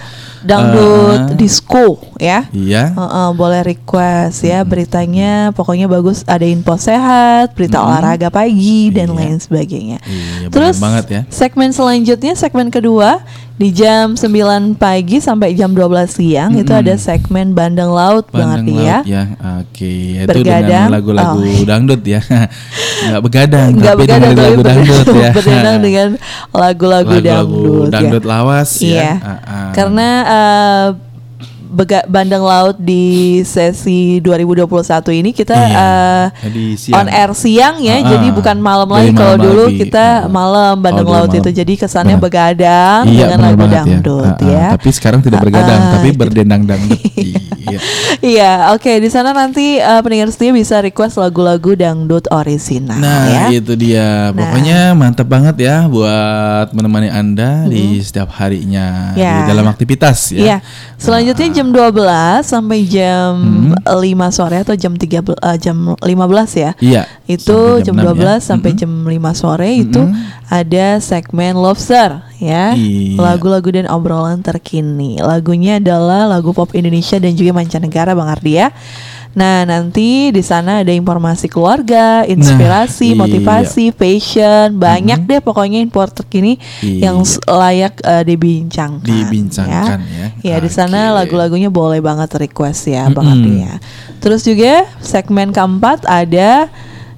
[0.46, 1.34] Dangdut Ah.
[1.34, 2.46] disco ya.
[2.54, 2.94] Iya.
[2.94, 9.16] Heeh, boleh request ya beritanya pokoknya bagus ada info sehat berita olahraga pagi dan Iya.
[9.18, 11.20] lain sebagainya Iya, terus banget ya.
[11.34, 13.24] segmen selanjutnya segmen kedua
[13.54, 16.82] di jam 9 pagi sampai jam 12 siang itu Mm-mm.
[16.82, 19.22] ada segmen bandeng laut Bandeng banget ya laut ya.
[19.62, 20.66] Oke, itu Bergadang.
[20.66, 21.62] dengan lagu-lagu Oh.
[21.70, 22.20] dangdut ya.
[23.06, 25.30] Enggak begadang, nggak tapi begadang dengan lagu dangdut ya.
[25.38, 26.08] berdendang dengan
[26.50, 27.92] lagu-lagu dangdut, ya.
[27.94, 28.90] dangdut lawas ya.
[28.90, 29.12] Iya.
[29.22, 29.70] Ah, ah.
[29.70, 30.86] Karena eh,
[31.74, 33.04] bega- bandeng laut di
[33.42, 34.70] sesi 2021
[35.12, 35.90] ini kita Iya.
[36.40, 36.96] Jadi siang.
[36.96, 38.08] on air siang ya, ah.
[38.08, 39.10] jadi bukan malam lagi.
[39.12, 39.82] Kalau dulu lagi.
[39.82, 40.30] kita Ah.
[40.30, 41.40] malam bandeng Oh, laut malam.
[41.40, 42.24] itu jadi kesannya Benar.
[42.24, 44.46] begadang Iya, dengan lagu banget dangdut Ah, ah.
[44.46, 44.66] ya.
[44.72, 46.18] Tapi sekarang tidak Ah, bergadang, ah, tapi gitu.
[46.18, 47.00] berdendang dangdut.
[47.18, 47.78] iya.
[48.20, 53.52] Iya, oke di sana nanti eh, pendengar setia bisa request lagu-lagu dangdut orisinal Nah, ya.
[53.52, 54.30] itu dia.
[54.30, 59.42] Pokoknya mantap banget ya buat menemani Anda di setiap harinya Ya.
[59.42, 60.40] di dalam aktivitas ya.
[60.40, 60.56] Iya.
[60.96, 64.00] Selanjutnya jam 12 sampai jam Hmm.
[64.00, 66.70] 5 sore atau jam 3 eh, jam 15 ya.
[66.80, 67.02] Iya.
[67.24, 68.12] Itu Sampai jam, 6 ya.
[68.12, 68.80] 12 sampai Mm-mm.
[68.80, 70.02] jam 5 sore itu
[70.48, 72.76] ada segmen Lobster ya.
[72.76, 73.16] Iya.
[73.16, 75.16] Lagu-lagu dan obrolan terkini.
[75.20, 78.68] Lagunya adalah lagu pop Indonesia dan juga mancanegara Bang Ardi ya.
[79.34, 83.18] Nah, nanti di sana ada informasi keluarga, inspirasi, iya.
[83.18, 87.10] motivasi, fashion, banyak deh pokoknya info terkini Iya.
[87.10, 87.16] yang
[87.50, 89.02] layak eh, dibincangkan.
[89.02, 90.26] Dibincangkan ya.
[90.42, 93.26] Ya di sana lagu-lagunya boleh banget request ya Bang.
[93.26, 93.74] Ardi ya.
[94.22, 96.70] Terus juga segmen keempat ada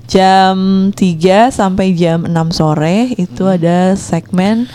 [0.07, 4.71] jam 3 sampai jam 6 sore itu ada segmen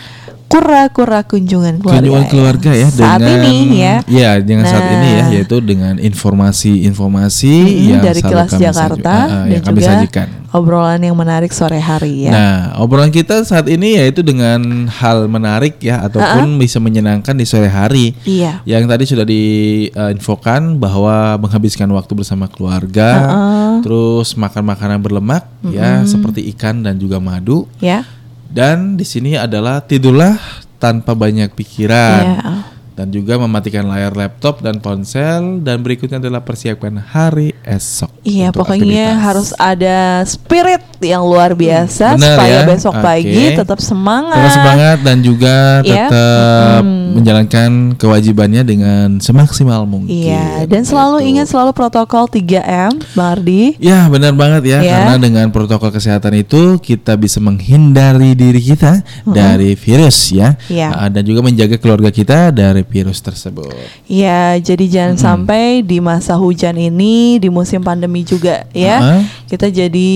[0.52, 1.96] kura-kura kunjungan keluarga.
[1.98, 3.96] kunjungan keluarga ya Saat dengan ini ya.
[4.04, 5.28] Iya, dengan saat ini ya Nah.
[5.32, 9.88] yaitu dengan informasi-informasi Mm, yang dari kami Jakarta saju- ah, ah, dan yang kami juga
[9.96, 10.26] sajikan.
[10.50, 12.30] obrolan yang menarik sore hari ya.
[12.30, 17.66] Nah, obrolan kita saat ini yaitu dengan hal menarik ya ataupun bisa menyenangkan di sore
[17.66, 18.12] hari.
[18.22, 18.60] Iya.
[18.64, 23.72] Yang tadi sudah diinfokan bahwa menghabiskan waktu bersama keluarga, Uh-uh.
[23.80, 27.64] terus makan makanan berlemak ya seperti ikan dan juga madu.
[27.78, 28.04] Ya.
[28.52, 30.36] Dan di sini adalah tidurlah
[30.76, 32.22] tanpa banyak pikiran.
[32.22, 32.52] Iya.
[32.92, 38.12] Dan juga mematikan layar laptop dan ponsel dan berikutnya adalah persiapkan hari esok.
[38.20, 39.24] Iya, pokoknya aktivitas.
[39.24, 39.98] harus ada
[40.28, 42.66] spirit yang luar biasa Benar supaya ya.
[42.66, 43.04] besok Oke.
[43.04, 44.36] pagi tetap semangat.
[44.38, 46.06] Tetap semangat dan juga Iya.
[46.08, 47.10] tetap Mm-mm.
[47.12, 50.08] menjalankan kewajibannya dengan semaksimal mungkin.
[50.08, 51.28] Iya, dan selalu Gitu.
[51.30, 53.76] ingat selalu protokol 3M, Bang Ardi.
[53.78, 54.92] Ya benar banget ya Ya.
[54.96, 60.88] karena dengan protokol kesehatan itu kita bisa menghindari diri kita dari virus ya Iya.
[60.90, 63.72] Ah, dan juga menjaga keluarga kita dari virus tersebut.
[64.04, 69.22] Iya, jadi jangan sampai di masa hujan ini, di musim pandemi juga ya, Uh-uh.
[69.46, 70.12] kita jadi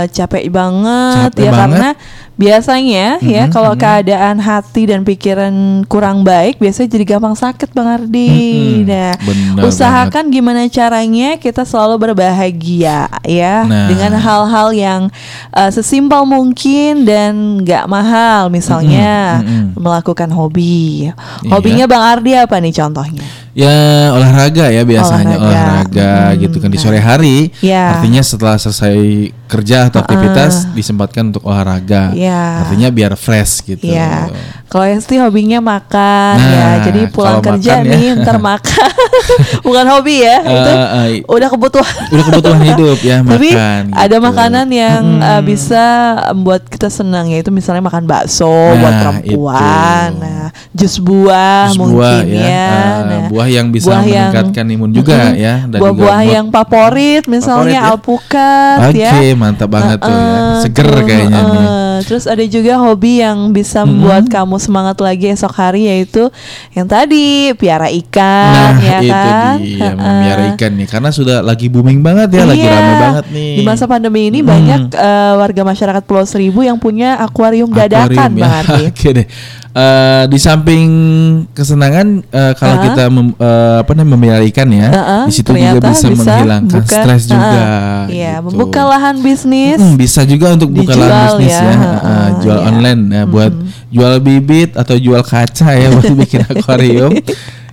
[0.00, 1.60] eh, capek banget Capek ya banget.
[1.60, 1.88] karena
[2.34, 5.52] biasanya ya kalau keadaan hati dan pikiran
[5.84, 8.32] kurang baik, biasanya jadi gampang sakit Bang Ardi.
[8.80, 8.88] Mm-mm.
[8.88, 13.92] Nah, Benar usahakan gimana caranya kita selalu berbahagia ya Nah.
[13.92, 15.00] dengan hal-hal yang
[15.52, 19.76] eh, sesimpel mungkin dan nggak mahal, misalnya Mm-mm, mm-mm.
[19.76, 21.12] melakukan hobi.
[21.12, 21.50] Iya.
[21.52, 23.20] Hobinya Bang Ardi apa nih contohnya?
[23.60, 23.76] Ya
[24.10, 25.44] olahraga ya biasanya Olahraga.
[25.44, 27.38] olahraga, Hmm, gitu kan di sore hari.
[27.60, 27.92] Ya.
[27.94, 28.96] Artinya setelah selesai
[29.44, 32.14] kerja atau aktivitas disempatkan untuk olahraga.
[32.14, 32.64] Ya.
[32.64, 33.84] Artinya biar fresh gitu.
[33.84, 34.30] Iya.
[34.64, 36.68] Kalau Esti hobinya makan Nah, ya.
[36.86, 37.92] Jadi pulang kerja makan ya.
[37.92, 38.90] nih ntar makan.
[39.66, 41.94] Bukan hobi ya, Eh, itu eh, udah kebutuhan.
[42.08, 43.82] Udah kebutuhan hidup ya Tapi makan.
[43.92, 44.24] ada gitu.
[44.24, 45.84] makanan yang uh, bisa
[46.32, 50.08] membuat kita senang yaitu misalnya makan bakso Nah, buat perempuan.
[50.08, 50.22] itu.
[50.22, 52.38] Nah, jus buah Jus mungkin buah ya.
[52.40, 55.36] ya, eh, Nah, buah yang bisa buah yang- meningkatkan imun juga Mm-mm.
[55.36, 57.90] ya dan Buah-buah yang favorit misalnya Favorit ya.
[57.90, 59.34] alpukat Oke, ya.
[59.34, 60.38] mantap banget tuh ya.
[60.60, 61.60] Seger terus, kayaknya nih.
[61.60, 61.78] heeh.
[62.00, 66.32] Terus ada juga hobi yang bisa membuat kamu semangat lagi esok hari yaitu
[66.70, 69.54] yang tadi piara ikan Nah, ya itu kan.
[69.58, 69.92] dia Heeh.
[69.94, 72.72] memiara ikan nih karena sudah lagi booming banget ya, lagi Iya.
[72.72, 73.52] rame banget nih.
[73.52, 78.40] Di masa pandemi ini banyak eh, warga masyarakat Pulau Seribu yang punya akuarium dadakan ya.
[78.40, 78.82] Bang Ardi.
[78.90, 79.26] Oke deh.
[79.72, 80.88] Eh, di samping
[81.50, 82.82] kesenangan eh, kalau Ah.
[82.82, 86.80] kita mem- eh, apa namanya memelihara ikan ya, Heeh, di situ juga ternyata bisa, menghilangkan
[86.80, 87.46] buka- stres juga.
[87.54, 88.44] Heeh, Iya, gitu.
[88.46, 89.78] membuka lahan bisnis.
[89.78, 92.66] Hmm, bisa juga untuk buka Dijual lahan bisnis ya, ya, Heeh, jual iya.
[92.66, 93.52] online ya buat
[93.88, 97.12] jual bibit atau jual kaca ya buat bikin akuarium.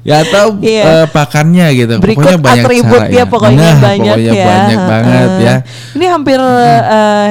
[0.01, 0.83] Ya atau Iya.
[1.03, 1.93] eh, pakannya gitu.
[1.99, 4.45] Berikut pokoknya banyak atribut cara ya pokoknya Nah, banyak pokoknya ya.
[4.45, 5.55] banyak banget ya.
[5.93, 6.81] Ini hampir eh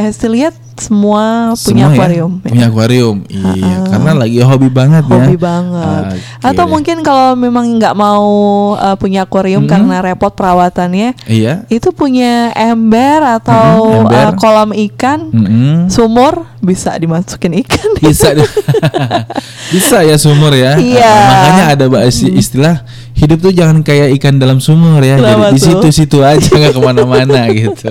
[0.05, 2.33] Hesti lihat semua punya Semua ya, akuarium.
[2.37, 2.47] ya.
[2.47, 3.17] punya akuarium.
[3.27, 5.13] Iya, karena lagi hobi banget ya.
[5.17, 6.05] Hobi banget.
[6.07, 6.19] Oke.
[6.43, 8.27] Atau mungkin kalau memang nggak mau
[8.75, 9.73] eh, punya akuarium Mm-mm.
[9.73, 11.65] karena repot perawatannya, Iya.
[11.69, 14.27] itu punya ember atau Mm-mm, ember.
[14.27, 15.89] eh, kolam ikan, Mm-mm.
[15.89, 17.89] sumur bisa dimasukin ikan.
[17.97, 18.35] Bisa
[19.73, 20.77] Bisa ya sumur ya.
[20.77, 21.03] Iya.
[21.07, 22.83] Uh, makanya ada bahasa istilah
[23.17, 25.17] hidup tuh jangan kayak ikan dalam sumur ya.
[25.17, 27.89] Kenapa Jadi di situ-situ aja nggak ke mana-mana gitu.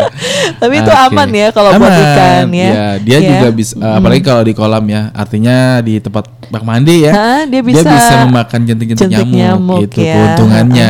[0.62, 1.06] Tapi itu Oke.
[1.10, 2.70] aman ya kalau buat ikan ya.
[2.70, 3.30] Iya, dia Ya.
[3.34, 5.10] juga bisa uh, apalagi kalau di kolam ya.
[5.12, 7.12] Artinya di tempat bak mandi ya.
[7.12, 7.90] Hah, dia bisa
[8.30, 10.14] memakan jentik-jentik jentik nyamuk, nyamuk, gitu ya.
[10.14, 10.90] keuntungannya.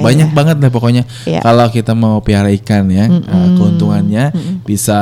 [0.00, 0.02] Ah, gitu.
[0.02, 0.36] iya, Banyak iya.
[0.36, 1.02] banget lah pokoknya.
[1.28, 1.40] Iya.
[1.40, 4.24] Kalau kita mau piara ikan ya, uh, keuntungannya
[4.64, 4.98] bisa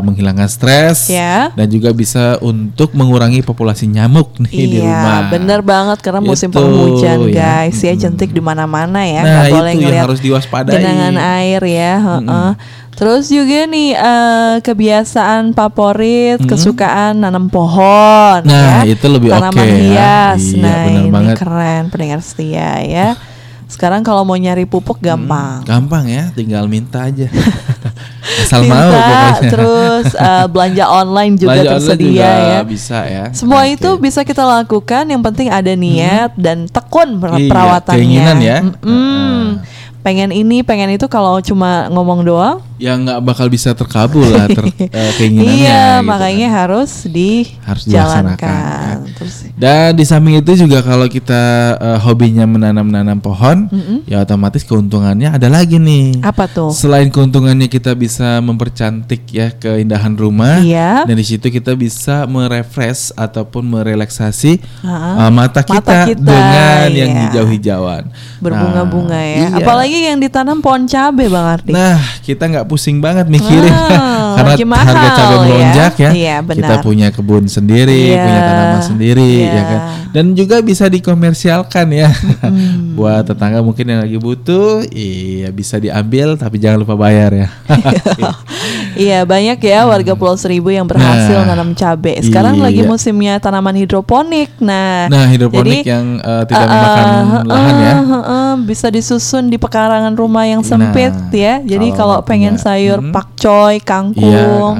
[0.00, 1.52] menghilangkan stres Ya.
[1.52, 5.28] dan juga bisa untuk mengurangi populasi nyamuk nih di rumah.
[5.28, 7.34] Iya, bener banget karena musim Itu, penghujan ya.
[7.34, 8.00] guys ya Mm-mm.
[8.00, 10.72] jentik di mana-mana ya, Nah, nggak boleh itu yang harus diwaspadai.
[10.72, 11.94] genangan air ya.
[11.98, 12.50] heeh.
[12.98, 16.50] Terus juga nih eh, kebiasaan favorit, Mm-mm.
[16.50, 18.90] kesukaan nanam pohon Nah, ya.
[18.90, 19.78] itu lebih Tanaman oke ya.
[19.78, 20.42] hias.
[20.50, 21.34] Iya, nah, ini banget.
[21.38, 23.08] keren pendengar setia ya.
[23.68, 25.60] Sekarang kalau mau nyari pupuk gampang.
[25.62, 27.28] Gampang ya, tinggal minta aja.
[28.38, 29.50] Asal Minta, mau pokoknya.
[29.50, 32.60] terus eh, belanja online juga Belanja online tersedia juga ya.
[32.62, 33.24] bisa ya.
[33.32, 33.74] Semua Oke.
[33.74, 37.96] itu bisa kita lakukan, yang penting ada niat dan tekun Iya, perawatannya.
[37.98, 38.58] keinginan ya.
[38.62, 39.60] Mm-mm.
[40.08, 44.64] Pengen ini, pengen itu kalau cuma ngomong doang, ya nggak bakal bisa terkabul lah ter,
[44.88, 45.52] eh, keinginannya.
[45.52, 46.56] iya gitu makanya kan.
[46.64, 46.90] harus
[47.60, 48.40] Harus dijalankan.
[48.40, 51.42] dilaksanakan, Terus Dan di samping itu juga kalau kita
[51.76, 53.68] eh, hobinya menanam-nanam pohon,
[54.08, 56.24] ya otomatis keuntungannya ada lagi nih.
[56.24, 56.72] apa tuh?
[56.72, 61.04] Selain keuntungannya kita bisa mempercantik ya keindahan rumah, Iya.
[61.04, 65.26] dan di situ kita bisa merefresh ataupun merelaksasi Ha-ha.
[65.26, 67.20] uh, mata, kita Mata kita, dengan yang iya.
[67.28, 68.08] hijau-hijauan,
[68.40, 69.36] Berbunga-bunga Nah, ya.
[69.36, 69.48] iya.
[69.58, 71.72] Apalagi yang ditanam pohon cabe Bang Ardi.
[71.74, 75.38] Nah, kita nggak pusing banget mikirin Ah, karena lagi mahal harga cabai ya.
[75.42, 76.10] melonjak ya.
[76.14, 76.58] Iya, benar.
[76.58, 79.52] Kita punya kebun sendiri, Iya, punya tanaman sendiri, iya.
[79.52, 79.80] ya kan.
[80.14, 82.08] Dan juga bisa dikomersialkan ya.
[82.98, 87.48] Buat tetangga mungkin yang lagi butuh, iya bisa diambil tapi jangan lupa bayar ya.
[88.98, 92.18] Iya banyak ya warga Pulau Seribu yang berhasil Nah, nanam cabe.
[92.18, 92.88] Sekarang lagi iya.
[92.88, 94.50] musimnya tanaman hidroponik.
[94.58, 97.92] Nah, nah, hidroponik jadi, yang uh, tidak uh, memakan uh, lahan ya.
[97.94, 101.54] uh, uh, uh, bisa disusun di pekarangan rumah yang sempit Nah, ya.
[101.60, 103.12] Jadi kalau kalau pengen punya, sayur hmm.
[103.12, 104.74] pakcoy, Iya, kangkung,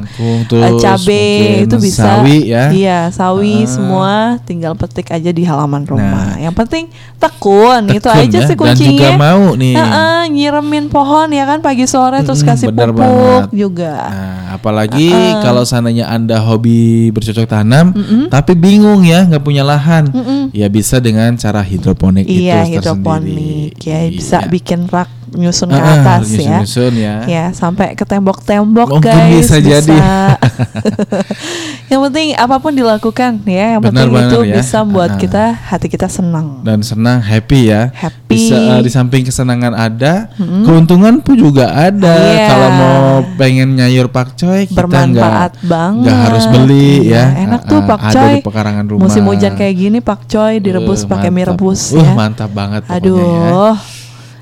[0.49, 1.25] terus cabe
[1.63, 2.03] itu bisa.
[2.19, 2.65] sawi ya.
[2.69, 3.69] Iya, sawi Ah.
[3.69, 6.25] semua tinggal petik aja di halaman rumah.
[6.31, 6.37] Nah.
[6.39, 8.89] yang penting tekun, itu Tekun aja ya, sih Dan kuncinya.
[8.89, 9.75] juga mau nih.
[9.75, 13.45] Heeh, nyiremin pohon ya kan pagi sore terus Mm-mm, kasih pupuk banget.
[13.51, 13.95] juga.
[14.09, 15.09] Nah, apalagi
[15.39, 16.79] kalau seandainya anda hobi
[17.11, 17.93] bercocok tanam,
[18.29, 20.09] tapi bingung ya nggak punya lahan,
[20.51, 23.37] ya bisa dengan cara hidroponik Iya itu hidroponik
[23.75, 23.85] tersendiri.
[23.85, 24.49] ya bisa Iya.
[24.49, 26.37] bikin rak nyusun ke Ah, ah, atas ya.
[26.65, 27.15] nyusun-nyusun ya.
[27.27, 29.93] Ya sampai ke tembok-tembok Mungkin guys bisa jadi.
[31.91, 33.77] yang penting apa pun dilakukan ya.
[33.77, 34.55] Yang Benar penting banget itu ya.
[34.57, 35.19] bisa membuat Ah.
[35.19, 36.61] kita hati kita senang.
[36.63, 37.93] Dan senang, happy ya.
[37.93, 38.17] Happy.
[38.31, 42.13] Bisa eh, di samping kesenangan ada, keuntungan pun juga ada.
[42.15, 42.47] Iya.
[42.47, 42.99] Kalau mau
[43.37, 46.03] pengen nyayur pakcoy, kita Bermanfaat nggak banget.
[46.05, 47.25] nggak harus beli Iya, ya.
[47.43, 48.17] Enak Ah, tuh ah, pakcoy.
[48.19, 49.03] Ada di pekarangan rumah.
[49.03, 52.13] Musim hujan kayak gini pakcoy direbus Uh, pakai mie rebus Uh, ya.
[52.13, 53.05] mantap banget pokoknya ya.
[53.05, 53.77] Aduh.
[53.77, 53.97] Enak.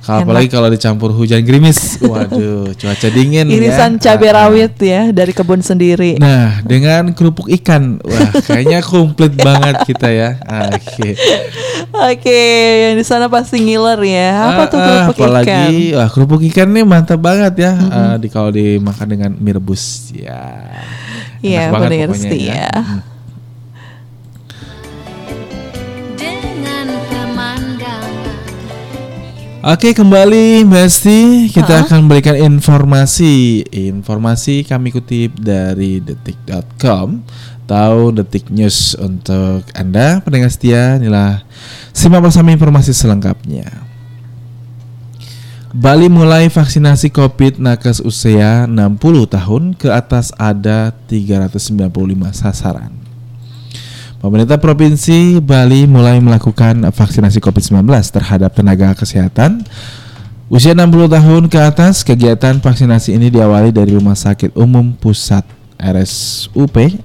[0.08, 4.14] Apalagi kalau dicampur hujan gerimis, waduh, cuaca dingin Irisan ya.
[4.14, 6.16] cabai rawit ya dari kebun sendiri.
[6.16, 10.30] Nah, dengan kerupuk ikan, wah, kayaknya komplit banget kita ya.
[10.70, 11.18] Oke.
[11.90, 12.42] Oke,
[12.86, 14.30] yang di sana pasti ngiler ya.
[14.52, 15.96] Apa tuh Ah, ah, kerupuk apalagi, ikan?
[15.96, 17.72] wah, kerupuk ikan nih mantap banget ya.
[17.88, 20.70] Ah, di kalau dimakan dengan mie rebus, ya.
[21.40, 22.68] Iya, benar sih ya.
[22.68, 22.70] ya.
[22.76, 23.15] Hmm.
[29.66, 31.82] Oke kembali Besti kita Ha?
[31.90, 33.66] akan berikan informasi.
[33.66, 37.26] Informasi kami kutip dari detik.com
[37.66, 40.22] Tahu detik news untuk Anda.
[40.22, 41.42] Pendengar setia Inilah
[41.90, 43.66] simak bersama informasi selengkapnya.
[45.74, 49.02] Bali mulai vaksinasi COVID nakes usia 60
[49.34, 51.90] tahun ke atas ada 395
[52.38, 53.05] sasaran
[54.16, 59.60] Pemerintah Provinsi Bali mulai melakukan vaksinasi COVID-19 terhadap tenaga kesehatan
[60.48, 62.00] usia 60 tahun ke atas.
[62.00, 65.44] Kegiatan vaksinasi ini diawali dari Rumah Sakit Umum Pusat
[65.76, 66.96] RSUP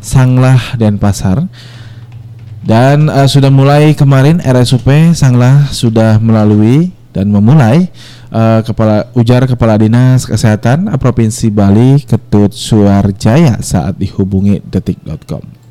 [0.00, 1.44] Sanglah dan Pasar
[2.64, 7.92] Dan eh, sudah mulai kemarin RSUP Sanglah sudah melalui dan memulai
[8.32, 15.65] eh, kepala ujar kepala dinas kesehatan provinsi Bali Ketut Suarjaya saat dihubungi detik.com.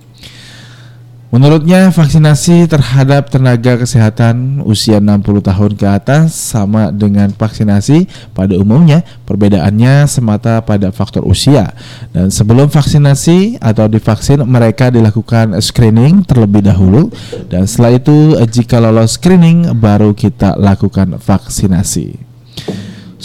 [1.33, 8.05] Menurutnya vaksinasi terhadap tenaga kesehatan usia 60 tahun ke atas sama dengan vaksinasi
[8.37, 11.73] pada umumnya perbedaannya semata pada faktor usia
[12.13, 17.09] dan sebelum vaksinasi atau divaksin mereka dilakukan screening terlebih dahulu
[17.49, 22.21] dan setelah itu jika lolos screening baru kita lakukan vaksinasi.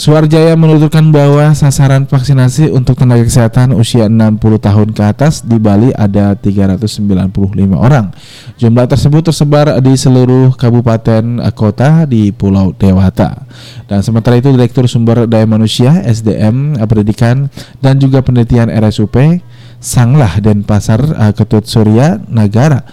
[0.01, 5.93] Suarjaya menuturkan bahwa sasaran vaksinasi untuk tenaga kesehatan usia 60 tahun ke atas di Bali
[5.93, 7.29] ada 395
[7.77, 8.09] orang.
[8.57, 13.45] Jumlah tersebut tersebar di seluruh kabupaten eh, kota di Pulau Dewata.
[13.85, 19.13] Dan sementara itu Direktur Sumber Daya Manusia SDM eh, Pendidikan dan juga Penelitian RSUP
[19.77, 22.89] Sanglah dan Pasar eh, Ketut Surya Nagara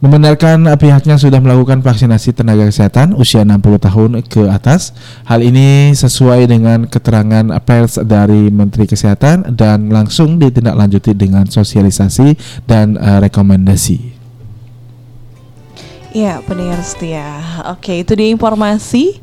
[0.00, 4.96] membenarkan pihaknya sudah melakukan vaksinasi tenaga kesehatan usia 60 tahun ke atas.
[5.28, 12.96] Hal ini sesuai dengan keterangan pers dari Menteri Kesehatan dan langsung ditindaklanjuti dengan sosialisasi dan
[12.96, 14.20] eh, rekomendasi.
[16.10, 17.38] Iya, pendengar setia.
[17.70, 19.22] Oke, itu dia informasi.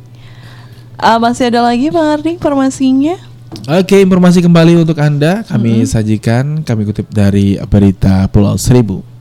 [0.96, 3.20] Ah, masih ada lagi Bang Ardi informasinya?
[3.68, 9.17] Oke, informasi kembali untuk Anda kami sajikan, kami kutip dari berita Pulau Seribu.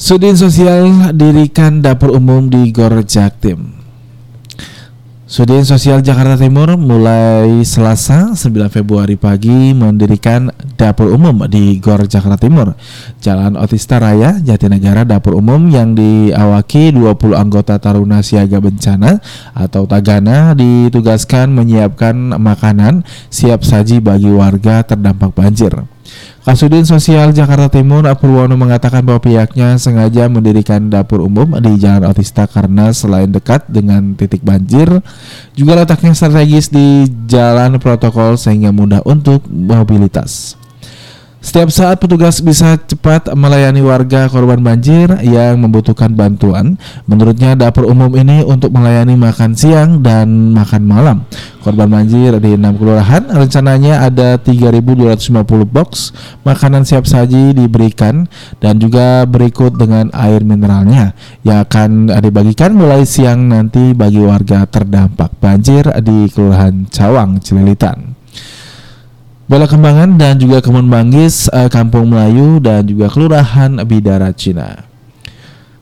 [0.00, 3.76] Sudin Sosial dirikan dapur umum di Gor Jaktim.
[5.28, 10.48] Sudin Sosial Jakarta Timur mulai Selasa 9 Februari pagi mendirikan
[10.80, 12.80] dapur umum di Gor Jakarta Timur,
[13.20, 19.20] Jalan Otista Raya, Jatinegara dapur umum yang diawaki 20 anggota Taruna Siaga Bencana
[19.52, 25.76] atau Tagana ditugaskan menyiapkan makanan siap saji bagi warga terdampak banjir.
[26.40, 32.48] Kasudin Sosial Jakarta Timur Purwono mengatakan bahwa pihaknya sengaja mendirikan dapur umum di Jalan Otista
[32.48, 34.88] karena selain dekat dengan titik banjir,
[35.52, 40.59] juga letaknya strategis di jalan protokol sehingga mudah untuk mobilitas.
[41.40, 46.76] Setiap saat petugas bisa cepat melayani warga korban banjir yang membutuhkan bantuan.
[47.08, 51.16] Menurutnya dapur umum ini untuk melayani makan siang dan makan malam.
[51.64, 56.12] Korban banjir di 6 kelurahan rencananya ada 3.250 box
[56.44, 58.28] makanan siap saji diberikan
[58.60, 65.40] dan juga berikut dengan air mineralnya yang akan dibagikan mulai siang nanti bagi warga terdampak
[65.40, 68.19] banjir di Kelurahan Cawang, Cililitan.
[69.50, 74.86] Bola Kembangan dan juga Kebun Manggis, eh, Kampung Melayu dan juga Kelurahan Bidara Cina.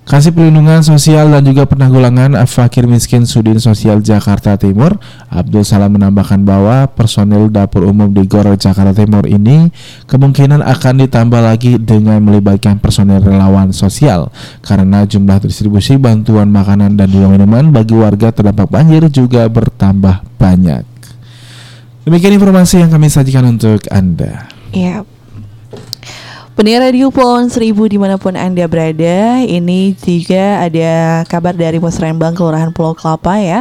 [0.09, 4.97] Kasih Perlindungan Sosial dan juga Penanggulangan Fakir Miskin Sudin Sosial Jakarta Timur
[5.29, 9.69] Abdul Salam menambahkan bahwa personil dapur umum di Gor Jakarta Timur ini
[10.09, 14.33] kemungkinan akan ditambah lagi dengan melibatkan personil relawan sosial
[14.65, 20.98] karena jumlah distribusi bantuan makanan dan minuman bagi warga terdampak banjir juga bertambah banyak.
[22.09, 24.49] Demikian informasi yang kami sajikan untuk Anda.
[24.73, 25.05] Iya.
[26.57, 32.33] Pendengar Radio Pulauan Seribu di mana pun Anda berada Ini juga ada kabar dari Musrembang
[32.33, 33.61] Kelurahan Pulau Kelapa ya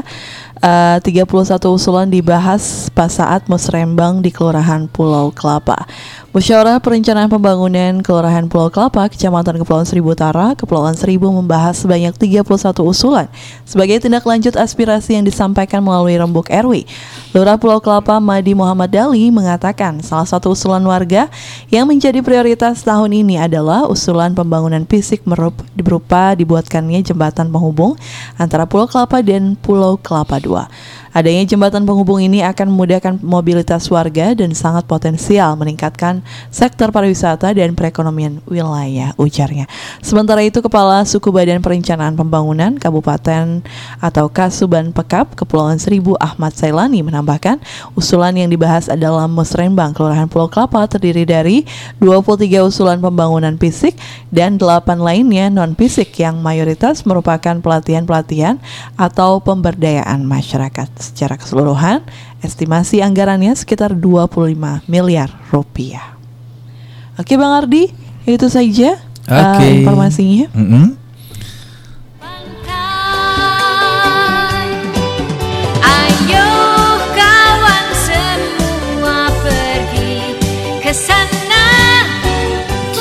[0.58, 5.86] Eh, 31 usulan dibahas pas saat Musrembang di Kelurahan Pulau Kelapa
[6.34, 12.42] Musyawarah Perencanaan Pembangunan Kelurahan Pulau Kelapa, Kecamatan Kepulauan Seribu Utara, Kepulauan Seribu membahas sebanyak 31
[12.82, 13.30] usulan
[13.70, 16.90] sebagai tindak lanjut aspirasi yang disampaikan melalui rembuk RW.
[17.38, 21.30] Lurah Pulau Kelapa Madi Muhammad Dali mengatakan salah satu usulan warga
[21.70, 27.94] yang menjadi prioritas tahun ini adalah usulan pembangunan fisik merup- berupa dibuatkannya jembatan penghubung
[28.42, 30.68] antara Pulau Kelapa dan Pulau Kelapa 是
[31.16, 37.74] Adanya jembatan penghubung ini akan memudahkan mobilitas warga dan sangat potensial meningkatkan sektor pariwisata dan
[37.76, 39.70] perekonomian wilayah ujarnya.
[40.04, 43.64] Sementara itu Kepala Suku Badan Perencanaan Pembangunan Kabupaten
[44.04, 47.60] atau Kasuban Pekap Kepulauan Seribu Ahmad Sailani menambahkan
[47.96, 51.64] usulan yang dibahas adalah Musrembang Kelurahan Pulau Kelapa terdiri dari
[52.02, 53.96] 23 usulan pembangunan fisik
[54.34, 58.60] dan 8 lainnya non fisik yang mayoritas merupakan pelatihan-pelatihan
[58.98, 60.90] atau pemberdayaan masyarakat.
[60.98, 62.02] Secara keseluruhan,
[62.42, 64.58] estimasi anggarannya sekitar 25
[64.90, 66.18] miliar rupiah.
[67.18, 67.90] Oke Bang Ardi,
[68.30, 70.54] itu saja uh, informasinya.
[77.18, 80.38] Kawan semua pergi
[80.86, 81.66] ke sana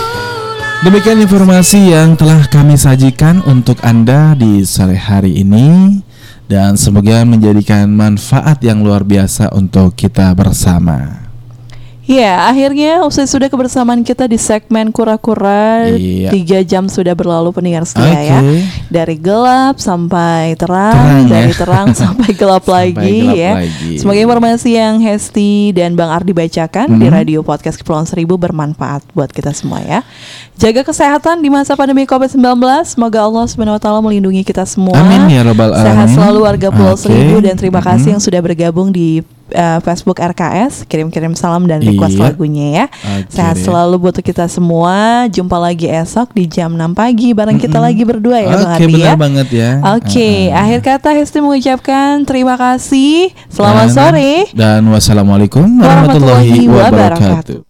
[0.01, 6.01] pulang Demikian informasi yang telah kami sajikan untuk Anda di sore hari ini
[6.47, 11.26] dan semoga menjadikan manfaat yang luar biasa untuk kita bersama.
[12.07, 16.31] Ya, akhirnya usai sudah kebersamaan kita di segmen kura-kura Iya.
[16.31, 18.62] Tiga jam sudah berlalu pendengar setia ya Oke.
[18.87, 21.59] Dari gelap sampai terang, Terang, Dari ya.
[21.59, 23.91] terang sampai gelap Sampai lagi gelap ya lagi.
[23.99, 26.99] Semoga informasi yang Hesti dan Bang Ardi bacakan Mhm.
[26.99, 30.07] Di radio podcast Kepulauan Seribu bermanfaat buat kita semua ya
[30.55, 32.39] Jaga kesehatan di masa pandemi COVID-19
[32.87, 33.66] Semoga Allah SWT
[34.01, 36.15] melindungi kita semua Amin ya rabbal Sehat alamin.
[36.15, 37.03] selalu warga Pulau Oke.
[37.03, 38.12] Seribu Dan terima kasih Mhm.
[38.15, 42.23] yang sudah bergabung di uh, Facebook RKS Kirim-kirim salam dan request Iya.
[42.24, 45.27] lagunya ya Oke Sehat selalu buat kita semua.
[45.28, 49.06] Jumpa lagi esok di jam 6 pagi bareng kita lagi berdua ya Bang Ardi benar
[49.06, 49.14] ya.
[49.14, 49.70] banget ya.
[49.93, 50.56] Oke, Uh-uh.
[50.56, 53.31] akhir kata Hesti mengucapkan terima kasih.
[53.47, 54.32] Selamat Dan- sore.
[54.52, 57.27] Dan wassalamualaikum Warahmatullahi warahmatullahi wabarakatuh.
[57.28, 57.65] wabarakatuh.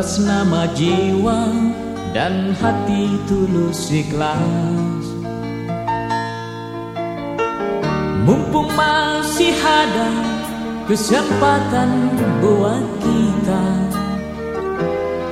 [0.00, 1.44] Atas nama jiwa
[2.16, 5.04] dan hati tulus ikhlas.
[8.24, 10.08] Mumpung masih ada
[10.88, 13.64] kesempatan buat kita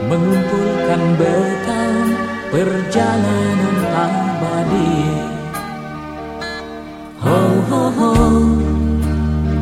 [0.04, 1.94] mengumpulkan bekal
[2.52, 5.00] perjalanan abadi.
[7.24, 7.40] Ho
[7.72, 8.12] ho ho,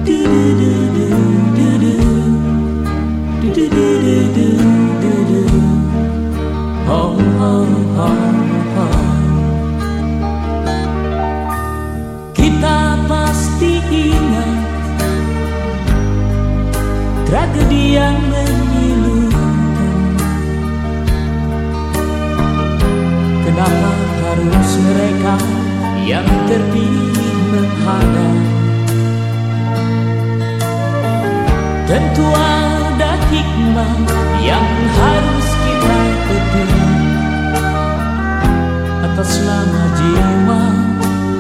[0.03, 1.07] du du du du
[1.55, 1.95] du du,
[3.55, 4.46] du du du du
[6.87, 7.53] ho ho
[7.99, 8.11] ho
[8.75, 8.87] ho.
[12.31, 14.53] Kita pasti ingat
[17.27, 19.55] tragedi yang menyilukan.
[23.43, 23.93] Kenapa
[24.23, 25.35] harus mereka
[26.07, 28.39] yang terpilih menghadap?
[31.87, 33.95] Tentu ada hikmah
[34.43, 35.46] yang harus
[39.07, 40.63] atas nama jiwa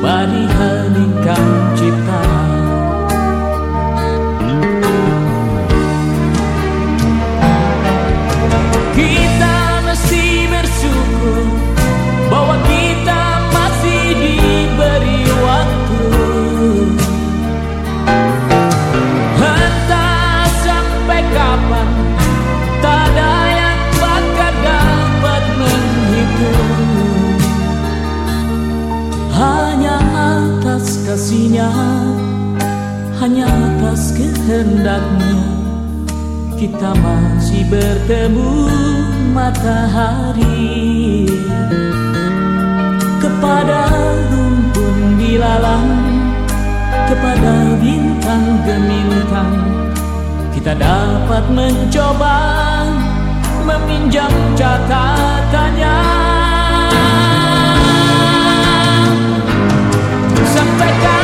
[0.02, 2.22] mari heningkan cipta.
[8.96, 9.25] Kita
[31.46, 31.70] semestinya
[33.22, 35.38] hanya atas kehendaknya.
[36.58, 38.50] Kita masih bertemu
[39.30, 41.30] matahari.
[43.22, 43.86] Kepada
[44.32, 45.86] rumpun di lalang
[47.06, 49.54] kepada bintang gemintang
[50.50, 52.38] kita dapat mencoba
[53.62, 55.98] meminjam catatannya.
[60.50, 61.15] Sampaikan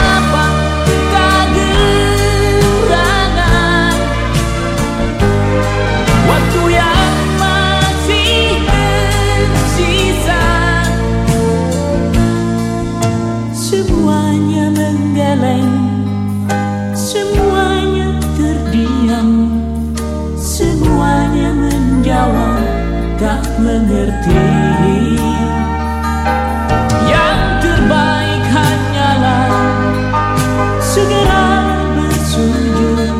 [23.23, 24.43] tak mengerti.
[27.07, 29.51] Yang terbaik hanyalah
[30.83, 31.47] segera
[31.95, 33.15] bersujud.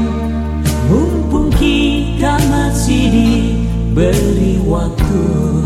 [0.91, 5.62] Mumpung kita masih diberi waktu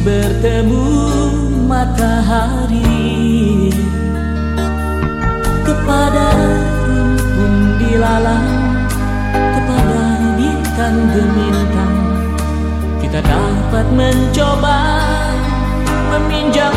[0.00, 0.86] bertemu
[1.68, 2.88] matahari.
[5.60, 6.26] Kepada
[6.88, 8.50] rumpun dilalang
[9.30, 10.02] kepada
[10.34, 11.96] bintang gemintang
[12.98, 14.78] kita dapat mencoba
[16.10, 16.74] meminjam